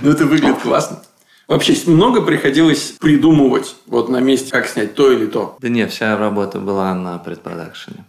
Ну, 0.01 0.11
это 0.11 0.25
выглядит 0.25 0.59
классно. 0.59 0.99
Вообще 1.47 1.75
много 1.85 2.21
приходилось 2.21 2.93
придумывать 2.99 3.75
вот 3.85 4.09
на 4.09 4.19
месте, 4.19 4.51
как 4.51 4.67
снять 4.67 4.95
то 4.95 5.11
или 5.11 5.27
то? 5.27 5.57
Да 5.61 5.69
не, 5.69 5.85
вся 5.87 6.17
работа 6.17 6.59
была 6.59 6.93
на 6.95 7.17
предпродакшене. 7.19 8.03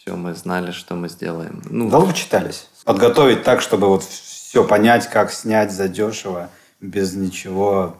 Все, 0.00 0.16
мы 0.16 0.34
знали, 0.34 0.70
что 0.70 0.94
мы 0.94 1.10
сделаем. 1.10 1.60
Ну, 1.68 1.90
Долго 1.90 2.14
читались? 2.14 2.68
Подготовить 2.86 3.42
так, 3.42 3.60
чтобы 3.60 3.88
вот 3.88 4.02
все 4.02 4.64
понять, 4.66 5.10
как 5.10 5.30
снять 5.30 5.72
задешево, 5.72 6.48
без 6.80 7.12
ничего. 7.14 7.98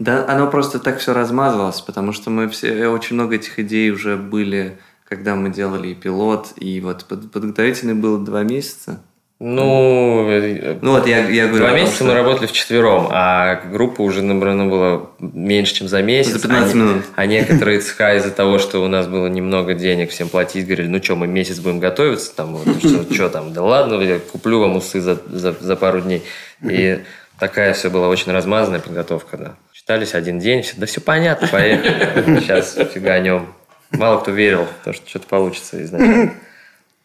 Да, 0.00 0.26
оно 0.28 0.50
просто 0.50 0.80
так 0.80 0.98
все 0.98 1.12
размазывалось, 1.12 1.80
потому 1.82 2.12
что 2.12 2.30
мы 2.30 2.48
все, 2.48 2.88
очень 2.88 3.14
много 3.14 3.36
этих 3.36 3.60
идей 3.60 3.92
уже 3.92 4.16
были, 4.16 4.80
когда 5.04 5.36
мы 5.36 5.50
делали 5.50 5.88
и 5.88 5.94
пилот, 5.94 6.54
и 6.56 6.80
вот 6.80 7.04
под- 7.04 7.30
подготовительный 7.30 7.94
был 7.94 8.18
два 8.18 8.42
месяца. 8.42 9.00
Ну, 9.40 10.28
э, 10.28 10.78
Ну 10.82 10.92
вот 10.92 11.06
я, 11.06 11.28
я 11.28 11.46
говорю 11.46 11.58
Два 11.58 11.68
о 11.68 11.70
том, 11.70 11.80
месяца 11.80 11.96
что- 11.96 12.04
мы 12.06 12.14
работали 12.14 12.46
вчетвером, 12.46 13.08
а 13.12 13.62
группа 13.70 14.02
уже 14.02 14.20
набрана 14.20 14.66
была 14.66 15.10
меньше, 15.20 15.74
чем 15.74 15.86
за 15.88 16.02
месяц. 16.02 16.32
За 16.32 16.48
15 16.48 16.74
а, 16.74 16.76
минут. 16.76 17.04
А 17.14 17.26
некоторые 17.26 17.78
цеха 17.80 18.16
из-за 18.16 18.32
того, 18.32 18.58
что 18.58 18.82
у 18.82 18.88
нас 18.88 19.06
было 19.06 19.28
немного 19.28 19.74
денег 19.74 20.10
всем 20.10 20.28
платить, 20.28 20.66
говорили, 20.66 20.88
ну 20.88 21.00
что, 21.00 21.14
мы 21.14 21.28
месяц 21.28 21.60
будем 21.60 21.78
готовиться, 21.78 22.34
там, 22.34 22.56
вот, 22.56 22.78
что, 22.78 23.14
что 23.14 23.28
там, 23.28 23.52
да 23.52 23.62
ладно, 23.62 24.00
я 24.02 24.18
куплю 24.18 24.58
вам 24.58 24.76
усы 24.76 25.00
за, 25.00 25.20
за, 25.30 25.52
за 25.52 25.76
пару 25.76 26.00
дней. 26.00 26.24
И 26.62 26.98
такая 27.38 27.74
все 27.74 27.90
была 27.90 28.08
очень 28.08 28.32
размазанная 28.32 28.80
подготовка, 28.80 29.36
да. 29.36 29.54
Читались 29.72 30.14
один 30.14 30.40
день, 30.40 30.62
все, 30.62 30.74
да 30.76 30.86
все 30.86 31.00
понятно, 31.00 31.46
поехали, 31.46 32.40
сейчас 32.40 32.76
фиганем. 32.92 33.54
Мало 33.92 34.18
кто 34.18 34.32
верил, 34.32 34.64
в 34.64 34.84
то, 34.84 34.92
что 34.92 35.08
что-то 35.08 35.28
получится 35.28 35.80
изначально 35.84 36.34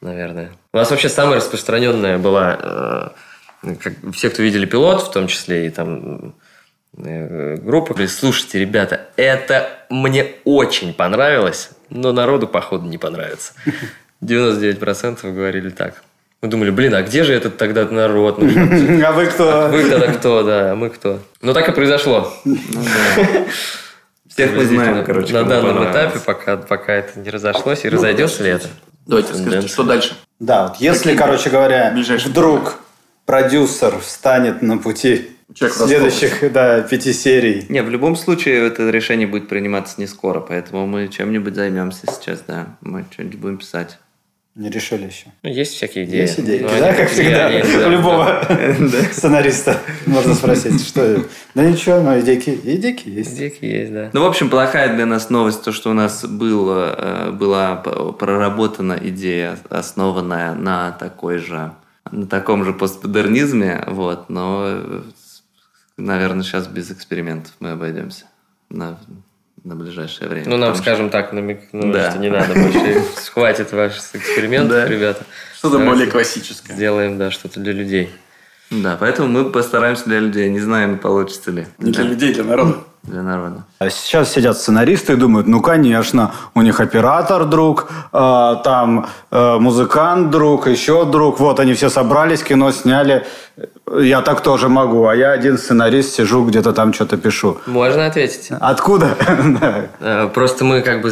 наверное. 0.04 0.52
У 0.74 0.78
нас 0.78 0.92
вообще 0.92 1.10
самая 1.10 1.38
распространенная 1.38 2.18
была, 2.18 3.14
э, 3.64 3.76
как, 3.82 3.94
все, 4.14 4.30
кто 4.30 4.44
видели 4.44 4.66
пилот, 4.66 5.02
в 5.02 5.12
том 5.12 5.28
числе 5.28 5.68
и 5.68 5.70
там 5.70 6.36
э, 6.98 7.56
группа, 7.56 7.94
говорили, 7.94 8.08
слушайте, 8.08 8.60
ребята, 8.60 9.08
это 9.16 9.70
мне 9.90 10.36
очень 10.44 10.94
понравилось, 10.94 11.72
но 11.90 12.12
народу, 12.12 12.48
походу, 12.48 12.86
не 12.86 12.98
понравится. 12.98 13.54
99% 14.22 15.34
говорили 15.34 15.70
так. 15.70 16.04
Мы 16.42 16.50
думали, 16.50 16.72
блин, 16.72 16.94
а 16.94 17.02
где 17.02 17.24
же 17.24 17.34
этот 17.34 17.58
тогда 17.58 17.86
народ? 17.86 18.38
Ну, 18.40 18.50
А 19.06 19.12
вы 19.14 19.28
кто? 19.28 19.70
Вы 19.70 19.90
тогда 19.90 20.12
кто, 20.12 20.44
да, 20.44 20.72
а 20.74 20.76
мы 20.76 20.90
кто? 20.90 21.20
Ну, 21.42 21.54
так 21.54 21.70
и 21.70 21.72
произошло. 21.72 22.34
Ну. 22.44 22.58
Всех 24.28 24.52
мы 24.54 24.66
знаем, 24.66 25.06
короче. 25.06 25.34
На 25.34 25.44
данном 25.44 25.90
этапе, 25.90 26.20
пока, 26.20 26.58
пока 26.58 26.94
это 26.94 27.20
не 27.20 27.30
разошлось, 27.30 27.86
и 27.86 27.90
разойдется 27.90 28.44
ли 28.44 28.50
это? 28.50 28.68
Давайте 29.06 29.30
расскажите, 29.30 29.52
Тенденция. 29.52 29.74
что 29.74 29.84
дальше? 29.84 30.16
Да, 30.40 30.68
вот 30.68 30.78
если, 30.78 31.16
короче 31.16 31.50
говоря, 31.50 31.92
ближайшие 31.92 32.32
вдруг 32.32 32.80
продюсер 33.26 34.00
встанет 34.00 34.62
на 34.62 34.78
пути 34.78 35.30
Человек 35.54 35.78
следующих 35.78 36.52
да, 36.52 36.82
пяти 36.82 37.14
серий, 37.14 37.66
Не, 37.70 37.84
в 37.84 37.90
любом 37.90 38.16
случае 38.16 38.66
это 38.68 38.90
решение 38.90 39.28
будет 39.28 39.50
приниматься 39.50 39.96
не 40.00 40.08
скоро, 40.08 40.40
поэтому 40.40 40.88
мы 40.88 41.08
чем-нибудь 41.08 41.54
займемся 41.54 42.08
сейчас, 42.08 42.44
да. 42.48 42.78
Мы 42.82 43.06
что-нибудь 43.12 43.40
будем 43.40 43.58
писать. 43.58 44.00
Не 44.56 44.70
решили 44.70 45.08
еще. 45.08 45.26
Ну, 45.42 45.50
есть 45.50 45.74
всякие 45.74 46.06
идеи. 46.06 46.22
Есть 46.22 46.40
идеи, 46.40 46.60
Ну, 46.60 46.68
да, 46.70 46.90
они- 46.90 46.98
как 46.98 47.10
всегда, 47.10 47.50
да, 47.50 47.88
у 47.88 47.92
любого 47.92 48.48
сценариста 49.12 49.80
можно 50.06 50.36
спросить, 50.36 50.86
что... 50.88 51.26
Да 51.56 51.64
ничего, 51.66 52.02
но 52.02 52.20
идейки, 52.20 52.60
идейки 52.64 53.10
есть. 53.10 53.34
Идейки 53.36 53.66
есть, 53.66 53.92
да. 53.94 54.10
Ну, 54.14 54.22
в 54.22 54.26
общем, 54.26 54.50
плохая 54.50 54.96
для 54.96 55.08
нас 55.08 55.32
новость, 55.32 55.64
то, 55.64 55.72
что 55.72 55.90
у 55.90 55.94
нас 55.94 56.24
было, 56.26 56.96
э, 56.98 57.32
была 57.32 57.78
проработана 57.78 58.98
идея, 59.02 59.58
основанная 59.70 60.54
на 60.54 60.92
такой 60.92 61.40
же, 61.40 61.72
на 62.12 62.28
таком 62.28 62.64
же 62.64 62.74
постмодернизме, 62.74 63.84
вот, 63.88 64.30
но, 64.30 64.66
э, 64.68 65.02
наверное, 65.98 66.44
сейчас 66.44 66.68
без 66.68 66.92
экспериментов 66.92 67.54
мы 67.60 67.72
обойдемся 67.72 68.26
на, 68.70 69.00
на 69.64 69.76
ближайшее 69.76 70.28
время. 70.30 70.46
Ну, 70.50 70.58
нам, 70.58 70.72
потому 70.72 70.76
что- 70.76 70.84
скажем 70.84 71.10
так, 71.10 71.32
намекнули, 71.34 71.94
Да. 71.94 72.10
что 72.12 72.20
не 72.20 72.30
надо 72.30 72.54
больше. 72.54 73.02
Хватит 73.34 73.72
ваших 73.72 74.04
экспериментов, 74.16 74.78
Да. 74.78 74.88
ребята. 74.88 75.24
Что-то 75.58 75.80
более 75.80 76.08
классическое. 76.08 76.76
Сделаем, 76.76 77.18
да, 77.18 77.32
что-то 77.32 77.60
для 77.60 77.72
людей. 77.74 78.10
Да, 78.70 78.98
поэтому 79.00 79.28
мы 79.30 79.50
постараемся 79.52 80.06
для 80.06 80.20
людей. 80.20 80.50
Не 80.50 80.60
знаем, 80.60 80.98
получится 80.98 81.52
ли. 81.52 81.68
Не 81.78 81.92
для 81.92 82.04
людей, 82.04 82.34
для 82.34 82.44
народа. 82.44 82.78
Для 83.04 83.22
народа. 83.22 83.64
А 83.80 83.90
сейчас 83.90 84.32
сидят 84.32 84.58
сценаристы 84.58 85.14
и 85.14 85.16
думают, 85.18 85.48
ну, 85.48 85.60
конечно, 85.62 86.32
у 86.56 86.62
них 86.62 86.80
оператор 86.80 87.44
друг, 87.46 87.92
э, 88.14 88.56
там 88.64 89.08
э, 89.30 89.58
музыкант 89.60 90.30
друг, 90.30 90.68
еще 90.68 91.04
друг. 91.04 91.40
Вот 91.40 91.60
они 91.60 91.74
все 91.74 91.90
собрались, 91.90 92.44
кино 92.44 92.72
сняли. 92.72 93.26
Я 94.00 94.22
так 94.22 94.42
тоже 94.42 94.70
могу, 94.70 95.06
а 95.08 95.16
я 95.16 95.32
один 95.32 95.58
сценарист, 95.58 96.14
сижу 96.14 96.46
где-то 96.46 96.72
там 96.72 96.94
что-то 96.94 97.18
пишу. 97.18 97.58
Можно 97.66 98.06
ответить? 98.06 98.50
Откуда? 98.62 99.18
Да. 99.60 99.86
Э, 100.00 100.30
Просто 100.34 100.64
мы 100.64 100.82
как 100.82 101.02
бы 101.02 101.12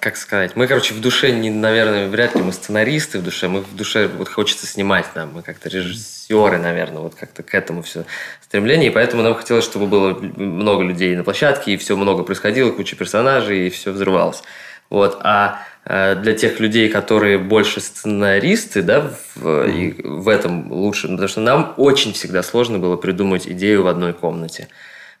Как 0.00 0.16
сказать? 0.16 0.56
Мы, 0.56 0.66
короче, 0.66 0.94
в 0.94 1.00
душе, 1.02 1.30
не, 1.30 1.50
наверное, 1.50 2.08
вряд 2.08 2.34
ли 2.34 2.42
мы 2.42 2.54
сценаристы 2.54 3.18
в 3.18 3.22
душе. 3.22 3.48
Мы 3.48 3.60
в 3.60 3.76
душе 3.76 4.08
вот 4.08 4.30
хочется 4.30 4.66
снимать 4.66 5.14
нам. 5.14 5.34
Мы 5.34 5.42
как-то 5.42 5.68
режиссеры, 5.68 6.56
наверное, 6.56 7.02
вот 7.02 7.14
как-то 7.14 7.42
к 7.42 7.54
этому 7.54 7.82
все 7.82 8.06
стремление. 8.40 8.90
И 8.90 8.94
поэтому 8.94 9.22
нам 9.22 9.34
хотелось, 9.34 9.64
чтобы 9.64 9.86
было 9.86 10.18
много 10.18 10.84
людей 10.84 11.14
на 11.14 11.22
площадке, 11.22 11.74
и 11.74 11.76
все 11.76 11.98
много 11.98 12.22
происходило, 12.22 12.70
куча 12.70 12.96
персонажей, 12.96 13.66
и 13.66 13.70
все 13.70 13.92
взрывалось. 13.92 14.42
Вот. 14.88 15.18
А 15.22 15.60
э, 15.84 16.14
для 16.14 16.32
тех 16.32 16.58
людей, 16.60 16.88
которые 16.88 17.36
больше 17.36 17.82
сценаристы, 17.82 18.80
да, 18.80 19.12
в, 19.34 19.68
и 19.68 20.00
в 20.02 20.30
этом 20.30 20.72
лучше, 20.72 21.08
потому 21.08 21.28
что 21.28 21.40
нам 21.40 21.74
очень 21.76 22.14
всегда 22.14 22.42
сложно 22.42 22.78
было 22.78 22.96
придумать 22.96 23.46
идею 23.46 23.82
в 23.82 23.86
одной 23.86 24.14
комнате. 24.14 24.68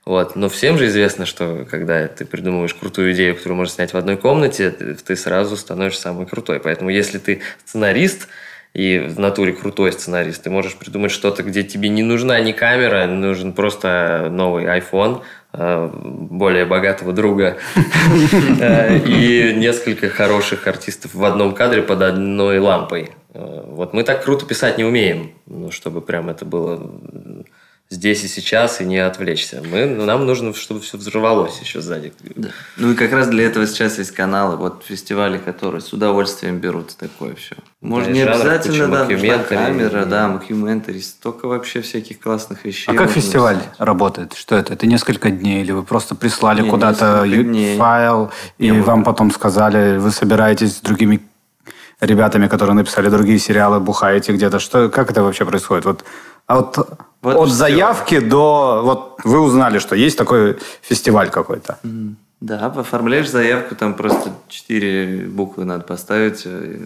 Вот. 0.04 0.34
Но 0.34 0.48
всем 0.48 0.78
же 0.78 0.86
известно, 0.86 1.26
что 1.26 1.66
когда 1.70 2.08
ты 2.08 2.24
придумываешь 2.24 2.74
крутую 2.74 3.12
идею, 3.12 3.36
которую 3.36 3.56
можно 3.56 3.74
снять 3.74 3.92
в 3.92 3.96
одной 3.96 4.16
комнате, 4.16 4.70
ты, 4.70 5.16
сразу 5.16 5.56
становишься 5.56 6.02
самый 6.02 6.26
крутой. 6.26 6.60
Поэтому 6.60 6.90
если 6.90 7.18
ты 7.18 7.42
сценарист, 7.64 8.28
и 8.72 8.98
в 8.98 9.18
натуре 9.18 9.52
крутой 9.52 9.92
сценарист, 9.92 10.44
ты 10.44 10.50
можешь 10.50 10.76
придумать 10.76 11.10
что-то, 11.10 11.42
где 11.42 11.64
тебе 11.64 11.88
не 11.88 12.04
нужна 12.04 12.38
ни 12.40 12.52
камера, 12.52 13.06
нужен 13.06 13.52
просто 13.52 14.28
новый 14.30 14.64
iPhone, 14.66 15.22
э, 15.52 15.90
более 15.92 16.66
богатого 16.66 17.12
друга 17.12 17.58
э, 18.60 18.98
и 18.98 19.54
несколько 19.56 20.08
хороших 20.08 20.68
артистов 20.68 21.14
в 21.14 21.24
одном 21.24 21.52
кадре 21.52 21.82
под 21.82 22.02
одной 22.02 22.60
лампой. 22.60 23.10
Э, 23.34 23.64
Вот 23.66 23.92
мы 23.92 24.04
так 24.04 24.22
круто 24.22 24.46
писать 24.46 24.78
не 24.78 24.84
умеем, 24.84 25.32
ну, 25.46 25.72
чтобы 25.72 26.00
прям 26.00 26.30
это 26.30 26.44
было 26.44 26.80
здесь 27.90 28.22
и 28.22 28.28
сейчас 28.28 28.80
и 28.80 28.84
не 28.84 28.98
отвлечься. 28.98 29.62
Мы, 29.68 29.84
ну, 29.86 30.04
нам 30.04 30.24
нужно, 30.24 30.54
чтобы 30.54 30.80
все 30.80 30.96
взорвалось 30.96 31.58
еще 31.60 31.80
сзади. 31.80 32.12
Ну 32.76 32.92
и 32.92 32.94
как 32.94 33.12
раз 33.12 33.26
для 33.28 33.44
этого 33.46 33.66
сейчас 33.66 33.98
есть 33.98 34.12
каналы, 34.12 34.56
вот 34.56 34.84
фестивали, 34.86 35.38
которые 35.38 35.80
с 35.80 35.92
удовольствием 35.92 36.58
берут 36.58 36.96
такое 36.96 37.34
все. 37.34 37.56
Может, 37.80 38.08
Да, 38.10 38.14
не 38.14 38.24
жанр, 38.24 38.34
обязательно, 38.36 38.88
да, 38.88 39.04
нужна 39.04 39.38
камера, 39.38 40.02
и- 40.02 40.06
да, 40.06 40.28
мокюментари, 40.28 41.00
столько 41.00 41.46
вообще 41.48 41.80
всяких 41.82 42.20
классных 42.20 42.64
вещей. 42.64 42.92
А 42.92 42.94
как 42.94 43.10
фестиваль 43.10 43.56
снять. 43.56 43.68
работает? 43.78 44.34
Что 44.34 44.56
это? 44.56 44.72
Это 44.72 44.86
несколько 44.86 45.30
дней? 45.30 45.62
Или 45.62 45.72
вы 45.72 45.82
просто 45.82 46.14
прислали 46.14 46.62
Не, 46.62 46.70
куда-то 46.70 47.26
файл, 47.76 48.30
и 48.58 48.70
Не, 48.70 48.80
вам 48.82 49.02
потом 49.02 49.32
сказали, 49.32 49.98
вы 49.98 50.12
собираетесь 50.12 50.76
с 50.76 50.80
другими 50.80 51.20
ребятами, 52.00 52.46
которые 52.46 52.74
написали 52.74 53.08
другие 53.10 53.38
сериалы, 53.38 53.80
бухаете 53.80 54.32
где-то? 54.32 54.58
Что, 54.58 54.88
как 54.88 55.10
это 55.10 55.22
вообще 55.22 55.44
происходит? 55.44 55.84
Вот, 55.84 56.04
а 56.50 56.56
вот, 56.56 56.78
Вот 57.22 57.36
от 57.36 57.50
заявки 57.50 58.18
до... 58.18 58.80
Вот 58.82 59.20
вы 59.22 59.38
узнали, 59.38 59.78
что 59.78 59.94
есть 59.94 60.18
такой 60.18 60.58
фестиваль 60.82 61.30
какой-то. 61.30 61.78
Да, 62.40 62.66
оформляешь 62.66 63.30
заявку, 63.30 63.76
там 63.76 63.94
просто 63.94 64.30
четыре 64.48 65.26
буквы 65.26 65.64
надо 65.64 65.84
поставить, 65.84 66.42
э, 66.46 66.78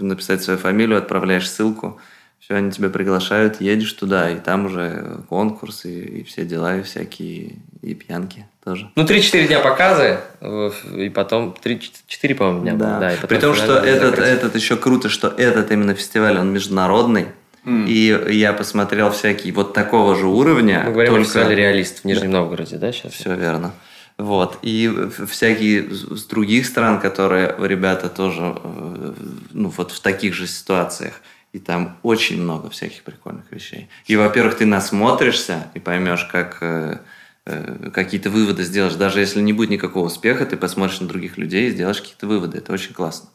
написать 0.00 0.42
свою 0.42 0.58
фамилию, 0.58 0.96
отправляешь 0.96 1.50
ссылку, 1.50 2.00
все, 2.40 2.54
они 2.54 2.70
тебя 2.70 2.88
приглашают, 2.88 3.60
едешь 3.60 3.92
туда, 3.92 4.30
и 4.30 4.40
там 4.40 4.64
уже 4.64 5.18
конкурс, 5.28 5.84
и, 5.84 6.00
и 6.00 6.22
все 6.24 6.46
дела, 6.46 6.78
и 6.78 6.82
всякие, 6.82 7.56
и 7.82 7.92
пьянки 7.92 8.46
тоже. 8.64 8.90
Ну, 8.96 9.04
3-4 9.04 9.48
дня 9.48 9.60
показы, 9.60 10.18
э, 10.40 10.70
и 10.96 11.10
потом 11.10 11.54
3-4, 11.62 12.34
по-моему, 12.34 12.60
дня. 12.62 12.74
Да, 12.74 13.12
и 13.12 13.16
потом 13.16 13.28
При 13.28 13.38
том, 13.38 13.54
что 13.54 13.76
этот, 13.76 14.18
этот 14.18 14.56
еще 14.56 14.76
круто, 14.76 15.10
что 15.10 15.28
этот 15.28 15.70
именно 15.70 15.94
фестиваль, 15.94 16.38
он 16.38 16.54
международный, 16.54 17.26
и 17.66 18.18
я 18.30 18.52
посмотрел 18.52 19.10
всякие 19.10 19.52
вот 19.52 19.74
такого 19.74 20.14
же 20.14 20.26
уровня. 20.26 20.84
Мы 20.86 20.92
говорим 20.92 21.12
о 21.12 21.16
только- 21.16 21.26
фестивале 21.26 21.56
«Реалист» 21.56 22.00
в 22.00 22.04
Нижнем 22.04 22.30
Новгороде, 22.30 22.76
да, 22.76 22.92
сейчас? 22.92 23.12
Все 23.12 23.34
верно. 23.34 23.72
Вот. 24.18 24.58
И 24.62 24.90
всякие 25.28 25.90
с 25.92 26.06
с 26.06 26.24
других 26.24 26.66
стран, 26.66 27.00
которые 27.00 27.54
ребята 27.58 28.08
тоже, 28.08 28.56
э, 28.62 29.12
ну, 29.52 29.68
вот 29.76 29.90
в 29.90 30.00
таких 30.00 30.34
же 30.34 30.46
ситуациях. 30.46 31.20
И 31.52 31.58
там 31.58 31.98
очень 32.02 32.40
много 32.40 32.70
всяких 32.70 33.02
прикольных 33.02 33.50
вещей. 33.50 33.88
И, 34.06 34.16
во-первых, 34.16 34.56
ты 34.56 34.66
насмотришься 34.66 35.66
и 35.74 35.80
поймешь, 35.80 36.24
как 36.24 36.58
э, 36.60 36.98
э, 37.46 37.90
какие-то 37.92 38.30
выводы 38.30 38.62
сделаешь. 38.62 38.94
Даже 38.94 39.20
если 39.20 39.40
не 39.40 39.52
будет 39.52 39.70
никакого 39.70 40.06
успеха, 40.06 40.46
ты 40.46 40.56
посмотришь 40.56 41.00
на 41.00 41.08
других 41.08 41.36
людей 41.36 41.68
и 41.68 41.70
сделаешь 41.72 42.00
какие-то 42.00 42.26
выводы. 42.26 42.58
Это 42.58 42.72
очень 42.72 42.94
классно. 42.94 43.28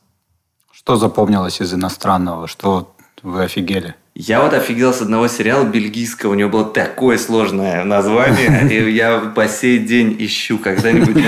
Что 0.71 0.95
запомнилось 0.95 1.61
из 1.61 1.73
иностранного? 1.73 2.47
Что 2.47 2.95
вы 3.23 3.43
офигели? 3.43 3.95
Я 4.13 4.41
вот 4.41 4.53
офигел 4.53 4.93
с 4.93 5.01
одного 5.01 5.29
сериала 5.29 5.63
бельгийского, 5.63 6.31
у 6.31 6.33
него 6.33 6.49
было 6.49 6.65
такое 6.65 7.17
сложное 7.17 7.85
название, 7.85 8.67
и 8.69 8.91
я 8.91 9.19
по 9.19 9.47
сей 9.47 9.79
день 9.79 10.15
ищу, 10.19 10.57
когда-нибудь. 10.57 11.15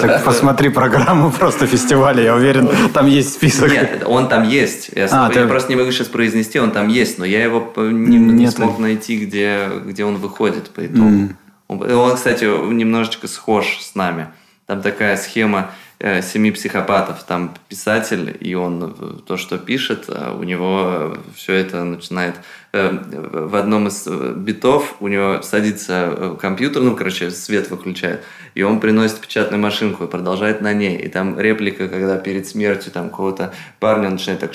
Так 0.00 0.24
посмотри 0.24 0.68
программу 0.68 1.30
просто 1.30 1.66
фестиваля, 1.66 2.22
я 2.22 2.34
уверен, 2.34 2.68
там 2.92 3.06
есть 3.06 3.34
список. 3.34 3.70
Нет, 3.70 4.02
он 4.06 4.28
там 4.28 4.48
есть. 4.48 4.90
Я, 4.94 5.06
А, 5.10 5.30
просто 5.46 5.70
не 5.70 5.76
могу 5.76 5.90
сейчас 5.92 6.08
произнести, 6.08 6.58
он 6.58 6.72
там 6.72 6.88
есть, 6.88 7.18
но 7.18 7.24
я 7.24 7.42
его 7.42 7.72
не, 7.76 8.50
смог 8.50 8.78
найти, 8.78 9.16
где, 9.16 9.68
где 9.84 10.04
он 10.04 10.16
выходит 10.16 10.70
по 10.70 10.84
итогу. 10.84 11.30
Он, 11.68 12.14
кстати, 12.14 12.44
немножечко 12.44 13.28
схож 13.28 13.78
с 13.80 13.94
нами. 13.94 14.28
Там 14.66 14.82
такая 14.82 15.16
схема 15.16 15.58
э, 15.60 15.85
семи 16.00 16.50
психопатов. 16.50 17.22
Там 17.24 17.54
писатель, 17.68 18.36
и 18.40 18.54
он 18.54 18.94
э, 18.98 19.18
то, 19.26 19.36
что 19.36 19.58
пишет, 19.58 20.04
а 20.08 20.36
у 20.38 20.42
него 20.42 21.16
все 21.34 21.54
это 21.54 21.84
начинает... 21.84 22.34
э, 22.72 22.90
В 22.90 23.56
одном 23.56 23.88
из 23.88 24.06
э, 24.06 24.34
битов 24.36 24.96
у 25.00 25.08
него 25.08 25.42
садится 25.42 26.14
э, 26.16 26.36
компьютер, 26.40 26.82
ну, 26.82 26.96
короче, 26.96 27.30
свет 27.30 27.70
выключает, 27.70 28.22
и 28.54 28.62
он 28.62 28.80
приносит 28.80 29.20
печатную 29.20 29.60
машинку 29.60 30.04
и 30.04 30.08
продолжает 30.08 30.60
на 30.60 30.74
ней. 30.74 30.98
И 30.98 31.08
там 31.08 31.40
реплика, 31.40 31.88
когда 31.88 32.18
перед 32.18 32.46
смертью 32.46 32.92
там 32.92 33.08
какого-то 33.08 33.54
парня 33.80 34.10
начинает 34.10 34.40
так 34.40 34.52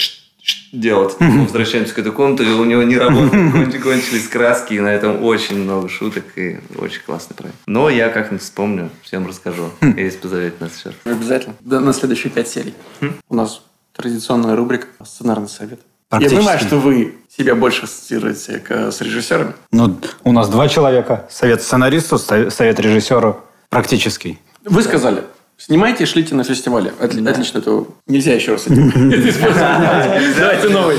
делать. 0.71 1.15
Мы 1.19 1.43
возвращаемся 1.43 1.93
к 1.93 1.99
этой 1.99 2.11
комнате, 2.11 2.43
и 2.45 2.53
у 2.53 2.63
него 2.65 2.83
не 2.83 2.97
работают, 2.97 3.31
кон- 3.53 3.71
кончились 3.83 4.27
краски, 4.27 4.73
и 4.75 4.79
на 4.79 4.87
этом 4.89 5.23
очень 5.23 5.57
много 5.63 5.89
шуток, 5.89 6.23
и 6.35 6.59
очень 6.77 7.01
классный 7.05 7.35
проект. 7.35 7.57
Но 7.67 7.89
я 7.89 8.09
как-нибудь 8.09 8.43
вспомню, 8.43 8.89
всем 9.03 9.27
расскажу, 9.27 9.69
если 9.81 10.17
позовете 10.17 10.55
нас 10.59 10.71
еще. 10.77 10.95
Обязательно. 11.03 11.55
Да, 11.61 11.79
на 11.79 11.93
следующие 11.93 12.31
пять 12.31 12.47
серий. 12.47 12.73
У 13.29 13.35
нас 13.35 13.61
традиционная 13.95 14.55
рубрика 14.55 14.87
«Сценарный 15.05 15.49
совет». 15.49 15.79
Я 16.19 16.29
понимаю, 16.29 16.59
что 16.59 16.75
вы 16.77 17.15
себя 17.33 17.55
больше 17.55 17.83
ассоциируете 17.85 18.59
к- 18.59 18.91
с 18.91 18.99
режиссерами. 18.99 19.53
Ну, 19.71 19.97
у 20.25 20.33
нас 20.33 20.49
два 20.49 20.67
человека. 20.67 21.25
Совет 21.29 21.61
сценаристу, 21.61 22.17
со- 22.17 22.49
совет 22.49 22.79
режиссеру. 22.81 23.39
Практический. 23.69 24.37
Вы 24.65 24.81
сказали, 24.83 25.23
снимайте 25.66 26.03
и 26.03 26.07
шлите 26.07 26.36
на 26.36 26.43
фестивале. 26.43 26.91
Отли- 26.99 27.28
Отлично, 27.30 27.59
это 27.59 27.86
нельзя 28.07 28.34
еще 28.34 28.53
раз. 28.53 28.66
Давайте 28.68 30.70
новый. 30.70 30.97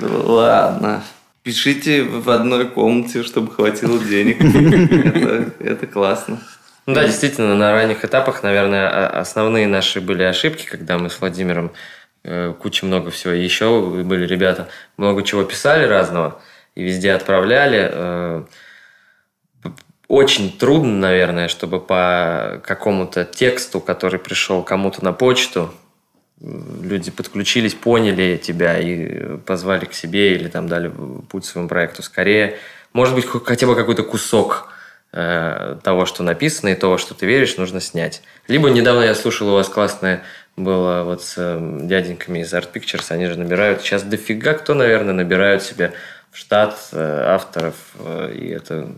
Ладно. 0.00 1.02
Пишите 1.42 2.02
в 2.02 2.28
одной 2.30 2.68
комнате, 2.68 3.22
чтобы 3.22 3.52
хватило 3.52 3.98
денег. 3.98 4.38
Это, 5.60 5.86
классно. 5.86 6.38
Ну 6.86 6.94
да, 6.94 7.04
действительно, 7.06 7.54
на 7.54 7.72
ранних 7.72 8.04
этапах, 8.04 8.42
наверное, 8.42 8.88
о- 8.88 9.20
основные 9.20 9.66
наши 9.66 10.00
были 10.00 10.22
ошибки, 10.24 10.66
когда 10.66 10.98
мы 10.98 11.08
с 11.08 11.20
Владимиром 11.20 11.70
э, 12.24 12.52
куча 12.60 12.84
много 12.84 13.10
всего. 13.10 13.32
И 13.32 13.42
еще 13.42 13.80
были 14.04 14.26
ребята, 14.26 14.68
много 14.98 15.22
чего 15.22 15.44
писали 15.44 15.84
разного 15.84 16.40
и 16.74 16.82
везде 16.82 17.12
отправляли. 17.12 17.88
Э, 17.92 18.42
Очень 20.08 20.56
трудно, 20.56 20.94
наверное, 20.94 21.48
чтобы 21.48 21.80
по 21.80 22.62
какому-то 22.64 23.26
тексту, 23.26 23.78
который 23.80 24.18
пришел 24.18 24.62
кому-то 24.62 25.04
на 25.04 25.12
почту, 25.12 25.70
люди 26.40 27.10
подключились, 27.10 27.74
поняли 27.74 28.40
тебя 28.42 28.78
и 28.78 29.36
позвали 29.38 29.84
к 29.84 29.92
себе 29.92 30.34
или 30.34 30.48
там 30.48 30.66
дали 30.66 30.90
путь 31.28 31.44
своему 31.44 31.68
проекту. 31.68 32.02
Скорее, 32.02 32.56
может 32.94 33.14
быть, 33.14 33.26
хо- 33.26 33.40
хотя 33.40 33.66
бы 33.66 33.74
какой-то 33.74 34.02
кусок 34.02 34.72
э, 35.12 35.76
того, 35.82 36.06
что 36.06 36.22
написано, 36.22 36.70
и 36.70 36.74
того, 36.74 36.96
что 36.96 37.12
ты 37.12 37.26
веришь, 37.26 37.58
нужно 37.58 37.80
снять. 37.80 38.22
Либо 38.46 38.70
недавно 38.70 39.02
я 39.02 39.14
слушал 39.14 39.48
у 39.48 39.54
вас 39.54 39.68
классное 39.68 40.22
было 40.56 41.02
вот 41.02 41.22
с 41.22 41.34
э, 41.36 41.80
дяденьками 41.82 42.40
из 42.40 42.54
Art 42.54 42.72
Pictures, 42.72 43.06
они 43.10 43.26
же 43.26 43.38
набирают, 43.38 43.82
сейчас 43.82 44.04
дофига 44.04 44.54
кто, 44.54 44.74
наверное, 44.74 45.14
набирают 45.14 45.62
себе 45.62 45.92
в 46.30 46.38
штат 46.38 46.78
э, 46.92 47.22
авторов, 47.26 47.74
э, 47.98 48.32
и 48.34 48.48
это 48.48 48.88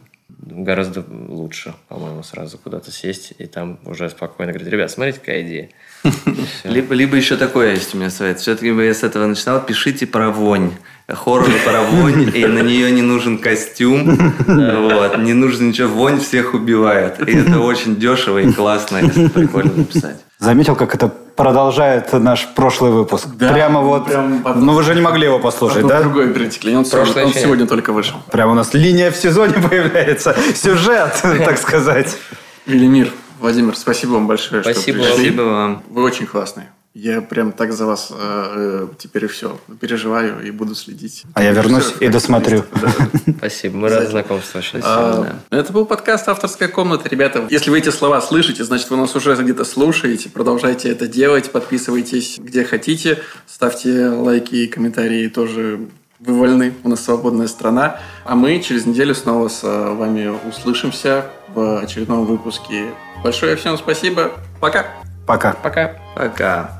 гораздо 0.43 1.05
лучше, 1.29 1.75
по-моему, 1.89 2.23
сразу 2.23 2.59
куда-то 2.59 2.91
сесть 2.91 3.35
и 3.39 3.47
там 3.47 3.79
уже 3.85 4.09
спокойно 4.09 4.53
говорить, 4.53 4.73
ребят, 4.73 4.91
смотрите, 4.91 5.19
какая 5.19 5.43
идея. 5.43 5.69
Либо, 6.65 6.95
либо 6.95 7.17
еще 7.17 7.37
такое 7.37 7.75
есть 7.75 7.95
у 7.95 7.99
меня 7.99 8.11
совет. 8.11 8.41
Все-таки 8.41 8.73
бы 8.73 8.85
я 8.85 8.95
с 8.95 9.03
этого 9.03 9.27
начинал. 9.27 9.61
Пишите 9.65 10.07
про 10.07 10.31
вонь. 10.31 10.73
Хоррор 11.07 11.51
про 11.65 11.83
вонь, 11.83 12.31
и 12.35 12.47
на 12.47 12.61
нее 12.61 12.91
не 12.91 13.03
нужен 13.03 13.39
костюм. 13.39 14.17
Вот. 14.47 15.19
Не 15.19 15.35
нужно 15.35 15.65
ничего. 15.65 15.89
Вонь 15.89 16.21
всех 16.21 16.55
убивает. 16.55 17.21
И 17.29 17.33
это 17.33 17.59
очень 17.59 17.97
дешево 17.97 18.39
и 18.39 18.53
классно, 18.53 18.99
если 18.99 19.29
прикольно 19.29 19.75
написать. 19.75 20.17
Заметил, 20.39 20.75
как 20.75 20.95
это 20.95 21.13
продолжает 21.41 22.13
наш 22.13 22.49
прошлый 22.55 22.93
выпуск. 22.93 23.27
Да, 23.37 23.53
Прямо 23.53 23.81
вот... 23.81 24.07
прям 24.07 24.43
Ну, 24.57 24.75
вы 24.75 24.83
же 24.83 24.95
не 24.95 25.01
могли 25.01 25.25
его 25.25 25.39
послушать, 25.39 25.87
да? 25.87 26.01
Другое 26.01 26.33
перетекли. 26.33 26.77
Он, 26.77 26.85
Прошлое 26.85 27.07
сегодня, 27.07 27.27
он 27.27 27.33
сегодня 27.33 27.67
только 27.67 27.93
вышел. 27.93 28.19
Прямо 28.31 28.53
у 28.53 28.55
нас 28.55 28.75
линия 28.75 29.11
в 29.11 29.17
сезоне 29.17 29.55
появляется. 29.71 30.37
Сюжет, 30.55 31.19
так 31.23 31.59
сказать. 31.59 32.17
Велимир, 32.67 33.11
Владимир, 33.41 33.75
спасибо 33.75 34.13
вам 34.13 34.27
большое, 34.27 34.63
Спасибо 34.63 34.99
что 34.99 35.09
пришли. 35.09 35.31
Спасибо 35.31 35.43
вам. 35.43 35.83
Вы 35.89 36.03
очень 36.03 36.27
классные. 36.27 36.69
Я 36.93 37.21
прям 37.23 37.53
так 37.53 37.73
за 37.73 37.87
вас 37.87 38.09
э, 38.11 38.17
э, 38.19 38.89
теперь 38.99 39.29
все 39.29 39.61
переживаю 39.81 40.45
и 40.45 40.51
буду 40.51 40.75
следить. 40.75 41.23
А 41.35 41.43
я 41.45 41.53
вернусь 41.53 41.85
Режиссеров, 41.85 42.03
и 42.03 42.09
досмотрю. 42.09 42.65
Да. 42.83 43.33
Спасибо, 43.39 43.77
мы 43.77 43.89
рады 43.89 44.09
знакомству 44.09 44.59
очень. 44.59 44.81
А, 44.83 45.37
Это 45.51 45.73
был 45.73 45.87
подкаст 45.87 46.29
«Авторская 46.29 46.69
комната». 46.69 47.09
Ребята, 47.09 47.47
если 47.49 47.71
вы 47.71 47.79
эти 47.79 47.91
слова 47.91 48.21
слышите, 48.21 48.65
значит, 48.65 48.91
вы 48.91 48.97
нас 48.97 49.15
уже 49.15 49.37
где-то 49.37 49.65
слушаете. 49.65 50.31
Продолжайте 50.31 50.89
это 50.89 51.07
делать, 51.07 51.53
подписывайтесь 51.53 52.41
где 52.41 52.65
хотите, 52.65 53.23
ставьте 53.47 54.09
лайки 54.09 54.57
и 54.57 54.67
комментарии 54.67 55.29
тоже 55.29 55.89
вы 56.19 56.35
вольны, 56.35 56.75
у 56.83 56.89
нас 56.89 57.05
свободная 57.05 57.47
страна. 57.47 58.01
А 58.25 58.35
мы 58.35 58.61
через 58.61 58.85
неделю 58.85 59.15
снова 59.15 59.47
с 59.47 59.63
э, 59.63 59.95
вами 59.95 60.35
услышимся 60.49 61.27
в 61.55 61.79
очередном 61.79 62.27
выпуске. 62.27 62.91
Большое 63.23 63.55
всем 63.55 63.79
спасибо. 63.79 64.33
Пока! 64.61 64.87
Пока. 65.25 65.53
Пока. 65.53 65.97
Пока. 66.17 66.80